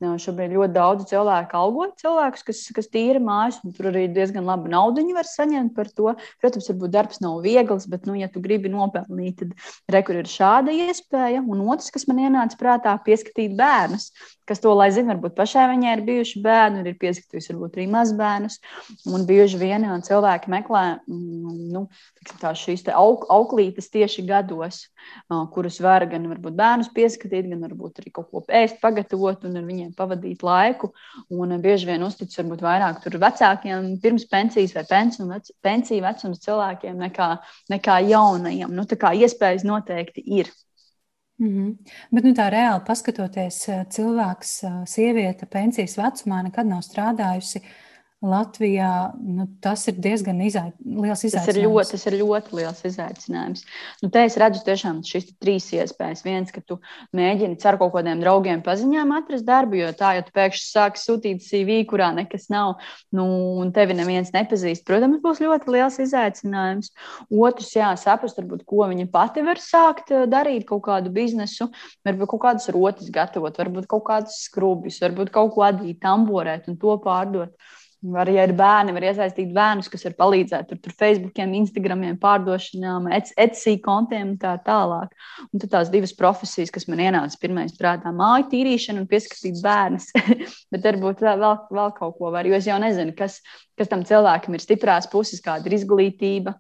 Šobrīd 0.02 0.56
ļoti 0.56 0.74
daudz 0.74 1.06
cilvēku 1.12 1.60
algo 1.60 1.86
cilvēkus, 2.02 2.42
kas, 2.50 2.64
kas 2.74 2.90
tīra 2.90 3.22
mājas, 3.22 3.62
un 3.62 3.78
tur 3.78 3.92
arī 3.92 4.08
diezgan 4.10 4.50
labu 4.50 4.74
naudu 4.74 5.06
var 5.14 5.28
saņemt 5.28 5.76
par 5.78 5.86
to. 5.94 6.16
Protams, 6.42 6.66
varbūt 6.72 6.96
darbs 6.98 7.22
nav 7.22 7.38
viegls, 7.46 7.86
bet, 7.86 8.10
nu, 8.10 8.18
ja 8.18 8.26
tu 8.32 8.42
gribi 8.42 8.74
nopelnīt, 8.74 9.38
tad 9.38 9.54
rekur 9.92 10.18
ir 10.18 10.34
šāda 10.34 10.74
iespēja. 10.88 11.46
Un 11.46 11.62
otrs, 11.70 11.94
kas 11.94 12.10
man 12.10 12.24
ienāca 12.26 12.58
prātā, 12.58 12.98
pieskatīt 13.06 13.54
bērnus 13.54 14.10
kas 14.52 14.60
to 14.60 14.74
lai 14.74 14.90
zina. 14.92 15.11
Varbūt 15.12 15.36
pašai 15.36 15.68
viņai 15.72 15.96
ir 15.96 16.04
bijuši 16.06 16.42
bērni, 16.44 16.82
ir 16.88 16.98
pieskatījusi 17.00 17.52
varbūt 17.52 17.78
arī 17.78 17.86
mazbērnus. 17.92 18.58
Un 19.12 19.26
bieži 19.28 19.60
vien 19.60 19.84
cilvēki 20.06 20.52
meklē 20.52 20.84
mm, 21.04 21.58
nu, 21.74 21.84
šīs 22.62 22.86
aug, 22.96 23.26
auklītes 23.32 23.90
tieši 23.92 24.24
gados, 24.28 24.86
kurus 25.54 25.80
var 25.84 26.06
gan 26.10 26.28
varbūt 26.30 26.56
bērnus 26.58 26.90
pieskatīt, 26.94 27.50
gan 27.50 27.62
varbūt 27.66 28.02
arī 28.02 28.14
kaut 28.14 28.30
ko 28.32 28.44
ēst, 28.48 28.80
pagatavot 28.82 29.44
un 29.48 29.60
ar 29.60 29.68
viņiem 29.68 29.92
pavadīt 29.98 30.44
laiku. 30.46 30.92
Un 31.32 31.54
bieži 31.62 31.90
vien 31.90 32.04
uzticas 32.06 32.40
varbūt 32.40 32.64
vairāk 32.64 33.02
vecākiem, 33.22 33.94
pirms 34.02 34.26
pensijas 34.30 34.74
vai 34.76 34.84
pensiju, 34.88 35.28
vec, 35.30 35.52
pensiju 35.62 36.04
vecuma 36.04 36.42
cilvēkiem 36.46 37.00
nekā, 37.06 37.30
nekā 37.72 37.98
jaunajiem. 38.08 38.72
Nu, 38.74 38.86
tā 38.88 38.98
kā 39.00 39.12
iespējas 39.18 39.66
noteikti 39.68 40.24
ir. 40.40 40.50
Mm 41.38 41.48
-hmm. 41.48 41.76
Bet 42.10 42.24
nu, 42.24 42.30
tā 42.30 42.50
reāli 42.50 42.84
paskatoties, 42.86 43.68
eh, 43.68 43.84
cilvēks, 43.88 44.64
eh, 44.64 44.82
sieviete 44.86 45.46
pensijas 45.46 45.96
vecumā 45.96 46.42
nekad 46.42 46.66
nav 46.66 46.80
strādājusi 46.80 47.62
Latvijā 48.22 49.12
nu, 49.18 49.48
tas 49.62 49.82
ir 49.90 49.96
diezgan 49.98 50.38
izai, 50.46 50.68
liels 50.78 51.24
izaicinājums. 51.26 51.46
Tas 51.48 51.56
ir 51.56 51.64
ļoti, 51.64 51.90
tas 51.90 52.04
ir 52.06 52.16
ļoti 52.20 52.54
liels 52.54 52.82
izaicinājums. 52.86 53.64
Nu, 53.98 54.10
te 54.14 54.22
es 54.28 54.36
redzu 54.38 54.62
tiešām 54.68 55.00
šīs 55.06 55.32
trīs 55.42 55.66
iespējas. 55.74 56.22
Viens, 56.22 56.52
ka 56.54 56.62
tu 56.62 56.78
mēģini 57.18 57.58
ar 57.66 57.80
kaut 57.80 57.90
kādiem 57.96 58.22
draugiem 58.22 58.62
paziņām 58.62 59.10
atrast 59.16 59.46
darbu, 59.48 59.80
jo 59.80 59.90
tā, 59.98 60.12
ja 60.18 60.22
tu 60.22 60.34
pēkšņi 60.38 60.68
sāki 60.68 61.02
sūtīt 61.02 61.42
CV, 61.42 61.80
kurā 61.90 62.12
nekas 62.14 62.46
nav, 62.52 62.76
nu, 63.10 63.26
un 63.58 63.74
tevi 63.74 63.98
neviens 63.98 64.30
nepazīst, 64.34 64.86
protams, 64.86 65.18
būs 65.24 65.42
ļoti 65.42 65.74
liels 65.74 65.98
izaicinājums. 66.06 66.92
Otrs, 67.26 67.74
jā, 67.74 67.90
saprast, 67.98 68.38
varbūt, 68.38 68.62
ko 68.70 68.86
viņa 68.86 69.10
pati 69.10 69.42
var 69.42 69.58
sākt 69.58 70.14
eh, 70.14 70.28
darīt, 70.30 70.68
kaut 70.70 70.86
kādu 70.86 71.10
biznesu, 71.10 71.72
varbūt 72.06 72.36
kaut 72.36 72.46
kādus 72.46 72.70
rotas 72.70 73.10
gatavot, 73.10 73.58
varbūt 73.58 73.90
kaut 73.90 74.06
kādus 74.06 74.44
skrubjus, 74.46 75.02
varbūt 75.02 75.34
kaut 75.34 75.56
ko 75.56 75.66
adīt, 75.66 75.98
tamborēt 76.06 76.70
un 76.70 76.78
to 76.78 77.00
pārdot. 77.02 77.56
Var, 78.02 78.26
ja 78.34 78.42
ir 78.48 78.50
bērni, 78.58 78.90
var 78.96 79.04
iesaistīt 79.06 79.52
bērnus, 79.54 79.86
kas 79.86 80.02
var 80.08 80.16
palīdzēt 80.18 80.66
tur, 80.72 80.78
tur 80.82 80.94
Facebookiem, 80.98 81.52
Instagramiem, 81.60 82.16
pārdošanām, 82.18 83.06
Etsy 83.14 83.76
kontiem 83.84 84.32
un 84.32 84.38
tā 84.42 84.56
tālāk. 84.66 85.12
Un 85.46 85.62
tad 85.62 85.70
tās 85.70 85.92
divas 85.92 86.10
profesijas, 86.18 86.72
kas 86.74 86.88
man 86.90 87.04
ienāca 87.04 87.38
pirmais 87.38 87.76
prātā, 87.78 88.10
māju 88.10 88.48
tīrīšana 88.50 89.04
un 89.04 89.06
pieskatīt 89.10 89.62
bērnus. 89.62 90.08
Bet 90.74 90.88
varbūt 90.88 91.22
vēl, 91.22 91.46
vēl, 91.70 91.94
kaut 92.00 92.18
ko 92.18 92.32
var, 92.34 92.48
jo 92.50 92.58
es 92.58 92.66
jau 92.66 92.80
nezinu, 92.82 93.14
kas, 93.14 93.38
kas 93.78 93.92
tam 93.92 94.02
cilvēkam 94.08 94.58
ir 94.58 94.66
stiprās 94.66 95.06
puses, 95.12 95.38
kāda 95.44 95.70
ir 95.70 95.78
izglītība 95.78 96.56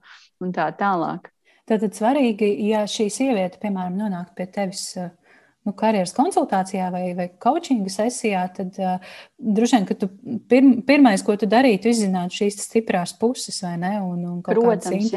un 0.46 0.54
tā 0.54 0.68
tālāk. 0.78 1.26
Tātad 1.66 1.98
svarīgi, 1.98 2.54
ja 2.68 2.86
šī 2.90 3.08
sieviete, 3.10 3.58
piemēram, 3.62 3.98
nonāk 3.98 4.30
pie 4.38 4.46
tevis 4.46 4.92
nu, 5.66 5.74
karjeras 5.78 6.14
konsultācijā 6.16 6.88
vai, 6.94 7.04
vai 7.18 7.28
coachinga 7.42 7.90
sesijā, 7.92 8.42
tad 8.56 8.78
uh, 8.82 9.14
droši 9.38 9.78
vien, 9.78 9.86
ka 9.88 9.96
tu 9.98 10.08
pirm, 10.50 10.74
pirmais, 10.86 11.22
ko 11.24 11.36
tu 11.38 11.46
darītu, 11.50 11.90
izzināt 11.92 12.34
šīs 12.34 12.58
stiprās 12.64 13.14
puses, 13.18 13.60
vai 13.64 13.76
ne? 13.80 13.94
Un, 14.02 14.24
un 14.28 14.40
Protams, 14.46 15.12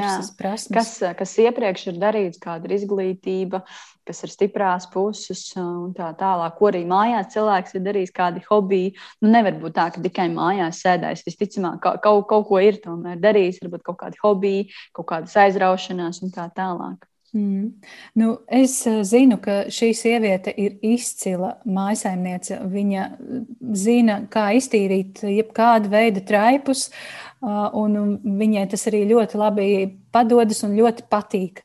kas, 0.74 0.94
kas 1.18 1.36
iepriekš 1.42 1.90
ir 1.92 2.00
darīts, 2.02 2.42
kāda 2.42 2.70
ir 2.70 2.76
izglītība, 2.78 3.64
kas 4.06 4.22
ir 4.26 4.34
stiprās 4.34 4.86
puses 4.94 5.42
un 5.58 5.96
tā 5.98 6.12
tālāk. 6.20 6.54
Ko 6.60 6.70
arī 6.70 6.84
mājās 6.90 7.34
cilvēks 7.34 7.78
ir 7.80 7.86
darījis, 7.88 8.14
kādi 8.16 8.46
hobiji. 8.46 8.94
Nu, 9.26 9.32
nevar 9.34 9.58
būt 9.62 9.78
tā, 9.80 9.90
ka 9.96 10.04
tikai 10.06 10.30
mājās 10.34 10.84
sēdēs. 10.86 11.26
Visticamāk, 11.26 11.82
kaut, 12.06 12.30
kaut 12.30 12.48
ko 12.52 12.62
ir 12.62 12.78
tomēr 12.86 13.18
darījis, 13.22 13.64
varbūt 13.66 13.86
kaut 13.90 14.00
kādi 14.04 14.22
hobiji, 14.22 14.70
kaut 14.94 15.10
kādas 15.10 15.36
aizraušanās 15.48 16.22
un 16.22 16.34
tā 16.36 16.48
tālāk. 16.54 17.10
Mm. 17.36 17.74
Nu, 18.14 18.40
es 18.48 18.78
eh, 18.88 19.02
zinu, 19.04 19.36
ka 19.44 19.66
šī 19.68 19.90
sieviete 19.98 20.54
ir 20.56 20.78
izcila 20.88 21.58
mājsaimniece. 21.68 22.62
Viņa 22.72 23.08
eh, 23.12 23.42
zina, 23.76 24.22
kā 24.32 24.46
iztīrīt 24.56 25.20
jebkādu 25.28 25.92
veidu 25.92 26.24
traipus, 26.26 26.88
un 27.46 28.16
viņai 28.40 28.64
tas 28.72 28.88
arī 28.90 29.04
ļoti 29.10 29.38
labi 29.38 29.66
padodas 30.16 30.64
un 30.66 30.78
ļoti 30.80 31.04
patīk. 31.12 31.60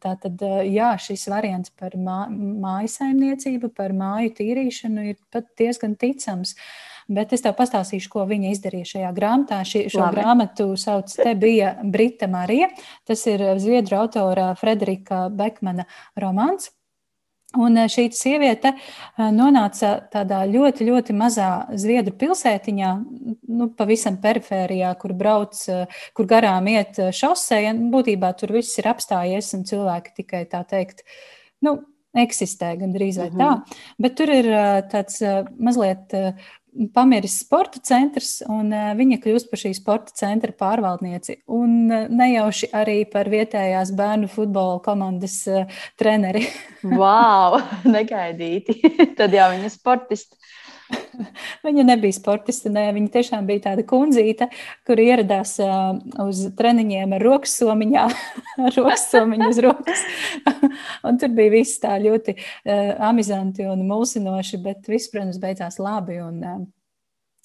Tātad, 0.00 0.40
jā, 0.70 0.94
šis 1.00 1.26
variants 1.32 1.72
par 1.76 1.96
mājasaimniecību, 1.98 3.72
par 3.76 3.92
māju 3.96 4.32
tīrīšanu 4.38 5.08
ir 5.10 5.18
pat 5.32 5.50
diezgan 5.58 5.98
ticams. 6.00 6.54
Uh, 6.54 6.93
Bet 7.08 7.34
es 7.36 7.44
tev 7.44 7.56
pastāstīšu, 7.58 8.08
ko 8.12 8.24
viņa 8.28 8.52
izdarīja 8.54 8.90
šajā 8.92 9.10
grāmatā. 9.16 9.60
Ši, 9.66 9.88
šo 9.92 10.06
Labi. 10.06 10.20
grāmatu 10.20 10.70
sauc 10.80 11.12
Te 11.16 11.34
bija 11.38 11.74
Brita 11.82 12.28
Marija. 12.30 12.70
Tas 13.04 13.26
ir 13.30 13.44
zviedru 13.60 14.00
autora 14.00 14.54
Frederika 14.60 15.28
Bekmana 15.28 15.84
romāns. 16.20 16.70
Un 17.54 17.78
šī 17.90 18.08
sieviete 18.14 18.72
nonāca 19.18 19.92
tādā 20.10 20.40
ļoti, 20.50 20.88
ļoti 20.88 21.14
mazā 21.14 21.50
zviedru 21.78 22.14
pilsētiņā, 22.18 22.90
nu, 23.54 23.68
pavisam 23.78 24.18
perifērijā, 24.22 24.90
kur 24.98 25.14
brauc, 25.14 25.60
kur 26.18 26.30
garām 26.30 26.66
iet 26.72 26.98
šoseja. 27.14 27.76
Būtībā 27.94 28.32
tur 28.40 28.56
viss 28.56 28.80
ir 28.82 28.90
apstājies 28.90 29.52
un 29.54 29.62
cilvēki 29.70 30.16
tikai 30.18 30.42
tā 30.50 30.64
teikt, 30.66 31.04
nu, 31.62 31.78
eksistē 32.14 32.74
gandrīz 32.80 33.18
vai 33.22 33.30
tā. 33.30 33.50
Mhm. 33.54 33.80
Bet 34.02 34.18
tur 34.18 34.30
ir 34.34 34.50
tāds 34.90 35.22
mazliet 35.58 36.14
pamiris 36.94 37.36
sporta 37.44 37.80
centrs, 37.84 38.40
un 38.50 38.72
viņa 38.98 39.18
kļūst 39.22 39.50
par 39.50 39.60
šī 39.60 39.72
sporta 39.76 40.14
centra 40.18 40.54
pārvaldnieci. 40.58 41.40
Un 41.54 41.88
nejauši 41.90 42.70
arī 42.74 43.00
par 43.10 43.30
vietējās 43.32 43.94
bērnu 43.96 44.30
futbola 44.32 44.80
komandas 44.84 45.40
treneri. 46.00 46.46
wow, 47.00 47.60
negaidīti. 47.86 48.80
Tad 49.18 49.34
jau 49.36 49.50
viņa 49.54 49.70
ir 49.70 49.74
sportists. 49.74 50.43
Viņa 51.66 51.84
nebija 51.86 52.16
sportiste, 52.16 52.70
nē, 52.72 52.86
viņa 52.96 53.12
tiešām 53.14 53.48
bija 53.48 53.64
tāda 53.70 53.84
kundzīte, 53.88 54.48
kur 54.86 55.00
ieradās 55.00 55.56
uh, 55.62 55.96
uz 56.26 56.44
treniņiem 56.58 57.16
ar 57.16 57.24
rokas 57.24 57.56
somiņā, 57.60 58.04
ar 58.66 58.74
rokas 58.78 59.08
somiņu 59.12 59.50
uz 59.50 59.60
rokas. 59.64 60.04
un 61.06 61.20
tur 61.20 61.34
bija 61.36 61.54
viss 61.56 61.80
tā 61.82 61.96
ļoti 62.02 62.36
uh, 62.36 62.94
amizanti 63.10 63.68
un 63.70 63.86
mulsinoši, 63.88 64.62
bet 64.64 64.90
viss, 64.90 65.12
protams, 65.12 65.40
beidzās 65.42 65.80
labi. 65.82 66.20
Un, 66.24 66.40
uh, 66.44 66.64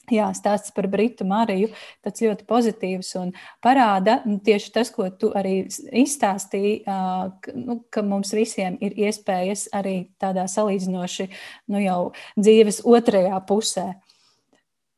Jā, 0.10 0.30
stāsts 0.38 0.74
par 0.76 0.88
Britu 0.90 1.26
Mariju, 1.28 1.70
tas 2.06 2.22
ļoti 2.24 2.46
pozitīvs 2.50 3.12
un 3.22 3.32
parāda 3.64 4.20
nu, 4.26 4.40
tieši 4.46 4.74
tas, 4.74 4.92
ko 4.94 5.10
tu 5.14 5.32
arī 5.38 5.62
izstāstīji, 5.70 6.82
ka, 6.86 7.56
nu, 7.56 7.80
ka 7.94 8.04
mums 8.06 8.34
visiem 8.36 8.78
ir 8.82 8.98
iespējas 9.08 9.68
arī 9.76 10.10
tādā 10.22 10.48
salīdzinoši 10.50 11.30
nu, 11.70 11.82
jau 11.84 12.02
dzīves 12.40 12.84
otrajā 12.90 13.42
pusē. 13.50 13.92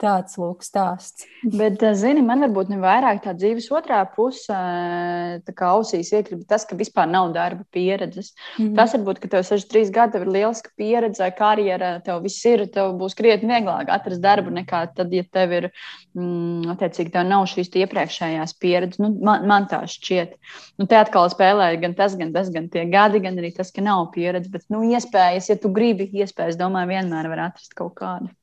Tāds 0.02 0.34
lūk, 0.42 0.64
stāsts. 0.66 1.28
Bet, 1.60 1.82
eh, 1.86 1.94
zini, 1.98 2.24
man 2.26 2.42
varbūt 2.42 2.72
ne 2.72 2.80
vairāk 2.82 3.20
tā 3.22 3.36
dzīves 3.38 3.68
otrā 3.76 4.00
puse, 4.16 4.50
eh, 4.50 5.36
tā 5.46 5.54
kā 5.58 5.70
ausīs 5.76 6.10
iekrita 6.16 6.48
tas, 6.50 6.66
ka 6.66 6.78
vispār 6.80 7.10
nav 7.10 7.30
darba 7.36 7.68
pieredzes. 7.76 8.32
Mm. 8.58 8.74
Tas 8.80 8.96
varbūt, 8.98 9.22
ka 9.22 9.30
tev 9.36 9.46
63 9.46 9.94
gadi, 9.94 10.16
tev 10.16 10.26
ir 10.26 10.34
lieliska 10.38 10.74
pieredze, 10.80 11.28
karjera, 11.38 11.92
tev 12.06 12.24
viss 12.26 12.42
ir, 12.50 12.66
tev 12.74 12.96
būs 12.98 13.18
krietni 13.18 13.52
vieglāk 13.54 13.94
atrast 13.94 14.24
darbu 14.26 14.56
nekā 14.58 14.82
tad, 14.98 15.14
ja 15.14 15.28
tev 15.38 15.56
ir, 15.60 15.70
mm, 16.18 16.74
attiecīgi, 16.74 17.14
tev 17.14 17.30
nav 17.30 17.46
šīs 17.54 17.70
iepriekšējās 17.84 18.58
pieredzes. 18.58 19.04
Nu, 19.04 19.14
man, 19.22 19.46
man 19.50 19.70
tā 19.70 19.84
šķiet. 19.86 20.34
Nu, 20.82 20.90
te 20.90 20.98
atkal 20.98 21.30
spēlē 21.30 21.76
gan 21.84 21.94
tas, 21.98 22.18
gan 22.18 22.34
tas, 22.34 22.50
gan 22.50 22.72
tie 22.74 22.88
gadi, 22.90 23.22
gan 23.22 23.38
arī 23.38 23.54
tas, 23.54 23.70
ka 23.70 23.86
nav 23.86 24.08
pieredze. 24.16 24.50
Bet, 24.50 24.66
nu, 24.74 24.82
iespējas, 24.90 25.54
ja 25.54 25.62
tu 25.62 25.70
gribi, 25.70 26.10
iespējas, 26.10 26.58
domāju, 26.58 26.96
vienmēr 26.96 27.30
var 27.30 27.50
atrast 27.52 27.78
kaut 27.78 28.00
kādu. 28.02 28.34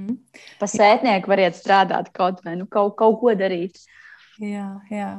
Mm. 0.00 0.16
Pa 0.60 0.68
sētnieku 0.70 1.30
variet 1.30 1.58
strādāt 1.58 2.10
kaut 2.16 2.40
vai 2.46 2.56
nu, 2.58 2.66
kaut, 2.70 2.94
kaut 3.00 3.18
ko 3.20 3.34
darīt. 3.36 3.82
Jā, 4.40 4.68
jā. 4.92 5.10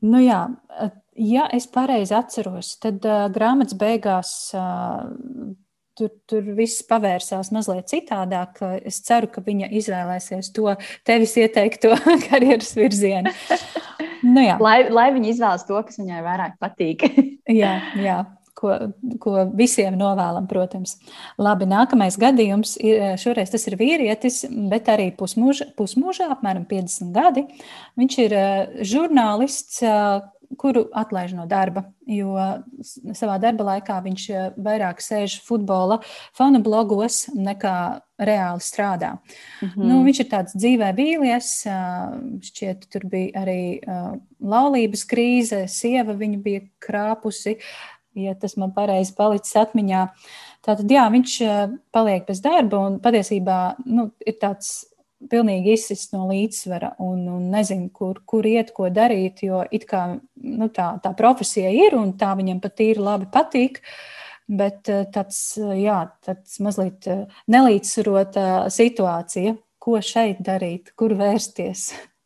Nu, 0.00 0.20
jā, 0.24 0.46
ja 1.20 1.48
es 1.52 1.66
pareizi 1.68 2.14
atceros, 2.16 2.72
tad 2.80 3.04
uh, 3.04 3.26
grāmatas 3.32 3.76
beigās 3.76 4.30
uh, 4.56 5.10
tur, 6.00 6.14
tur 6.30 6.48
viss 6.56 6.80
pavērsās 6.88 7.52
mazliet 7.52 7.90
citādāk. 7.92 8.62
Es 8.88 9.02
ceru, 9.04 9.28
ka 9.28 9.44
viņa 9.44 9.68
izvēlēsies 9.82 10.52
to 10.56 10.72
tevis 11.04 11.36
ieteikto 11.36 11.92
karjeras 12.30 12.72
virzienu. 12.78 13.34
Nu, 14.24 14.40
jā. 14.44 14.56
lai, 14.60 14.82
lai 14.92 15.10
viņa 15.12 15.34
izvēlas 15.34 15.68
to, 15.68 15.80
kas 15.84 16.00
viņai 16.00 16.24
vairāk 16.24 16.56
patīk. 16.60 17.04
jā, 17.60 17.76
jā 18.00 18.22
ko, 18.60 18.76
ko 19.22 19.44
visiem 19.56 19.96
novēlam, 20.00 20.48
protams. 20.50 20.96
Labi, 21.40 21.68
nākamais 21.70 22.18
gadījums 22.20 22.76
ir 22.82 23.16
šoreiz 23.20 23.52
tas 23.52 23.66
ir 23.70 23.78
vīrietis, 23.80 24.42
bet 24.70 24.90
arī 24.92 25.10
pusmūžā, 25.16 25.70
pusmūžā 25.78 26.30
apmēram 26.34 26.66
50 26.68 27.14
gadi. 27.16 27.46
Viņš 28.00 28.18
ir 28.26 28.36
eh, 28.36 28.84
žurnālists, 28.86 29.80
eh, 29.84 30.20
kuru 30.58 30.88
atlaiž 30.98 31.36
no 31.38 31.44
darba, 31.46 31.84
jo 32.10 32.34
savā 33.14 33.36
darba 33.42 33.68
laikā 33.68 34.00
viņš 34.02 34.24
eh, 34.30 34.48
vairāk 34.58 35.02
sēž 35.04 35.38
futbola 35.46 36.00
fanu 36.36 36.62
blogos 36.64 37.28
nekā 37.34 37.76
reāli 38.20 38.64
strādā. 38.64 39.14
Mm 39.62 39.68
-hmm. 39.68 39.86
nu, 39.88 40.02
viņš 40.04 40.20
ir 40.20 40.28
tāds 40.28 40.56
dzīvē 40.56 40.90
vīlies, 40.96 41.52
šķiet, 42.50 42.90
tur 42.92 43.06
bija 43.08 43.44
arī 43.44 43.62
laulības 44.40 45.06
krīze, 45.08 45.64
sieva 45.68 46.12
viņu 46.12 46.42
bija 46.42 46.60
krāpusi, 46.78 47.56
ja 48.14 48.34
tas 48.38 48.56
man 48.60 48.72
pareizi 48.74 49.14
palicis 49.16 49.56
atmiņā. 49.60 50.04
Tātad, 50.66 50.86
jā, 50.90 51.06
viņš 51.12 51.34
eh, 51.46 51.74
paliek 51.94 52.26
bez 52.28 52.42
darba 52.44 52.84
un 52.88 52.98
patiesībā 53.02 53.58
nu, 53.88 54.10
ir 54.26 54.38
tāds 54.40 54.90
pilnīgi 55.30 55.74
izsists 55.76 56.14
no 56.14 56.26
līdzsvara 56.30 56.94
un, 57.04 57.26
un 57.28 57.48
nezinu, 57.52 57.90
kur, 57.92 58.22
kur 58.26 58.46
iet, 58.48 58.72
ko 58.76 58.88
darīt, 58.92 59.42
jo 59.44 59.60
it 59.70 59.84
kā 59.88 60.06
nu, 60.16 60.70
tā, 60.72 60.94
tā 61.04 61.12
profesija 61.16 61.72
ir 61.72 61.96
un 61.98 62.14
tā 62.20 62.32
viņam 62.38 62.62
pat 62.62 62.80
ir 62.84 63.02
labi 63.04 63.28
patīk. 63.32 63.82
Bet 64.50 64.88
eh, 64.90 65.04
tāds, 65.14 65.40
jā, 65.78 66.02
tāds 66.26 66.58
mazliet 66.64 67.06
eh, 67.06 67.26
nelīdzsvarota 67.52 68.46
situācija, 68.72 69.54
ko 69.80 70.00
šeit 70.04 70.42
darīt, 70.44 70.94
kur 70.98 71.14
vērsties. 71.18 71.90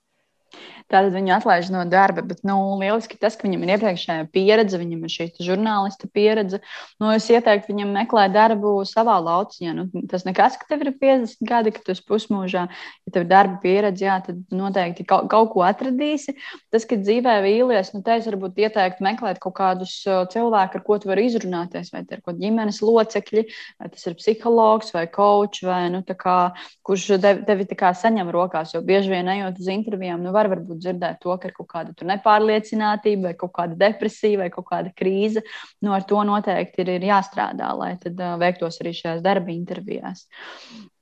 Tātad 0.95 1.11
viņu 1.11 1.32
atlaiž 1.34 1.70
no 1.74 1.82
darba. 1.90 2.22
Bet, 2.22 2.45
nu, 2.47 2.55
lieliski 2.78 3.18
tas, 3.18 3.34
ka 3.34 3.49
viņam 3.49 3.64
ir 3.64 3.72
iepriekšējā 3.74 4.26
pieredze, 4.34 4.78
viņam 4.78 5.03
ir 5.03 5.11
šī 5.11 5.26
žurnālista 5.42 6.07
pieredze. 6.07 6.61
Nu, 7.03 7.09
es 7.11 7.26
ieteiktu 7.32 7.72
viņam 7.72 7.90
meklēt 7.97 8.34
darbu 8.36 8.76
savā 8.86 9.16
lauciņā. 9.24 9.74
Nu, 9.74 10.05
tas 10.11 10.22
nekas, 10.28 10.59
ka 10.61 10.68
tev 10.70 10.84
ir 10.84 10.92
50 11.01 11.42
gadi, 11.49 11.72
ka 11.74 11.82
tu 11.82 11.95
esi 11.95 12.05
pusmūžā. 12.07 12.66
Ja 12.70 13.14
tev 13.14 13.26
ir 13.26 13.30
darba 13.32 13.59
pieredze, 13.64 14.07
jā, 14.07 14.20
tad 14.22 14.38
noteikti 14.55 15.07
kaut, 15.09 15.26
kaut 15.32 15.51
ko 15.57 15.64
atradīsi. 15.66 16.36
Tas, 16.70 16.86
ka 16.86 17.01
dzīvē 17.01 17.40
vīlies, 17.42 17.90
nu, 17.97 18.05
te 18.07 18.14
es 18.20 18.30
varbūt 18.30 18.62
ieteiktu 18.62 19.03
meklēt 19.09 19.42
kaut 19.42 19.57
kādus 19.59 19.97
cilvēkus, 20.05 20.78
ar 20.78 20.86
ko 20.86 21.01
tu 21.03 21.11
vari 21.11 21.26
izrunāties. 21.26 21.90
Vai 21.95 22.05
tie 22.07 22.20
ir 22.20 22.22
kaut 22.22 22.38
ģimenes 22.38 22.78
locekļi, 22.84 23.47
vai 23.82 23.90
tas 23.90 24.07
ir 24.07 24.18
psihologs 24.20 24.95
vai 24.95 25.09
kočs, 25.11 25.64
vai 25.66 25.82
nu, 25.90 26.05
kā, 26.07 26.38
kurš 26.86 27.11
tevi, 27.18 27.42
tevi 27.49 27.68
saņem 27.74 28.30
rokās. 28.34 28.76
Jo 28.76 28.82
bieži 28.86 29.11
vien 29.11 29.28
ejot 29.34 29.59
uz 29.59 29.74
intervijām, 29.74 30.22
nu, 30.22 30.32
var 30.34 30.49
varbūt 30.53 30.84
dzirdēt 30.85 31.22
to, 31.24 31.35
ka 31.41 31.51
ir 31.51 31.57
kaut 31.57 31.70
kāda 31.72 32.11
nepārliecinātība, 32.12 33.30
vai 33.30 33.35
kaut 33.41 33.55
kāda 33.57 33.78
depresija, 33.80 34.43
vai 34.45 34.51
kaut 34.55 34.68
kāda 34.70 34.93
krīze. 34.97 35.43
Nu, 35.82 35.95
ar 35.97 36.07
to 36.09 36.20
noteikti 36.28 36.85
ir, 36.85 36.95
ir 36.99 37.09
jāstrādā, 37.11 37.72
lai 37.78 37.95
tad 38.03 38.20
uh, 38.20 38.37
veiktos 38.41 38.80
arī 38.85 38.95
šajās 39.01 39.24
darba 39.24 39.53
intervijās. 39.55 40.28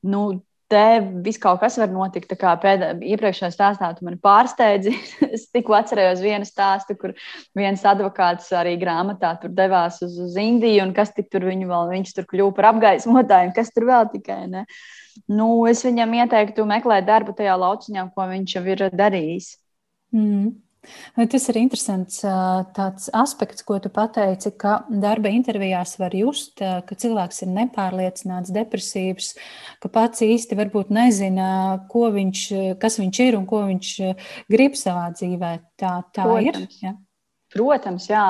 Nu, 0.03 0.25
te 0.73 0.85
viss 1.25 1.41
kaut 1.41 1.61
kas 1.61 1.77
var 1.81 1.91
notikt. 1.93 2.31
Tā 2.33 2.39
kā 2.41 2.53
pēdējā, 2.61 2.97
iepriekšējā 3.15 3.51
stāstā 3.53 3.91
tu 3.97 4.07
mani 4.07 4.19
pārsteidzi. 4.23 4.95
es 5.37 5.47
tikko 5.53 5.77
atcerējos 5.79 6.23
vienu 6.25 6.49
stāstu, 6.49 6.97
kur 6.99 7.15
viens 7.59 7.85
advokāts 7.89 8.51
arī 8.57 8.77
grāmatā 8.81 9.35
devās 9.49 10.01
uz, 10.05 10.17
uz 10.29 10.39
Indiju, 10.41 10.87
un 10.87 10.95
kas 10.97 11.13
tur 11.17 11.49
viņu 11.49 11.69
vēl, 11.71 11.93
viņš 11.97 12.15
tur 12.17 12.29
kļuva 12.31 12.57
par 12.59 12.71
apgaismotāju, 12.73 13.55
kas 13.57 13.73
tur 13.75 13.89
vēl 13.91 14.09
tikai. 14.15 14.43
Ne? 14.53 14.67
Nu, 15.29 15.51
es 15.69 15.85
viņam 15.85 16.17
ieteiktu 16.23 16.65
meklēt 16.69 17.09
darbu 17.09 17.37
tajā 17.37 17.59
lauciņā, 17.61 18.09
ko 18.15 18.31
viņš 18.33 18.57
jau 18.57 18.65
ir 18.73 18.87
darījis. 18.97 19.57
Mm. 20.15 20.53
Tas 21.31 21.45
ir 21.53 21.59
interesants 21.61 22.17
tāds 22.75 23.05
aspekts, 23.15 23.63
ko 23.63 23.77
tu 23.79 23.91
pateici, 23.95 24.51
ka 24.59 24.81
darba 24.91 25.31
intervijās 25.31 25.95
var 26.01 26.17
just, 26.19 26.59
ka 26.59 26.99
cilvēks 27.05 27.45
ir 27.45 27.53
nepārliecināts, 27.53 28.51
depresīvs, 28.57 29.31
ka 29.79 29.93
pats 29.95 30.25
īsti 30.27 30.59
varbūt 30.59 30.91
nezina, 30.91 31.47
viņš, 31.87 32.43
kas 32.83 32.99
viņš 32.99 33.23
ir 33.29 33.39
un 33.39 33.47
ko 33.47 33.63
viņš 33.71 33.95
grib 34.51 34.75
savā 34.79 35.07
dzīvē. 35.15 35.55
Tā, 35.79 36.01
tā 36.11 36.27
Protams. 36.27 36.67
ir. 36.83 36.83
Ja? 36.89 36.97
Protams, 37.53 38.07
jā, 38.09 38.25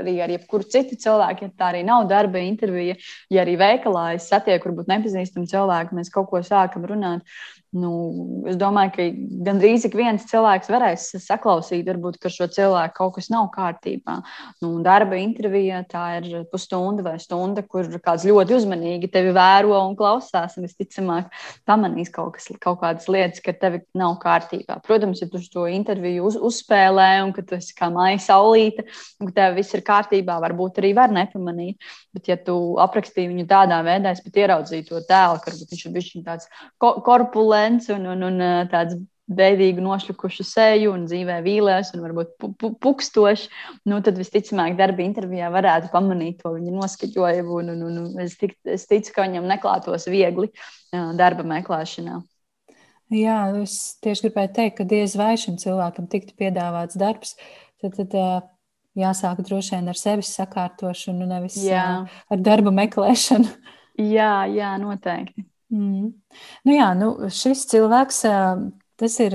arī 0.00 0.16
ar 0.24 0.32
jebkuru 0.34 0.66
citu 0.66 0.96
cilvēku, 0.98 1.46
ja 1.46 1.54
tā 1.54 1.68
arī 1.70 1.84
nav 1.86 2.08
darba 2.10 2.40
intervija, 2.42 2.96
ja 3.30 3.44
arī 3.44 3.54
veikalā 3.60 4.08
es 4.16 4.26
satieku, 4.30 4.70
varbūt 4.70 4.90
nepazīstamu 4.90 5.46
cilvēku, 5.50 5.94
mēs 5.94 6.10
kaut 6.14 6.26
ko 6.32 6.42
sākam 6.42 6.86
runāt. 6.90 7.22
Nu, 7.74 7.90
es 8.46 8.54
domāju, 8.54 8.92
ka 8.94 9.04
gandrīz 9.48 9.82
ik 9.88 9.96
viens 9.98 10.22
cilvēks 10.30 10.68
varēs 10.70 11.08
saklausīt, 11.24 11.82
varbūt, 11.88 12.20
ka 12.22 12.30
šo 12.30 12.46
cilvēku 12.54 12.94
kaut 13.00 13.16
kas 13.16 13.26
nav 13.32 13.48
kārtībā. 13.50 14.20
Nu, 14.62 14.76
darba 14.84 15.18
intervija 15.18 15.80
tā 15.90 16.04
ir 16.20 16.44
pusstunda 16.52 17.02
vai 17.02 17.16
stunda, 17.18 17.64
kur 17.66 17.88
kāds 18.04 18.26
ļoti 18.28 18.54
uzmanīgi 18.60 19.10
tevi 19.10 19.32
vēro 19.34 19.80
un 19.88 19.96
klausās. 19.98 20.54
Un 20.54 20.68
visticamāk, 20.68 21.32
pamanīs 21.66 22.12
kaut, 22.14 22.36
kas, 22.36 22.46
kaut 22.62 22.78
kādas 22.84 23.08
lietas, 23.10 23.42
ka 23.42 23.56
tevi 23.58 23.82
nav 23.98 24.20
kārtībā. 24.22 24.78
Protams, 24.86 25.24
ja 25.24 25.28
tu 25.32 25.42
to 25.50 25.66
interviju 25.66 26.30
uz, 26.30 26.38
uzspēlē 26.38 27.08
un 27.24 27.34
ka 27.34 27.42
tu 27.42 27.58
esi 27.58 27.74
kā 27.74 27.90
maija 27.90 28.22
saulīte 28.22 28.86
un 29.18 29.32
ka 29.32 29.36
tev 29.40 29.58
viss 29.58 29.74
ir 29.74 29.82
kārtībā, 29.82 30.38
varbūt 30.46 30.78
arī 30.78 30.94
var 30.94 31.10
nepamanīt. 31.10 31.82
Bet, 32.14 32.30
ja 32.30 32.38
tu 32.38 32.78
aprakstīji 32.78 33.32
viņu 33.32 33.48
tādā 33.50 33.82
veidā, 33.82 34.14
es 34.14 34.22
pat 34.22 34.38
ieraudzīju 34.44 34.88
to 34.92 35.02
tēlu, 35.10 35.42
ka 35.42 35.50
viņš 35.58 35.86
ir 35.88 35.94
bijis 35.98 36.14
tāds 36.22 36.46
korpulents 37.64 37.88
un, 37.88 38.06
un, 38.06 38.22
un 38.22 38.68
tāds 38.68 38.96
bēdīgu, 39.24 39.80
nošļukušu 39.80 40.44
seju 40.44 40.92
un 40.92 41.06
dzīvē 41.08 41.38
vīlēs 41.44 41.94
un 41.94 42.02
varbūt 42.04 42.34
pu 42.38 42.50
pu 42.60 42.74
pukstoši, 42.76 43.48
nu, 43.88 44.02
tad 44.04 44.18
visticamāk 44.18 44.76
darba 44.76 45.00
intervijā 45.02 45.48
varētu 45.50 45.88
pamanīt 45.92 46.42
to 46.42 46.52
viņa 46.52 46.74
noskaņojumu. 46.74 47.56
Un, 47.62 47.70
un, 47.72 47.98
un 48.02 48.20
es, 48.20 48.36
tik, 48.36 48.56
es 48.64 48.84
ticu, 48.86 49.14
ka 49.14 49.24
viņam 49.24 49.48
neklātos 49.48 50.04
viegli 50.12 50.50
darba 50.92 51.42
meklēšanā. 51.42 52.20
Jā, 53.14 53.38
es 53.62 53.96
tieši 54.04 54.26
gribēju 54.26 54.52
teikt, 54.56 54.76
ka 54.76 54.84
diez 54.88 55.16
vai 55.16 55.34
šim 55.40 55.56
cilvēkam 55.60 56.08
tiktu 56.12 56.36
piedāvāts 56.40 56.98
darbs, 57.00 57.36
tad, 57.80 57.96
tad 57.96 58.12
jāsāk 58.98 59.40
droši 59.44 59.78
vien 59.78 59.88
ar 59.88 60.00
sevis 60.00 60.34
sakārtošanu, 60.36 61.28
nevis 61.32 61.56
jā. 61.64 62.04
ar 62.04 62.44
darba 62.44 62.74
meklēšanu. 62.76 63.56
Jā, 63.94 64.44
jā, 64.50 64.76
noteikti. 64.82 65.46
Mm. 65.74 66.14
Nu 66.64 66.74
jā, 66.76 66.88
nu 66.98 67.10
šis 67.34 67.66
cilvēks 67.72 68.24
Tas 68.94 69.16
ir 69.18 69.34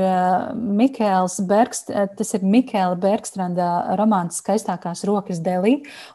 Mikls 0.55 1.33
Bergst, 1.43 1.89
tas 1.91 2.29
ir 2.37 2.43
Mikēla 2.47 2.95
Bergstranda 2.95 3.65
romāns 3.99 4.37
Skaistākās 4.39 5.01
rokas 5.03 5.41
Delī. 5.43 5.73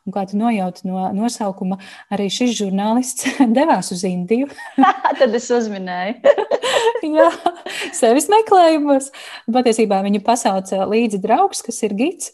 Un 0.08 0.14
kā 0.14 0.22
tu 0.30 0.38
nojauti 0.40 0.86
no 0.88 1.10
nosaukuma, 1.12 1.76
arī 2.08 2.30
šis 2.32 2.54
žurnālists 2.56 3.26
devās 3.58 3.92
uz 3.92 4.06
Indiju. 4.08 4.48
Tad 5.20 5.36
es 5.36 5.50
uzminēju. 5.52 6.32
Jā, 7.18 7.26
sevis 7.92 8.30
meklējumos. 8.32 9.10
Patiesībā 9.52 9.98
viņu 10.06 10.22
pasauca 10.24 10.86
līdzi 10.88 11.20
draugs, 11.20 11.60
kas 11.66 11.82
ir 11.84 11.92
gids. 11.98 12.32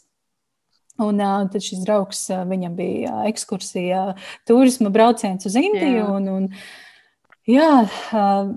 Un 1.00 1.18
tad 1.18 1.64
šis 1.64 1.80
draugs, 1.80 2.26
viņam 2.28 2.74
bija 2.76 3.22
ekskursija, 3.30 4.02
turisma 4.46 4.92
brauciens 4.92 5.48
uz 5.48 5.56
Indiju. 5.58 6.04
Jā. 6.04 6.06
Un, 6.12 6.28
un, 6.28 6.48
Jā, 7.50 7.70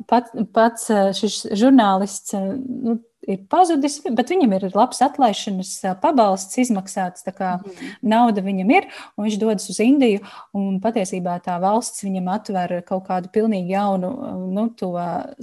pat, 0.10 0.30
pats 0.54 0.90
šis 1.18 1.38
žurnālists 1.58 2.36
nu, 2.38 2.98
ir 3.28 3.40
pazudis, 3.52 4.00
bet 4.04 4.32
viņam 4.34 4.56
ir 4.58 4.66
labs 4.76 5.02
atlaišanas 5.04 5.72
pabalsts 6.02 6.60
izmaksāts. 6.62 7.26
Tā 7.26 7.34
kā 7.36 7.52
mm. 7.60 7.92
nauda 8.14 8.44
viņam 8.46 8.74
ir, 8.76 8.88
un 9.18 9.28
viņš 9.28 9.38
dodas 9.42 9.70
uz 9.72 9.80
Indiju. 9.84 10.24
Patiesībā 10.84 11.38
tā 11.46 11.58
valsts 11.64 12.04
viņam 12.06 12.30
atver 12.34 12.76
kaut 12.88 13.08
kādu 13.08 13.32
pilnīgi 13.34 13.76
jaunu 13.76 14.12
nu, 14.54 14.68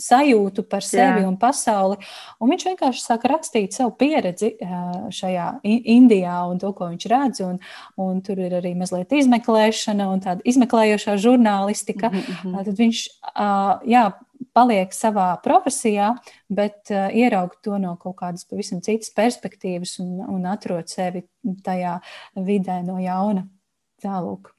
sajūtu 0.01 0.65
par 0.71 0.87
sevi 0.87 1.25
Jā. 1.25 1.29
un 1.29 1.39
pasauli. 1.41 2.01
Un 2.41 2.53
viņš 2.53 2.67
vienkārši 2.71 3.05
sāka 3.05 3.33
rakstīt 3.33 3.77
savu 3.77 3.95
pieredzi 4.01 4.55
šajā 5.17 5.49
Indijā 5.65 6.41
un 6.51 6.61
to, 6.63 6.73
ko 6.77 6.91
viņš 6.93 7.11
redz. 7.11 7.45
Un, 7.47 7.61
un 8.01 8.21
tur 8.25 8.41
ir 8.43 8.59
arī 8.61 8.75
mazliet 8.79 9.13
izmeklēšana 9.17 10.09
un 10.13 10.25
tāda 10.25 10.45
izmeklējošā 10.49 11.17
žurnālistika. 11.21 12.13
Mm 12.13 12.27
-hmm. 12.43 12.65
Tad 12.65 12.77
viņš 12.79 13.07
jā, 13.91 14.05
paliek 14.57 14.93
savā 14.95 15.29
profesijā, 15.45 16.11
bet 16.49 16.93
uh, 16.93 17.09
ieraug 17.15 17.55
to 17.65 17.79
no 17.81 17.95
kaut 18.01 18.19
kādas 18.23 18.47
pavisam 18.49 18.83
citas 18.85 19.13
perspektīvas 19.17 19.99
un, 20.03 20.21
un 20.25 20.47
atrod 20.51 20.91
sevi 20.91 21.25
tajā 21.65 21.99
vidē 22.37 22.81
no 22.87 22.99
jauna. 23.03 23.47
Tālūk. 24.01 24.53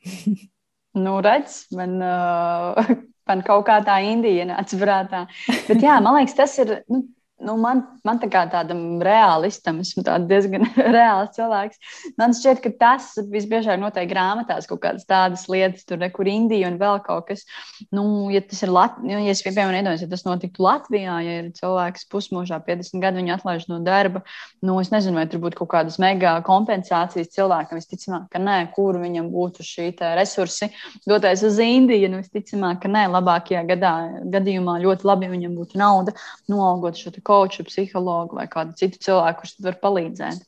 nu, 1.03 1.15
redz, 1.25 1.63
man, 1.77 1.97
uh, 2.05 2.93
man 3.29 3.45
kaut 3.47 3.65
kā 3.69 3.79
tā 3.85 4.01
Indija 4.07 4.47
nāca 4.53 4.81
prātā. 4.81 5.25
Bet 5.69 5.81
jā, 5.81 5.97
man 6.03 6.19
liekas, 6.19 6.37
tas 6.37 6.59
ir. 6.63 6.77
Nu, 6.91 7.05
nu, 7.45 7.55
man, 7.61 7.83
man 8.07 8.19
tā 8.21 8.29
kā 8.31 8.43
tādam 8.51 9.01
realistam, 9.03 9.81
esmu 9.83 10.03
diezgan 10.29 10.65
reāls 10.95 11.33
cilvēks. 11.35 11.79
Man 12.19 12.35
šķiet, 12.37 12.61
ka 12.63 12.71
tas 12.79 13.11
visbiežāk 13.31 13.79
notiek 13.81 14.09
grāmatās, 14.09 14.67
kaut 14.69 14.83
kādas 14.85 15.07
tādas 15.09 15.47
lietas, 15.51 15.85
tur 15.87 16.01
kur 16.13 16.29
Indija 16.29 16.69
un 16.71 16.79
vēl 16.81 17.01
kaut 17.05 17.29
kas. 17.31 17.45
Nu, 17.93 18.29
ja 18.33 18.43
tas 18.45 18.61
ir 18.65 18.73
Latvijā, 18.73 19.17
nu, 19.17 19.25
ja 19.25 19.35
es 19.35 19.43
piemēram 19.45 19.77
iedomājos, 19.79 20.05
ja 20.05 20.11
tas 20.11 20.25
notiktu 20.27 20.65
Latvijā, 20.65 21.17
ja 21.25 21.37
ir 21.41 21.51
cilvēks 21.57 22.07
pusmūžā, 22.11 22.61
50 22.67 23.03
gadu, 23.03 23.21
viņu 23.21 23.35
atlaiž 23.35 23.67
no 23.71 23.81
darba, 23.85 24.23
nu, 24.65 24.77
es 24.81 24.91
nezinu, 24.93 25.19
vai 25.19 25.27
tur 25.31 25.41
būtu 25.43 25.61
kaut 25.61 25.71
kādas 25.75 25.99
mega 26.01 26.37
kompensācijas 26.45 27.33
cilvēkam. 27.35 27.81
Visticamāk, 27.81 28.27
ka 28.33 28.41
nē, 28.41 28.57
kur 28.75 28.99
viņam 29.01 29.31
būtu 29.33 29.65
šī 29.65 29.89
resursi 30.17 30.71
doties 31.07 31.43
uz 31.47 31.59
Indiju. 31.61 32.11
Nu, 32.11 32.21
visticamāk, 32.21 32.81
ka 32.83 32.91
nē, 32.91 33.07
labākajā 33.11 33.63
gadā, 33.69 33.93
gadījumā 34.33 34.77
ļoti 34.83 35.07
labi, 35.07 35.31
viņam 35.31 35.57
būtu 35.57 35.79
nauda 35.81 36.15
noalgot 36.51 36.99
šo 36.99 37.13
koču, 37.31 37.65
psihologu 37.67 38.37
vai 38.41 38.47
kādu 38.51 38.75
citu 38.79 38.99
cilvēku, 39.07 39.43
kurš 39.43 39.55
var 39.63 39.79
palīdzēt. 39.81 40.43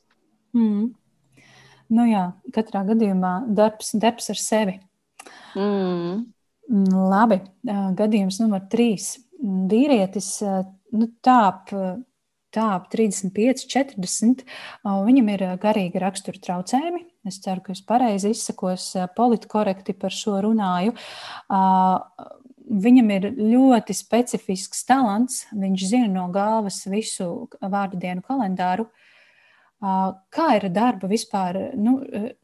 Mm. 0.54 0.92
Nu 1.94 2.06
jā, 2.08 2.24
katrā 2.54 2.84
gadījumā 2.88 3.34
darbs, 3.54 3.92
darbs 4.00 4.30
ar 4.32 4.40
sevi. 4.40 4.78
Mm. 5.56 6.24
mm 6.70 7.04
labi, 7.12 7.42
gadījums 7.98 8.40
numur 8.42 8.64
trīs. 8.72 9.14
Vīrietis 9.44 10.38
nu, 10.44 11.08
tāp, 11.24 11.72
tāp 12.54 12.86
35, 12.92 13.66
40. 13.68 14.44
Viņam 14.84 15.28
ir 15.34 15.44
garīga 15.60 16.06
rakstura 16.06 16.40
traucējumi. 16.40 17.04
Es 17.28 17.40
ceru, 17.44 17.62
ka 17.64 17.72
es 17.72 17.82
pareizi 17.84 18.32
izsakos, 18.32 18.90
politkorekti 19.16 19.96
par 19.96 20.12
šo 20.12 20.38
runāju 20.44 20.92
Viņam 22.74 23.10
ir 23.14 23.26
ļoti 23.38 23.94
specifisks 23.94 24.82
talants. 24.88 25.44
Viņš 25.54 25.88
zina 25.90 26.08
no 26.10 26.28
galvas 26.34 26.80
visu 26.90 27.46
vārdu 27.60 28.00
dienu 28.02 28.24
kalendāru. 28.24 28.88
Kā 30.34 30.46
ir 30.56 30.70
darba 30.72 31.10
vispār 31.10 31.58
nu, 31.76 31.98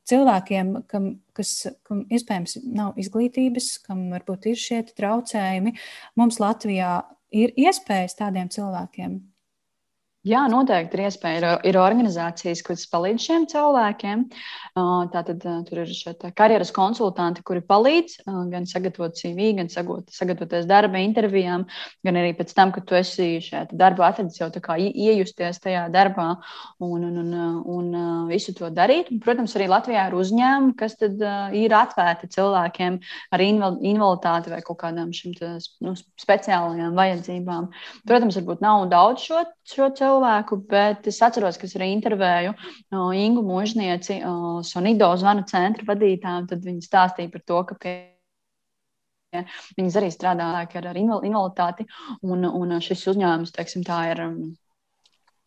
cilvēkiem, 0.06 0.74
kam, 0.90 1.08
kas 1.34 1.54
kam 1.88 2.04
iespējams 2.12 2.58
nav 2.68 2.98
izglītības, 3.00 3.72
kam 3.86 4.06
varbūt 4.12 4.50
ir 4.52 4.60
šie 4.60 4.82
traucējumi? 4.92 5.74
Mums 6.20 6.38
Latvijā 6.42 7.00
ir 7.32 7.54
iespējas 7.56 8.18
tādiem 8.20 8.52
cilvēkiem 8.52 9.18
Jā, 10.20 10.42
noteikti 10.52 10.98
ir 10.98 11.06
iespēja. 11.06 11.38
Ir, 11.40 11.44
ir 11.70 11.76
organizācijas, 11.80 12.60
kuras 12.60 12.82
palīdz 12.92 13.22
šiem 13.24 13.44
cilvēkiem. 13.48 14.26
Tātad 15.14 15.46
tur 15.64 15.78
ir 15.80 15.92
šie 15.96 16.12
karjeras 16.36 16.68
konsultanti, 16.76 17.40
kuri 17.40 17.62
palīdz 17.64 18.18
gan 18.52 18.66
sagatavot 18.68 19.16
CV, 19.16 19.46
gan 19.56 19.70
sagatavoties 19.72 20.68
darba 20.68 21.00
intervijām, 21.00 21.64
gan 22.04 22.18
arī 22.20 22.34
pēc 22.36 22.52
tam, 22.52 22.68
kad 22.74 22.84
tu 22.84 22.98
esi 22.98 23.38
šajā 23.46 23.70
darbā 23.72 24.10
atradis 24.10 24.36
jau 24.42 24.50
tā 24.52 24.60
kā 24.60 24.76
iejusties 24.76 25.62
tajā 25.64 25.86
darbā 25.94 26.34
un, 26.84 27.08
un, 27.08 27.16
un, 27.24 27.32
un 27.64 28.28
visu 28.28 28.52
to 28.60 28.68
darīt. 28.76 29.08
Un, 29.08 29.22
protams, 29.24 29.56
arī 29.56 29.70
Latvijā 29.72 30.04
ir 30.10 30.18
uzņēmumi, 30.20 30.76
kas 30.84 30.98
tad 31.00 31.16
ir 31.56 31.76
atvērti 31.80 32.28
cilvēkiem 32.36 33.00
ar 33.32 33.46
invaliditāti 33.46 34.52
vai 34.52 34.60
kaut 34.68 34.82
kādām 34.84 35.16
šīm 35.16 35.40
nu, 35.80 35.96
speciālajām 35.96 36.92
vajadzībām. 37.00 37.72
Protams, 38.04 38.36
varbūt 38.42 38.68
nav 38.68 38.84
daudz 38.92 39.24
šo, 39.24 39.42
šo 39.64 39.88
cilvēku 39.96 40.09
cilvēku, 40.10 40.60
bet 40.70 41.06
es 41.10 41.22
atceros, 41.22 41.56
ka 41.56 41.70
es 41.70 41.78
arī 41.78 41.92
intervēju 41.94 42.54
uh, 42.58 43.10
Ingu 43.16 43.46
Mūžnieci, 43.46 44.20
uh, 44.20 44.60
Sonido 44.66 45.14
zvanu 45.16 45.46
centra 45.48 45.86
vadītāju, 45.94 46.48
tad 46.50 46.64
viņi 46.66 46.88
stāstīja 46.90 47.32
par 47.32 47.46
to, 47.46 47.66
ka 47.70 47.78
pie 47.80 47.98
Viņas 49.30 49.96
arī 50.00 50.08
strādā 50.10 50.48
ar, 50.58 50.86
ar 50.90 50.98
invaliditāti, 50.98 51.86
un, 52.26 52.42
un 52.48 52.80
šis 52.82 53.06
uzņēmums, 53.12 53.54
teiksim, 53.54 53.84
tā 53.86 54.00
ir. 54.10 54.24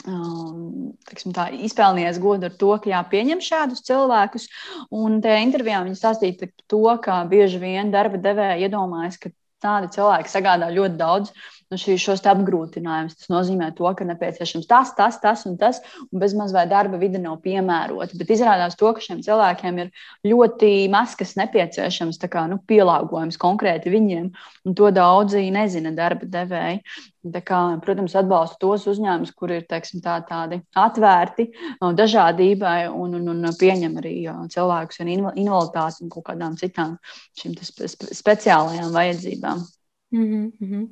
Um, 0.03 0.93
teiksim, 1.07 1.31
tā, 1.35 1.49
izpelnījies 1.63 2.17
godu 2.23 2.49
ar 2.49 2.55
to, 2.59 2.71
ka 2.83 2.89
jāpieņem 2.91 3.43
šādus 3.43 3.83
cilvēkus. 3.87 4.47
Un 4.95 5.19
tajā 5.23 5.43
intervijā 5.43 5.83
viņi 5.83 5.99
stāstīja 5.99 6.39
par 6.41 6.51
to, 6.71 6.81
ka 7.03 7.19
bieži 7.31 7.59
vien 7.59 7.91
darba 7.91 8.19
devēja 8.23 8.57
iedomājas, 8.67 9.19
ka 9.19 9.31
tādi 9.63 9.91
cilvēki 9.95 10.31
sagādā 10.31 10.69
ļoti 10.75 10.99
daudz 10.99 11.33
nu, 11.73 11.79
šī, 11.79 11.95
šos 12.01 12.21
apgrūtinājumus. 12.29 13.17
Tas 13.19 13.31
nozīmē, 13.31 13.71
to, 13.77 13.87
ka 13.97 14.07
nepieciešams 14.07 14.67
tas, 14.69 14.93
tas, 14.97 15.19
tas 15.23 15.45
un 15.49 15.57
tas, 15.61 15.81
un 16.09 16.21
bezmaz 16.21 16.53
vai 16.55 16.65
darba 16.69 16.99
vide 17.01 17.21
nav 17.21 17.39
piemērota. 17.45 18.17
Bet 18.19 18.33
izrādās 18.35 18.77
to, 18.79 18.91
ka 18.93 19.03
šiem 19.03 19.23
cilvēkiem 19.25 19.81
ir 19.83 19.93
ļoti 20.29 20.73
maz 20.93 21.17
kas 21.19 21.35
nepieciešams, 21.39 22.21
kā 22.29 22.45
nu, 22.51 22.59
pielāgojums 22.69 23.39
konkrēti 23.41 23.93
viņiem, 23.93 24.29
un 24.67 24.77
to 24.77 24.91
daudzi 24.93 25.47
nezina 25.53 25.93
darba 25.95 26.29
devēji. 26.37 26.83
Kā, 27.23 27.57
protams, 27.79 28.17
atbalstu 28.19 28.57
tos 28.59 28.87
uzņēmumus, 28.91 29.31
kur 29.31 29.53
ir 29.55 29.61
teiksim, 29.69 30.01
tā, 30.03 30.17
tādi 30.27 30.57
atvērti 30.75 31.45
dažādībai 31.79 32.89
un, 32.91 33.13
un, 33.15 33.29
un 33.31 33.53
pieņem 33.59 33.95
arī 34.01 34.15
cilvēkus 34.51 34.99
ar 34.99 35.11
invaliditāti 35.13 36.03
un 36.03 36.11
kaut 36.11 36.25
kādām 36.27 36.57
citām 36.59 36.97
šīm 37.39 37.55
speciālajām 37.63 38.91
vajadzībām. 38.91 39.63
Mm 40.11 40.51
-hmm. 40.59 40.83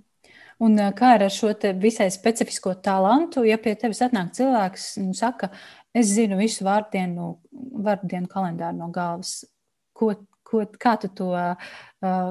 Un 0.61 0.77
kā 0.77 1.15
ar 1.17 1.29
šo 1.29 1.53
visai 1.81 2.11
specifisko 2.11 2.73
talantu, 2.73 3.43
ja 3.43 3.57
pie 3.57 3.75
tevis 3.75 4.01
atnāk 4.01 4.31
cilvēks 4.37 4.97
un 5.01 5.13
saka, 5.13 5.49
es 5.93 6.05
zinu 6.13 6.37
visu 6.37 6.63
vārdienu, 6.63 7.39
vārdienu 7.83 8.27
kalendāru 8.27 8.77
no 8.77 8.87
galvas, 8.87 9.45
ko, 9.93 10.13
ko, 10.51 10.65
kā, 10.81 10.97
tu 11.01 11.11
to, 11.15 11.31
uh, 11.31 11.71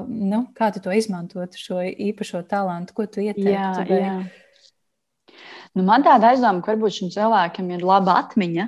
nu, 0.07 0.45
kā 0.57 0.71
tu 0.75 0.83
to 0.83 0.93
izmantot, 0.95 1.57
šo 1.57 1.81
īpašo 1.81 2.45
talantu, 2.49 2.95
ko 2.97 3.09
tu 3.09 3.25
ieteiktu? 3.25 3.51
Jā, 3.51 3.73
jā. 3.89 4.15
Nu, 5.71 5.85
man 5.87 6.03
tāda 6.03 6.33
aizdoma, 6.33 6.59
ka 6.59 6.73
varbūt 6.73 6.97
šim 6.97 7.11
cilvēkam 7.13 7.69
ir 7.71 7.83
laba 7.87 8.17
atmiņa, 8.19 8.65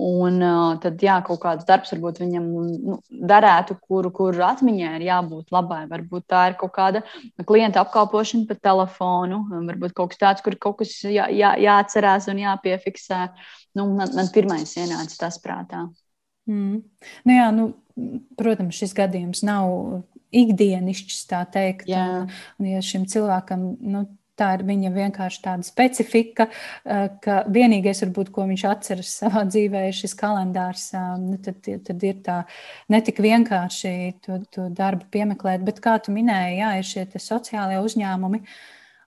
un 0.00 0.38
uh, 0.40 0.78
tad, 0.80 0.96
jā, 1.04 1.18
kaut 1.26 1.42
kāds 1.42 1.66
darbs 1.68 1.92
varbūt 1.92 2.22
viņam 2.22 2.46
nu, 2.88 2.96
darētu, 3.32 3.76
kuru, 3.84 4.08
kuru 4.16 4.46
atmiņai 4.46 4.94
ir 4.96 5.04
jābūt 5.10 5.52
labai. 5.52 5.82
Varbūt 5.90 6.24
tā 6.32 6.46
ir 6.48 6.56
kaut 6.60 6.72
kāda 6.78 7.04
klienta 7.48 7.84
apkalpošana 7.84 8.48
pa 8.48 8.56
telefonu, 8.70 9.42
varbūt 9.52 9.92
kaut 9.98 10.14
kas 10.14 10.22
tāds, 10.24 10.44
kur 10.46 10.56
kaut 10.56 10.80
kas 10.80 10.96
jā, 11.04 11.28
jā, 11.36 11.52
jāatcerās 11.68 12.30
un 12.32 12.40
jāpiefiksē. 12.46 13.20
Nu, 13.76 13.90
man, 13.92 14.16
man 14.16 14.32
pirmais 14.32 14.72
ienāca 14.80 15.20
tas 15.26 15.36
prātā. 15.44 15.84
Mm. 16.48 16.80
Nu, 17.28 17.34
jā, 17.34 17.50
nu, 17.52 17.68
protams, 18.38 18.78
šis 18.78 18.94
gadījums 18.98 19.42
nav 19.46 20.02
ikdienišķs, 20.34 21.24
tā 21.30 21.42
teikt. 21.52 21.88
Jā. 21.88 22.04
Un, 22.22 22.32
un, 22.60 22.70
ja 22.74 22.84
šim 22.84 23.06
cilvēkam 23.08 23.70
nu, 23.80 24.06
Tā 24.38 24.52
ir 24.54 24.62
viņa 24.68 24.92
vienkārši 24.94 25.40
tāda 25.42 25.66
specifika, 25.66 26.46
eh, 26.86 27.08
ka 27.22 27.40
vienīgais, 27.50 28.04
varbūt, 28.04 28.30
ko 28.34 28.46
viņš 28.46 28.64
atceras 28.70 29.10
savā 29.22 29.42
dzīvē, 29.48 29.88
ir 29.88 29.96
šis 29.98 30.14
kalendārs. 30.18 30.84
Eh, 30.94 31.08
nu, 31.18 31.38
tad, 31.42 31.58
tad 31.88 32.06
ir 32.06 32.20
tā 32.22 32.44
ne 32.88 33.00
tik 33.02 33.18
vienkārši 33.24 33.94
to, 34.22 34.38
to 34.54 34.68
darbu 34.70 35.10
piemeklēt, 35.10 35.64
bet, 35.66 35.82
kā 35.82 35.98
tu 35.98 36.14
minēji, 36.14 36.60
jā, 36.62 36.72
ir 36.78 36.86
šie 36.86 37.06
sociālie 37.18 37.82
uzņēmumi. 37.82 38.44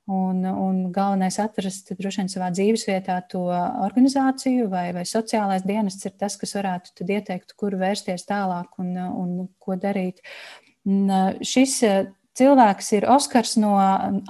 Un, 0.10 0.42
un 0.44 0.80
galvenais 0.92 1.36
ir 1.38 1.44
atrast 1.46 1.92
droši 1.94 2.24
vien 2.24 2.32
savā 2.32 2.48
dzīvesvietā 2.52 3.20
to 3.30 3.44
organizāciju 3.86 4.66
vai, 4.72 4.88
vai 4.96 5.04
sociālais 5.06 5.62
dienests 5.64 6.08
ir 6.10 6.16
tas, 6.18 6.36
kas 6.42 6.56
varētu 6.58 7.06
ieteikt, 7.06 7.54
kur 7.56 7.78
vērsties 7.80 8.26
tālāk 8.28 8.82
un, 8.82 8.96
un 8.98 9.36
ko 9.62 9.78
darīt. 9.80 10.24
Un 10.90 11.06
eh, 11.06 11.38
šis 11.46 11.78
cilvēks 12.38 12.92
ir 12.98 13.08
Oskars 13.12 13.56
no 13.62 13.74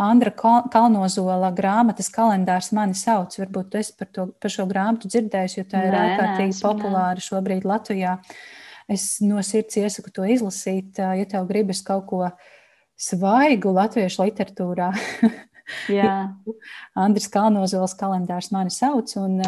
Andra 0.02 0.34
Kalnozola 0.36 1.52
grāmatas 1.56 2.10
kalendārs 2.14 2.72
mani 2.76 2.98
sauc. 2.98 3.36
Varbūt 3.40 3.72
tu 3.72 3.82
esi 3.82 3.96
par, 3.98 4.10
to, 4.14 4.28
par 4.42 4.54
šo 4.54 4.66
grāmatu 4.70 5.12
dzirdējis, 5.12 5.60
jo 5.60 5.68
tā 5.70 5.86
ir 5.88 5.98
ārkārtīgi 5.98 6.58
populāra 6.64 7.24
šobrīd 7.24 7.68
Latvijā. 7.68 8.18
Es 8.92 9.22
no 9.24 9.40
sirds 9.46 9.78
iesaku 9.80 10.12
to 10.12 10.26
izlasīt, 10.28 11.00
ja 11.00 11.28
tev 11.30 11.48
gribas 11.48 11.84
kaut 11.86 12.10
ko 12.10 12.26
svaigu 13.00 13.72
latviešu 13.78 14.26
literatūrā. 14.26 14.92
Andris 17.00 17.30
Kalnozols 17.32 17.96
kalendārs 18.00 18.52
mani 18.56 18.74
sauc, 18.74 19.14
un 19.22 19.42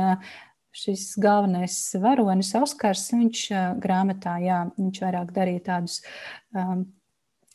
šis 0.74 1.14
galvenais 1.22 1.78
varonis 2.02 2.54
Oskars, 2.58 3.06
viņš 3.14 3.46
grāmatā, 3.84 4.40
jā, 4.42 4.64
viņš 4.80 5.04
vairāk 5.04 5.34
darīja 5.36 5.66
tādus 5.68 6.00
um, 6.58 6.88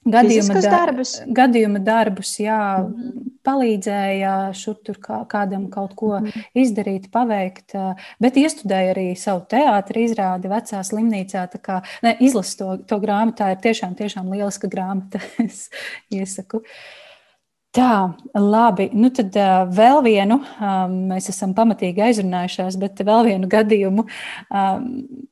gadījuma, 0.07 0.61
darbus. 0.62 1.16
gadījuma 1.35 1.83
darbus, 1.83 2.37
jā, 2.45 2.61
mm 2.85 3.29
palīdzēja 3.49 4.35
šur 4.57 4.79
tur 4.85 4.99
kā, 5.03 5.23
kādam 5.31 5.69
kaut 5.73 5.95
ko 5.99 6.19
mm 6.19 6.47
izdarīt, 6.59 7.09
paveikt, 7.14 7.77
bet 8.23 8.39
iestudēja 8.41 8.93
arī 8.95 9.07
savu 9.19 9.45
teātri 9.51 10.07
izrādi 10.09 10.51
vecā 10.51 10.81
slimnīcā. 10.85 11.45
Tā 11.53 11.61
kā 11.62 11.77
ne, 12.05 12.16
izlas 12.25 12.55
to, 12.59 12.73
to 12.89 12.99
grāmatu, 13.03 13.39
tā 13.43 13.53
ir 13.55 13.61
tiešām, 13.69 13.95
tiešām 13.99 14.33
lieliska 14.33 14.71
grāmata, 14.73 15.23
es 15.47 15.69
iesaku. 16.14 16.64
Tā, 17.77 18.16
labi. 18.33 18.89
Nu 18.97 19.11
tad 19.14 19.35
uh, 19.37 19.66
vēl 19.69 20.01
vienu, 20.07 20.39
um, 20.41 20.95
mēs 21.11 21.29
esam 21.29 21.53
pamatīgi 21.55 22.01
aizrunājušās, 22.07 22.79
bet 22.81 23.03
vēl 23.05 23.27
vienu 23.29 23.51
gadījumu. 23.53 24.07
Um, 24.49 24.87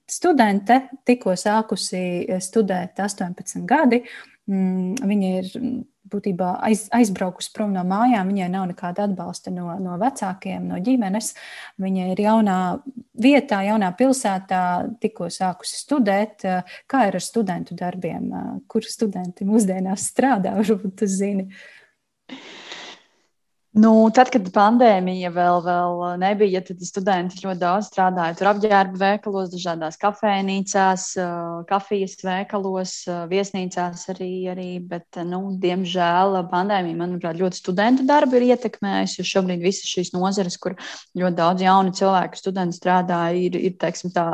studente 0.06 0.82
tikko 1.08 1.32
sākusi 1.40 2.02
studēt 2.44 3.00
18 3.00 3.64
gadi, 3.66 4.02
Mm, 4.46 4.94
viņa 5.02 5.28
ir 5.40 5.46
būtībā 6.06 6.52
aiz, 6.68 6.84
aizbraukusi 6.94 7.50
prom 7.54 7.72
no 7.74 7.82
mājām. 7.86 8.28
Viņai 8.30 8.46
nav 8.52 8.68
nekāda 8.70 9.08
atbalsta 9.08 9.50
no, 9.50 9.72
no 9.82 9.96
vecākiem, 9.98 10.68
no 10.70 10.78
ģimenes. 10.86 11.32
Viņa 11.82 12.04
ir 12.12 12.22
jaunā 12.22 12.58
vietā, 13.18 13.64
jaunā 13.66 13.90
pilsētā, 13.98 14.60
tikko 15.02 15.32
sākusi 15.34 15.80
studēt. 15.80 16.46
Kā 16.86 17.02
ir 17.08 17.18
ar 17.18 17.26
studentu 17.26 17.74
darbiem? 17.78 18.30
Kur 18.70 18.86
studenti 18.86 19.48
mūsdienās 19.48 20.06
strādā? 20.12 20.54
Varbūt 20.60 20.94
tas 21.02 21.18
zini. 21.18 21.48
Nu, 23.76 23.90
tad, 24.08 24.30
kad 24.32 24.46
pandēmija 24.54 25.28
vēl, 25.34 25.58
vēl 25.60 25.98
nebija, 26.22 26.62
tad 26.64 26.80
studenti 26.86 27.42
ļoti 27.42 27.60
daudz 27.60 27.90
strādāja 27.90 28.32
tur 28.38 28.48
apģērba 28.54 28.96
veikalos, 29.02 29.50
dažādās 29.52 29.98
kafejnīcās, 30.00 31.04
kafijas 31.68 32.16
veikalos, 32.24 32.94
viesnīcās 33.28 34.06
arī. 34.14 34.30
arī 34.54 34.68
bet, 34.80 35.18
nu, 35.28 35.42
diemžēl 35.60 36.38
pandēmija, 36.48 36.96
manuprāt, 37.02 37.36
ļoti 37.36 37.60
studentu 37.60 38.06
darbu 38.08 38.40
ir 38.40 38.48
ietekmējusi. 38.54 39.20
Jo 39.20 39.28
šobrīd 39.34 39.68
visas 39.68 39.92
šīs 39.92 40.14
nozares, 40.16 40.56
kur 40.56 40.78
ļoti 41.12 41.36
daudz 41.36 41.68
jaunu 41.68 41.92
cilvēku 42.00 42.40
studenti 42.40 42.80
strādā, 42.80 43.20
ir, 43.36 43.60
ir, 43.60 43.76
teiksim, 43.76 44.14
tā, 44.16 44.24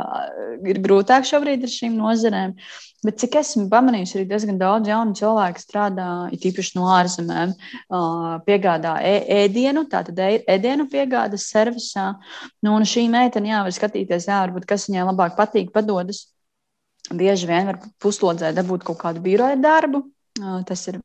ir 0.63 0.79
grūtāk 0.87 1.27
šobrīd 1.27 1.67
ar 1.67 1.75
šīm 1.75 1.99
nozarēm. 1.99 2.55
Bet 3.03 3.17
cik 3.19 3.35
esmu 3.41 3.65
pamanījis, 3.71 4.13
arī 4.15 4.23
diezgan 4.29 4.59
daudz 4.61 4.87
jaunu 4.87 5.15
cilvēku 5.19 5.59
strādā, 5.59 6.07
it 6.31 6.45
īpaši 6.47 6.77
no 6.77 6.87
ārzemēm, 6.93 7.51
piegādā 8.47 8.93
ēdienu, 9.03 9.83
tātad 9.91 10.21
ēdienu 10.23 10.87
piegādas 10.91 11.49
servisā. 11.51 12.13
Nu, 12.63 12.77
un 12.77 12.87
šī 12.87 13.09
meitene, 13.11 13.51
jā, 13.51 13.59
var 13.67 13.75
skatīties, 13.75 14.29
jā, 14.31 14.39
varbūt 14.45 14.69
kas 14.69 14.87
viņai 14.87 15.09
labāk 15.11 15.35
patīk, 15.39 15.73
padodas. 15.75 16.29
Bieži 17.11 17.49
vien 17.49 17.67
var 17.67 17.81
puslodzē 17.99 18.53
dabūt 18.55 18.87
kaut 18.87 19.01
kādu 19.01 19.19
biroja 19.25 19.59
darbu, 19.59 20.05
Tas 20.33 20.81
ir 20.89 20.95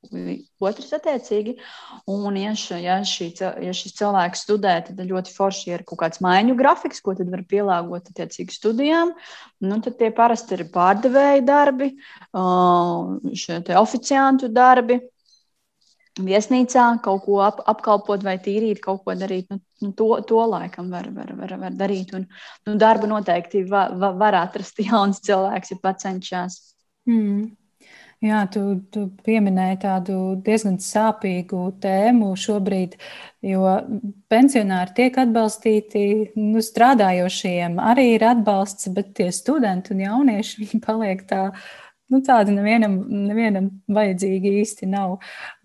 otrs, 0.65 0.89
attiecīgi. 0.97 1.53
Un, 2.09 2.37
ja, 2.41 2.55
š, 2.57 2.79
ja, 2.81 2.95
šī, 3.05 3.27
ja 3.37 3.75
šis 3.77 3.93
cilvēks 3.99 4.47
studē, 4.47 4.79
tad 4.87 5.03
ļoti 5.05 5.35
forši 5.35 5.75
ir 5.75 5.85
kaut 5.89 6.01
kāds 6.01 6.23
maiņu 6.25 6.55
grafiks, 6.57 7.03
ko 7.05 7.13
tad 7.19 7.29
var 7.35 7.43
pielāgot 7.51 8.09
attiecīgi 8.09 8.57
studijām. 8.57 9.13
Nu, 9.61 9.83
tad 9.85 9.99
tie 10.01 10.09
parasti 10.17 10.57
ir 10.57 10.65
pārdevēja 10.73 11.45
darbi, 11.45 11.91
šie 12.33 13.61
oficiantu 13.77 14.49
darbi, 14.49 14.97
viesnīcā 16.25 16.87
kaut 17.05 17.27
ko 17.27 17.43
ap, 17.45 17.61
apkalpot 17.69 18.25
vai 18.25 18.39
tīrīt, 18.41 18.81
kaut 18.81 19.05
ko 19.05 19.13
darīt. 19.13 19.53
Nu, 19.53 19.61
nu, 19.85 19.93
to, 19.93 20.09
to 20.25 20.41
laikam 20.49 20.89
var, 20.95 21.13
var, 21.13 21.37
var, 21.37 21.57
var 21.67 21.77
darīt. 21.77 22.17
Un, 22.17 22.25
nu, 22.65 22.81
darbu 22.81 23.13
noteikti 23.13 23.67
va, 23.69 23.91
va, 23.93 24.15
var 24.17 24.41
atrast 24.41 24.81
jauns 24.89 25.21
cilvēks, 25.21 25.77
ja 25.77 25.83
pats 25.85 26.09
cenšas. 26.09 26.61
Mm. 27.09 27.58
Jā, 28.19 28.41
tu, 28.51 28.61
tu 28.91 29.05
pieminēji 29.23 29.77
tādu 29.85 30.15
diezgan 30.43 30.81
sāpīgu 30.83 31.61
tēmu 31.79 32.33
šobrīd, 32.35 32.97
jo 33.47 33.75
pensionāri 34.33 34.97
tiek 34.97 35.21
atbalstīti, 35.23 36.03
nu, 36.35 36.59
strādājošiem 36.59 37.79
arī 37.79 38.09
ir 38.17 38.25
atbalsts, 38.27 38.91
bet 38.97 39.13
tie 39.21 39.29
studenti 39.35 39.95
un 39.95 40.03
jaunieši 40.03 40.67
paliek 40.89 41.23
tā. 41.31 41.45
Nu, 42.09 42.23
tāda 42.25 42.51
nevienam, 42.51 42.97
nevienam 43.29 43.69
vajadzīga 43.93 44.51
īsti 44.65 44.89
nav. 44.89 45.19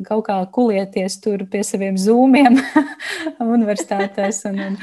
Kaut 0.05 0.25
kā 0.27 0.37
kulieties 0.53 1.15
tur 1.23 1.47
pie 1.49 1.63
saviem 1.65 1.97
zūmiem 1.97 2.59
universitātēs. 3.57 4.43
Un, 4.51 4.59
un, 4.67 4.75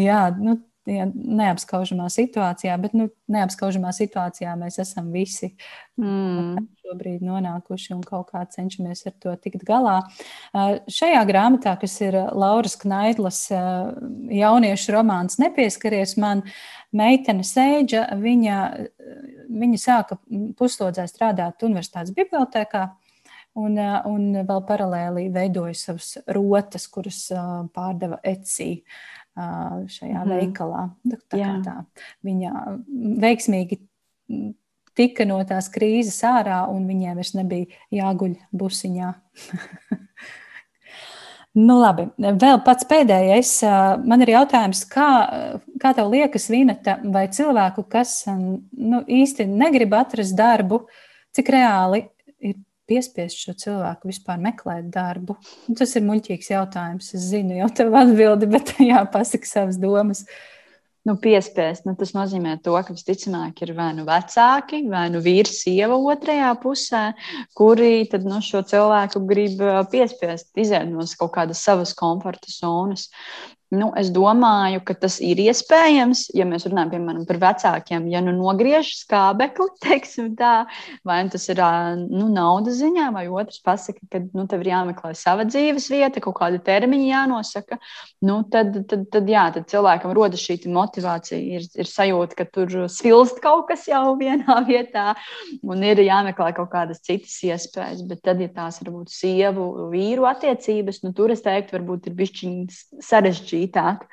jā, 0.00 0.22
nu, 0.40 0.56
ja 0.88 1.06
neapskaužamā 1.12 2.08
situācijā, 2.12 2.74
bet 2.82 2.94
nu, 2.96 3.08
neapskaužamā 3.30 3.92
situācijā 3.94 4.54
mēs 4.58 4.80
esam 4.82 5.10
visi 5.14 5.52
mm. 6.00 6.56
šobrīd 6.82 7.22
nonākuši 7.26 7.94
un 7.96 8.02
kaut 8.06 8.32
kā 8.32 8.42
cenšamies 8.50 9.06
ar 9.10 9.16
to 9.22 9.34
tikt 9.44 9.66
galā. 9.68 10.00
Šajā 10.52 11.22
grāmatā, 11.28 11.76
kas 11.80 11.94
ir 12.02 12.18
Lauras 12.34 12.74
Knaidlas 12.80 13.44
jauniešu 13.52 14.96
romāns 14.96 15.38
Nepieskaries 15.42 16.16
man, 16.20 16.42
meitene 16.92 17.46
Sēģa, 17.46 18.08
viņa, 18.20 18.58
viņa 19.52 19.80
sāka 19.80 20.18
puslodzē 20.58 21.06
strādāt 21.10 21.64
universitātes 21.66 22.14
bibliotēkā. 22.16 22.88
Un, 23.60 23.76
un 24.08 24.38
vēl 24.48 24.62
paralēli 24.64 25.26
veidoja 25.28 25.74
savas 25.76 26.14
rotas, 26.32 26.86
kuras 26.88 27.26
pārdeva 27.76 28.16
Etsy. 28.24 28.78
Šajā 29.32 30.24
mm. 30.26 30.28
veikalā. 30.28 30.82
Nu, 31.08 31.18
tā 31.32 31.52
tā. 31.64 31.76
Viņa 32.26 32.50
veiksmīgi 33.22 33.78
tika 34.98 35.24
no 35.28 35.38
tās 35.48 35.70
krīzes 35.72 36.20
ārā, 36.28 36.66
un 36.68 36.84
viņiem 36.90 37.16
vairs 37.16 37.32
nebija 37.38 37.80
jāguļ 37.96 38.34
busiņā. 38.60 39.12
nu, 41.66 41.78
labi, 41.80 42.10
vēl 42.18 42.60
pats 42.66 42.88
pēdējais. 42.90 43.54
Man 44.04 44.24
ir 44.24 44.34
jautājums, 44.34 44.84
kā, 44.92 45.08
kā 45.80 45.94
tev 45.96 46.12
liekas, 46.12 46.50
Vineta, 46.52 46.98
vai 47.04 47.24
cilvēku, 47.32 47.86
kas 47.88 48.18
nu, 48.28 49.00
īsti 49.08 49.48
negrib 49.48 49.96
atrast 49.96 50.36
darbu, 50.36 50.84
cik 51.32 51.48
reāli 51.56 52.04
piespiest 52.90 53.38
šo 53.40 53.54
cilvēku 53.58 54.10
vispār 54.10 54.40
meklēt 54.42 54.88
darbu? 54.92 55.36
Nu, 55.68 55.76
tas 55.78 55.94
ir 55.98 56.06
muļķīgs 56.06 56.50
jautājums. 56.52 57.12
Es 57.16 57.28
zinu 57.32 57.58
jau 57.60 57.68
tev 57.74 57.94
atbildi, 57.98 58.48
bet 58.52 58.74
jāpasaka 58.92 59.48
savas 59.48 59.78
domas. 59.82 60.24
Nu, 61.02 61.16
piespiest, 61.18 61.82
nu, 61.82 61.96
tas 61.98 62.12
nozīmē 62.14 62.60
to, 62.62 62.76
ka 62.86 62.94
visticamāk 62.94 63.64
ir 63.64 63.72
vai 63.74 63.88
nu 63.96 64.04
vecāki, 64.06 64.84
vai 64.90 65.08
nu 65.10 65.18
vīrs, 65.24 65.56
sieva 65.64 65.96
otrajā 65.98 66.52
pusē, 66.62 67.00
kuri 67.58 68.04
tad, 68.12 68.22
nu, 68.28 68.38
šo 68.38 68.60
cilvēku 68.70 69.24
grib 69.26 69.64
piespiest, 69.90 70.52
iziet 70.54 70.86
no 70.92 71.02
kaut 71.18 71.34
kādas 71.34 71.64
savas 71.66 71.96
komforta 71.98 72.54
zonas. 72.54 73.08
Nu, 73.72 73.86
es 73.96 74.10
domāju, 74.12 74.82
ka 74.84 74.92
tas 75.00 75.14
ir 75.24 75.38
iespējams, 75.40 76.26
ja 76.36 76.44
mēs 76.44 76.66
runājam 76.68 76.90
piemēram, 76.92 77.22
par 77.24 77.38
vecākiem. 77.40 78.04
Ja 78.12 78.20
nu 78.20 78.34
nogriež 78.36 78.90
skābekli, 78.98 79.70
tā, 80.40 80.50
vai 81.08 81.22
nu 81.24 81.32
tas 81.32 81.48
ir 81.48 81.62
nu, 82.02 82.26
naudas 82.28 82.76
ziņā, 82.82 83.06
vai 83.14 83.22
otrs 83.32 83.62
pasaka, 83.64 84.04
ka 84.12 84.20
nu, 84.26 84.44
tev 84.50 84.60
ir 84.60 84.74
jāmeklē 84.74 85.14
sava 85.16 85.46
dzīves 85.48 85.88
vieta, 85.88 86.20
kaut 86.20 86.36
kāda 86.42 86.60
termiņa 86.66 87.06
jānosaka, 87.08 87.78
nu, 88.28 88.42
tad, 88.52 88.76
tad, 88.90 89.06
tad, 89.14 89.30
jā, 89.32 89.46
tad 89.56 89.70
cilvēkam 89.72 90.12
rodas 90.20 90.44
šī 90.44 90.58
motivācija. 90.68 91.40
Ir, 91.40 91.64
ir 91.72 91.88
sajūta, 91.88 92.42
ka 92.42 92.48
tur 92.52 92.76
svilst 92.92 93.40
kaut 93.40 93.70
kas 93.72 93.88
jau 93.88 94.04
vienā 94.20 94.58
vietā, 94.68 95.14
un 95.64 95.88
ir 95.88 96.04
jāmeklē 96.04 96.50
kaut 96.60 96.74
kādas 96.76 97.00
citas 97.08 97.38
iespējas. 97.40 98.04
Bet 98.04 98.20
tad, 98.28 98.44
ja 98.44 98.52
tās 98.52 98.82
ir 98.82 98.92
varbūt 98.92 99.16
sievu, 99.16 99.88
vīru 99.96 100.28
attiecības, 100.28 101.00
nu, 101.06 101.16
tur 101.16 101.32
es 101.32 101.40
teiktu, 101.48 101.78
varbūt 101.78 102.12
ir 102.12 102.20
bišķiņas 102.20 102.84
sarežģīti 103.08 103.61
sarežģītāk, 103.62 104.06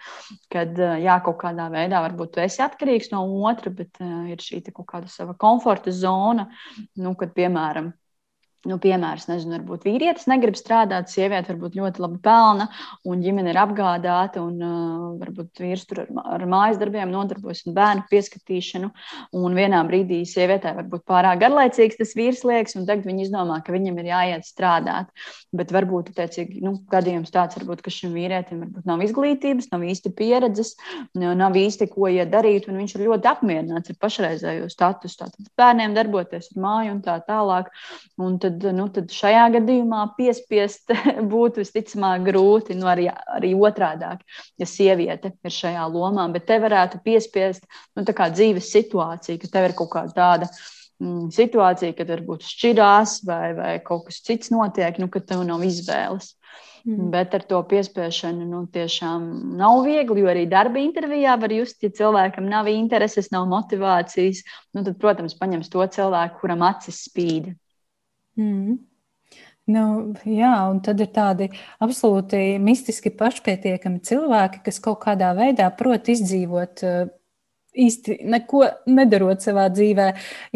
kad 0.52 0.78
jā, 0.78 1.20
kaut 1.24 1.40
kādā 1.42 1.70
veidā 1.72 2.02
varbūt 2.02 2.36
tu 2.36 2.42
esi 2.42 2.62
atkarīgs 2.62 3.12
no 3.12 3.24
otra, 3.48 3.72
bet 3.72 3.98
ir 4.00 4.38
šī 4.38 4.62
kaut 4.72 4.88
kāda 4.88 5.08
sava 5.08 5.36
komforta 5.38 5.92
zona, 5.92 6.50
nu, 6.98 7.16
kad, 7.16 7.34
piemēram, 7.34 7.94
Nu, 8.68 8.76
piemērs, 8.84 9.30
nezinu, 9.30 9.54
varbūt 9.56 9.86
vīrietis 9.88 10.26
negrib 10.28 10.58
strādāt, 10.60 11.08
sieviete 11.08 11.54
varbūt 11.54 11.78
ļoti 11.80 12.02
labi 12.04 12.18
pelna, 12.26 12.66
un 13.08 13.22
ģimene 13.24 13.54
ir 13.54 13.60
apgādāta, 13.62 14.42
un 14.44 14.58
uh, 14.60 15.04
varbūt 15.22 15.62
vīrs 15.64 15.86
tur 15.88 16.02
ar, 16.04 16.10
ar 16.36 16.44
mājas 16.52 16.76
darbiem 16.82 17.08
nodarbojas 17.14 17.62
un 17.70 17.78
bērnu 17.78 18.04
pieskatīšanu. 18.12 18.90
Un 19.40 19.56
vienā 19.56 19.80
brīdī 19.88 20.18
sievietē 20.28 20.74
varbūt 20.76 21.06
pārāk 21.08 21.40
garlaicīgs 21.46 22.02
tas 22.02 22.12
vīrs 22.20 22.44
liekas, 22.44 22.76
un 22.76 22.88
tagad 22.90 23.08
viņi 23.08 23.30
izdomā, 23.30 23.62
ka 23.64 23.72
viņam 23.72 24.02
ir 24.04 24.10
jāiet 24.12 24.50
strādāt. 24.50 25.08
Bet 25.56 25.72
varbūt 25.72 26.12
teicīgi, 26.20 26.60
nu, 26.66 26.76
gadījums 26.92 27.32
tāds, 27.32 27.56
varbūt, 27.62 27.86
ka 27.86 27.96
šim 27.96 28.12
vīrietim 28.18 28.68
nav 28.84 29.06
izglītības, 29.08 29.72
nav 29.72 29.88
īsti 29.88 30.12
pieredzes, 30.20 30.74
nav 31.16 31.56
īsti 31.56 31.88
ko 31.96 32.12
iet 32.12 32.36
darīt, 32.36 32.68
un 32.68 32.84
viņš 32.84 32.98
ir 32.98 33.08
ļoti 33.08 33.32
apmierināts 33.32 33.96
ar 33.96 34.02
pašreizējo 34.04 34.68
statusu. 34.76 35.22
Tātad 35.24 35.50
bērniem 35.60 35.96
darboties 35.96 36.52
ar 36.52 36.62
māju 36.68 36.98
un 36.98 37.02
tā 37.08 37.18
tālāk. 37.24 37.72
Un 38.20 38.36
tad 38.42 38.49
tad, 38.50 38.66
nu, 38.76 38.88
tad 38.94 39.14
šajā 39.14 39.46
gadījumā 39.58 40.02
piespiest 40.18 40.94
būtu 41.34 41.62
visticamāk 41.64 42.26
grūti, 42.30 42.78
nu, 42.80 42.90
arī, 42.90 43.08
arī 43.36 43.54
otrādāk, 43.58 44.24
ja 44.60 44.68
sieviete 44.70 45.34
ir 45.46 45.56
šajā 45.56 45.86
lomā. 45.94 46.26
Bet 46.34 46.48
te 46.50 46.60
varētu 46.62 47.04
piespiest 47.06 47.66
nu, 47.96 48.06
dzīves 48.06 48.74
situāciju, 48.74 49.40
ka 49.42 49.54
tev 49.54 49.70
ir 49.70 49.78
kaut 49.78 49.92
kāda 49.94 50.16
tāda 50.18 50.50
mm, 50.50 51.30
situācija, 51.36 51.96
kad 51.98 52.10
varbūt 52.16 52.48
šķirās 52.50 53.22
vai, 53.30 53.46
vai 53.58 53.72
kaut 53.86 54.10
kas 54.10 54.22
cits 54.26 54.52
notiek, 54.54 55.00
nu, 55.00 55.12
ka 55.12 55.22
tev 55.22 55.46
nav 55.48 55.64
izvēles. 55.68 56.34
Mm. 56.88 57.10
Bet 57.12 57.34
ar 57.36 57.44
to 57.44 57.60
piespiešanu 57.68 58.46
nu, 58.48 58.64
tiešām 58.72 59.26
nav 59.60 59.84
viegli, 59.86 60.24
jo 60.24 60.30
arī 60.32 60.46
darba 60.50 60.80
intervijā 60.82 61.36
var 61.40 61.52
just, 61.54 61.82
ja 61.84 61.92
cilvēkam 61.92 62.48
nav 62.50 62.70
intereses, 62.72 63.32
nav 63.36 63.50
motivācijas, 63.52 64.46
nu, 64.74 64.86
tad, 64.86 64.96
protams, 65.02 65.36
paņems 65.40 65.72
to 65.74 65.84
cilvēku, 65.98 66.40
kuram 66.42 66.64
acis 66.70 67.04
spīd. 67.10 67.52
Mm. 68.40 68.78
Nu, 69.70 69.84
jā, 70.26 70.54
un 70.72 70.80
tad 70.82 71.02
ir 71.04 71.12
tādi 71.14 71.50
absolūti 71.84 72.58
mistiski 72.64 73.12
pašpietiekami 73.14 74.02
cilvēki, 74.08 74.64
kas 74.66 74.82
kaut 74.82 75.04
kādā 75.04 75.30
veidā 75.38 75.68
prot 75.78 76.10
izdzīvot 76.10 76.82
uh, 76.88 77.12
īsti 77.78 78.18
neko 78.34 78.64
nedarot 78.90 79.46
savā 79.46 79.68
dzīvē. 79.74 80.08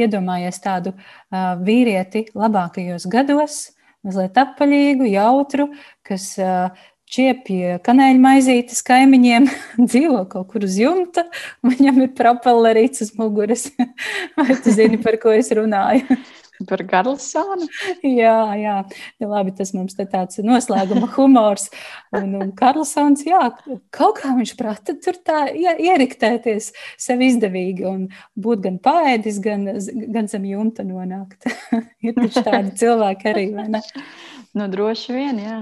Iedomājies 0.01 0.57
tādu 0.63 0.95
uh, 0.95 1.53
vīrieti 1.61 2.25
labākajos 2.33 3.05
gados, 3.11 3.59
mazliet 4.01 4.39
apaļīgu, 4.41 5.11
jautru, 5.13 5.69
kas 6.07 6.31
uh, 6.41 6.73
čiepja 7.13 7.77
kanēļa 7.85 8.21
maizītes 8.23 8.81
kaimiņiem, 8.87 9.49
dzīvo 9.89 10.23
kaut 10.31 10.49
kur 10.53 10.65
uz 10.65 10.79
jumta, 10.81 11.27
viņam 11.65 12.01
ir 12.07 12.15
propellerīts 12.17 13.05
uz 13.05 13.13
muguras. 13.19 13.67
Vai 14.39 14.57
tu 14.57 14.73
zini, 14.73 14.97
par 15.03 15.21
ko 15.21 15.35
es 15.37 15.53
runāju? 15.53 16.17
Par 16.69 16.83
Karlsonu? 16.89 17.67
jā, 18.03 18.37
jā. 18.59 18.77
Ja, 19.21 19.29
labi, 19.29 19.53
tas 19.57 19.73
mums 19.75 19.97
te 19.97 20.05
tāds 20.09 20.41
noslēguma 20.43 21.09
humors. 21.15 21.69
Un, 22.15 22.33
un 22.39 22.53
Karlsons, 22.57 23.25
jā, 23.27 23.41
kaut 23.93 24.21
kā 24.21 24.33
viņš 24.37 24.55
prata 24.59 24.97
tur 25.03 25.19
tā 25.25 25.45
ieriktēties 25.53 26.71
sev 27.01 27.23
izdevīgi 27.25 27.87
un 27.89 28.07
būt 28.39 28.65
gan 28.67 28.81
paēdis, 28.83 29.39
gan, 29.43 29.69
gan 30.15 30.31
zem 30.31 30.49
jumta 30.49 30.85
nonākt. 30.87 31.47
Ir 32.05 32.17
taču 32.17 32.43
tādi 32.45 32.75
cilvēki 32.83 33.31
arī, 33.33 33.47
vai 33.55 33.69
ne? 33.77 33.85
Nu, 34.53 34.67
droši 34.69 35.15
vien, 35.15 35.39
jā. 35.41 35.61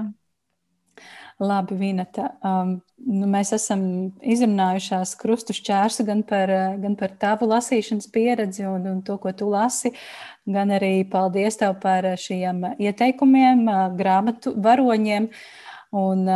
Labi, 1.42 1.74
Vineta. 1.74 2.28
Um, 2.44 2.76
nu, 3.02 3.26
mēs 3.30 3.50
esam 3.56 3.82
izrunājušās 4.20 5.14
krustu 5.18 5.56
šķērsu 5.56 6.06
gan 6.06 6.22
par, 6.26 6.52
gan 6.82 6.94
par 6.98 7.14
tavu 7.20 7.48
lasīšanas 7.50 8.10
pieredzi 8.14 8.66
un, 8.68 8.86
un 8.90 9.00
to, 9.06 9.16
ko 9.22 9.32
tu 9.34 9.48
lasi, 9.50 9.92
gan 10.46 10.74
arī 10.74 11.02
paldies 11.08 11.58
tev 11.60 11.78
par 11.82 12.06
šiem 12.18 12.64
ieteikumiem, 12.78 13.66
grāmatu 13.98 14.54
varoņiem. 14.62 15.28
Un, 15.92 16.30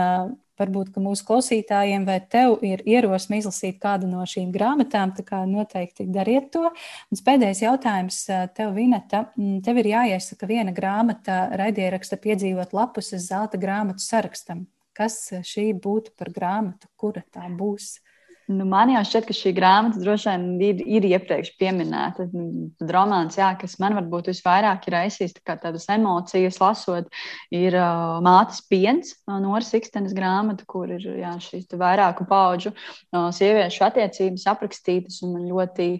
varbūt 0.56 0.96
mūsu 1.02 1.24
klausītājiem 1.28 2.06
vai 2.08 2.18
tev 2.32 2.56
ir 2.66 2.82
ierosme 2.88 3.40
izlasīt 3.40 3.78
kādu 3.82 4.08
no 4.10 4.24
šīm 4.28 4.52
grāmatām, 4.54 5.12
tad 5.16 5.32
noteikti 5.50 6.08
dariet 6.12 6.50
to. 6.54 6.70
Un 7.12 7.22
pēdējais 7.26 7.62
jautājums 7.66 8.22
tev, 8.56 8.72
Vineta. 8.76 9.26
Tev 9.36 9.82
ir 9.82 9.90
jāiesaka 9.92 10.48
viena 10.48 10.74
grāmata 10.76 11.46
raidieraksta 11.60 12.18
piedzīvot 12.22 12.74
lapus 12.76 13.12
zelta 13.26 13.60
grāmatu 13.60 14.04
sarakstam. 14.04 14.66
Kas 14.96 15.28
šī 15.44 15.70
būtu 15.76 16.14
par 16.16 16.32
grāmatu, 16.32 16.88
kura 16.96 17.24
tā 17.32 17.44
būs? 17.52 17.98
Nu, 18.46 18.62
man 18.62 18.92
jau 18.92 19.00
šķiet, 19.02 19.24
ka 19.26 19.34
šī 19.34 19.50
grāmata 19.56 19.98
droši 19.98 20.30
vien 20.30 20.42
ir, 20.62 20.82
ir 20.98 21.06
iepriekš 21.08 21.48
pieminēta. 21.58 22.28
Tad 22.30 22.92
romāns, 22.94 23.38
jā, 23.40 23.48
kas 23.58 23.74
man 23.82 23.96
varbūt 23.98 24.30
visvairāk 24.30 24.86
ir 24.86 24.96
aizsīs 25.00 25.34
tā 25.34 25.56
tādas 25.58 25.88
emocijas, 25.90 26.60
lasot, 26.62 27.10
ir 27.50 27.74
uh, 27.74 28.20
Mātes 28.22 28.62
piens, 28.70 29.16
uh, 29.26 29.40
Noras 29.42 29.72
Ikstenes 29.74 30.14
grāmata, 30.14 30.62
kur 30.70 30.94
ir 30.94 31.02
jā, 31.18 31.32
šīs 31.42 31.66
vairāku 31.74 32.28
pauģu 32.30 32.70
uh, 32.70 33.26
sieviešu 33.34 33.82
attiecības 33.88 34.46
aprakstītas. 34.54 35.18
Man 35.26 35.50
ļoti 35.50 35.90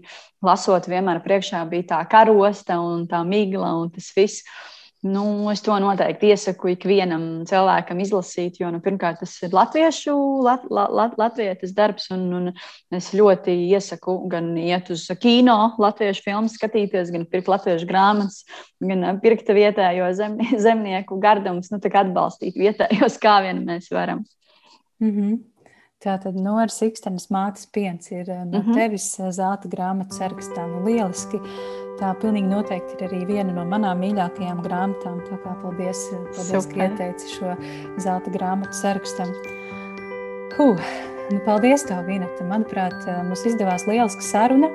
lasot, 0.46 0.86
vienmēr 0.86 1.24
priekšā 1.26 1.66
bija 1.72 1.90
tā 1.96 2.00
karosta 2.14 2.78
un 2.78 3.08
tā 3.10 3.26
migla 3.26 3.74
un 3.80 3.90
tas 3.90 4.12
viss. 4.14 4.46
Nu, 5.04 5.50
es 5.52 5.60
to 5.60 5.74
noteikti 5.76 6.30
iesaku 6.32 6.70
ikvienam 6.72 7.44
cilvēkam 7.46 7.98
izlasīt, 8.00 8.56
jo 8.62 8.70
nu, 8.72 8.80
pirmkārt 8.82 9.20
tas 9.20 9.34
ir 9.44 9.52
latviešu, 9.54 10.14
lat, 10.46 10.64
lat, 10.72 11.18
latviešu 11.20 11.68
darbs, 11.76 12.08
un, 12.14 12.24
un 12.38 12.96
es 12.96 13.10
ļoti 13.14 13.54
iesaku 13.76 14.16
gan 14.32 14.54
iet 14.58 14.88
uz 14.94 15.04
kino, 15.20 15.74
latviešu 15.82 16.24
filmu 16.24 16.52
skatīties, 16.52 17.12
gan 17.14 17.26
pirkt 17.28 17.52
latviešu 17.52 17.88
grāmatas, 17.90 18.40
gan 18.80 19.20
pirkt 19.20 19.52
vietējo 19.52 20.08
zem, 20.16 20.40
zemnieku 20.66 21.20
gardumus, 21.20 21.70
nu, 21.74 21.82
atbalstīt 21.86 22.56
vietējos, 22.56 23.20
kā 23.22 23.42
vien 23.44 23.66
mēs 23.68 23.92
varam. 23.92 24.24
Mm 25.02 25.12
-hmm. 25.12 25.36
Tā 26.04 26.18
tad 26.22 26.36
Noras 26.36 26.82
Ikstenes 26.82 27.30
mātes 27.30 27.66
piens 27.72 28.10
ir 28.10 28.28
no 28.28 28.44
mm 28.44 28.62
-hmm. 28.62 28.74
tevis 28.74 29.16
zelta 29.30 29.68
grāmatas 29.68 30.18
sarakstā. 30.18 30.66
Nu, 30.66 30.84
lieliski! 30.84 31.40
Tā 31.96 32.10
pilnīgi 32.20 32.50
noteikti 32.50 32.98
ir 32.98 33.06
arī 33.06 33.22
viena 33.24 33.54
no 33.56 33.62
manām 33.64 34.02
mīļākajām 34.04 34.58
grāmatām. 34.64 35.22
Tā 35.24 35.38
kā 35.40 35.54
paldies, 35.62 36.02
paldies 36.36 36.66
ka 36.68 36.82
ieteici 36.84 37.30
šo 37.38 37.54
zelta 38.04 38.32
grāmatu 38.34 38.76
sarakstam. 38.76 39.32
Huh, 40.58 40.82
nu 41.32 41.40
paldies, 41.46 41.86
tev, 41.88 42.02
Vineta. 42.08 42.44
Manuprāt, 42.50 43.08
mums 43.24 43.46
izdevās 43.48 43.86
lieliska 43.88 44.24
saruna. 44.28 44.68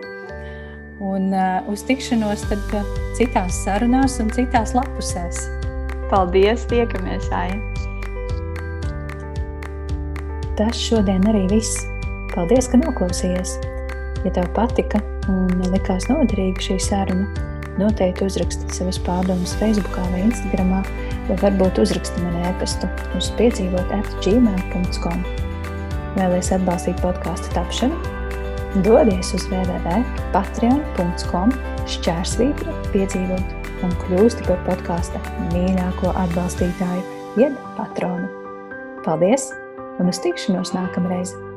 Un 1.01 1.29
uh, 1.33 1.69
uz 1.69 1.85
tikšanos 1.85 2.47
tad 2.49 2.73
citās 3.17 3.61
sarunās 3.67 4.17
un 4.21 4.33
citās 4.33 4.73
lapusēs. 4.77 5.45
Paldies, 6.09 6.65
tiekamies, 6.73 7.29
Aija! 7.33 7.61
Tas 10.57 10.77
šodien 10.77 11.25
arī 11.29 11.45
viss. 11.53 11.85
Paldies, 12.33 12.69
ka 12.69 12.81
noklausījies! 12.81 13.55
Ja 14.25 14.33
tev 14.35 14.51
patika 14.57 15.01
un 15.29 15.49
likās 15.73 16.07
noderīga 16.09 16.61
šī 16.65 16.77
saruna, 16.81 17.25
noteikti 17.79 18.25
uzraksti 18.25 18.63
savas 18.75 18.99
pārdomas 19.05 19.53
Facebook 19.59 19.97
vai 20.13 20.21
Instagram, 20.25 20.71
vai 21.29 21.37
varbūt 21.43 21.81
uzraksti 21.83 22.23
man 22.25 22.35
e-pastu 22.49 22.85
uz 23.17 23.25
piedzīvot 23.39 23.87
atgmail.com. 23.99 25.19
Vēlēs 26.17 26.51
atbalstīt 26.55 26.97
podkāstu 27.03 27.47
tapšanu? 27.55 27.95
Dodies 28.85 29.33
uz 29.35 29.43
www.patreon.com 29.51 31.49
šķērsvītra 31.91 32.71
piedzīvot 32.93 33.47
un 33.83 33.91
kļūsti 34.05 34.41
par 34.47 34.59
podkāsta 34.69 35.19
mīļāko 35.51 36.07
atbalstītāju, 36.23 37.03
jeb 37.41 37.53
patronu. 37.79 38.27
Paldies 39.05 39.43
un 39.99 40.05
uz 40.11 40.19
tikšanos 40.23 40.69
nākamreiz! 40.77 41.50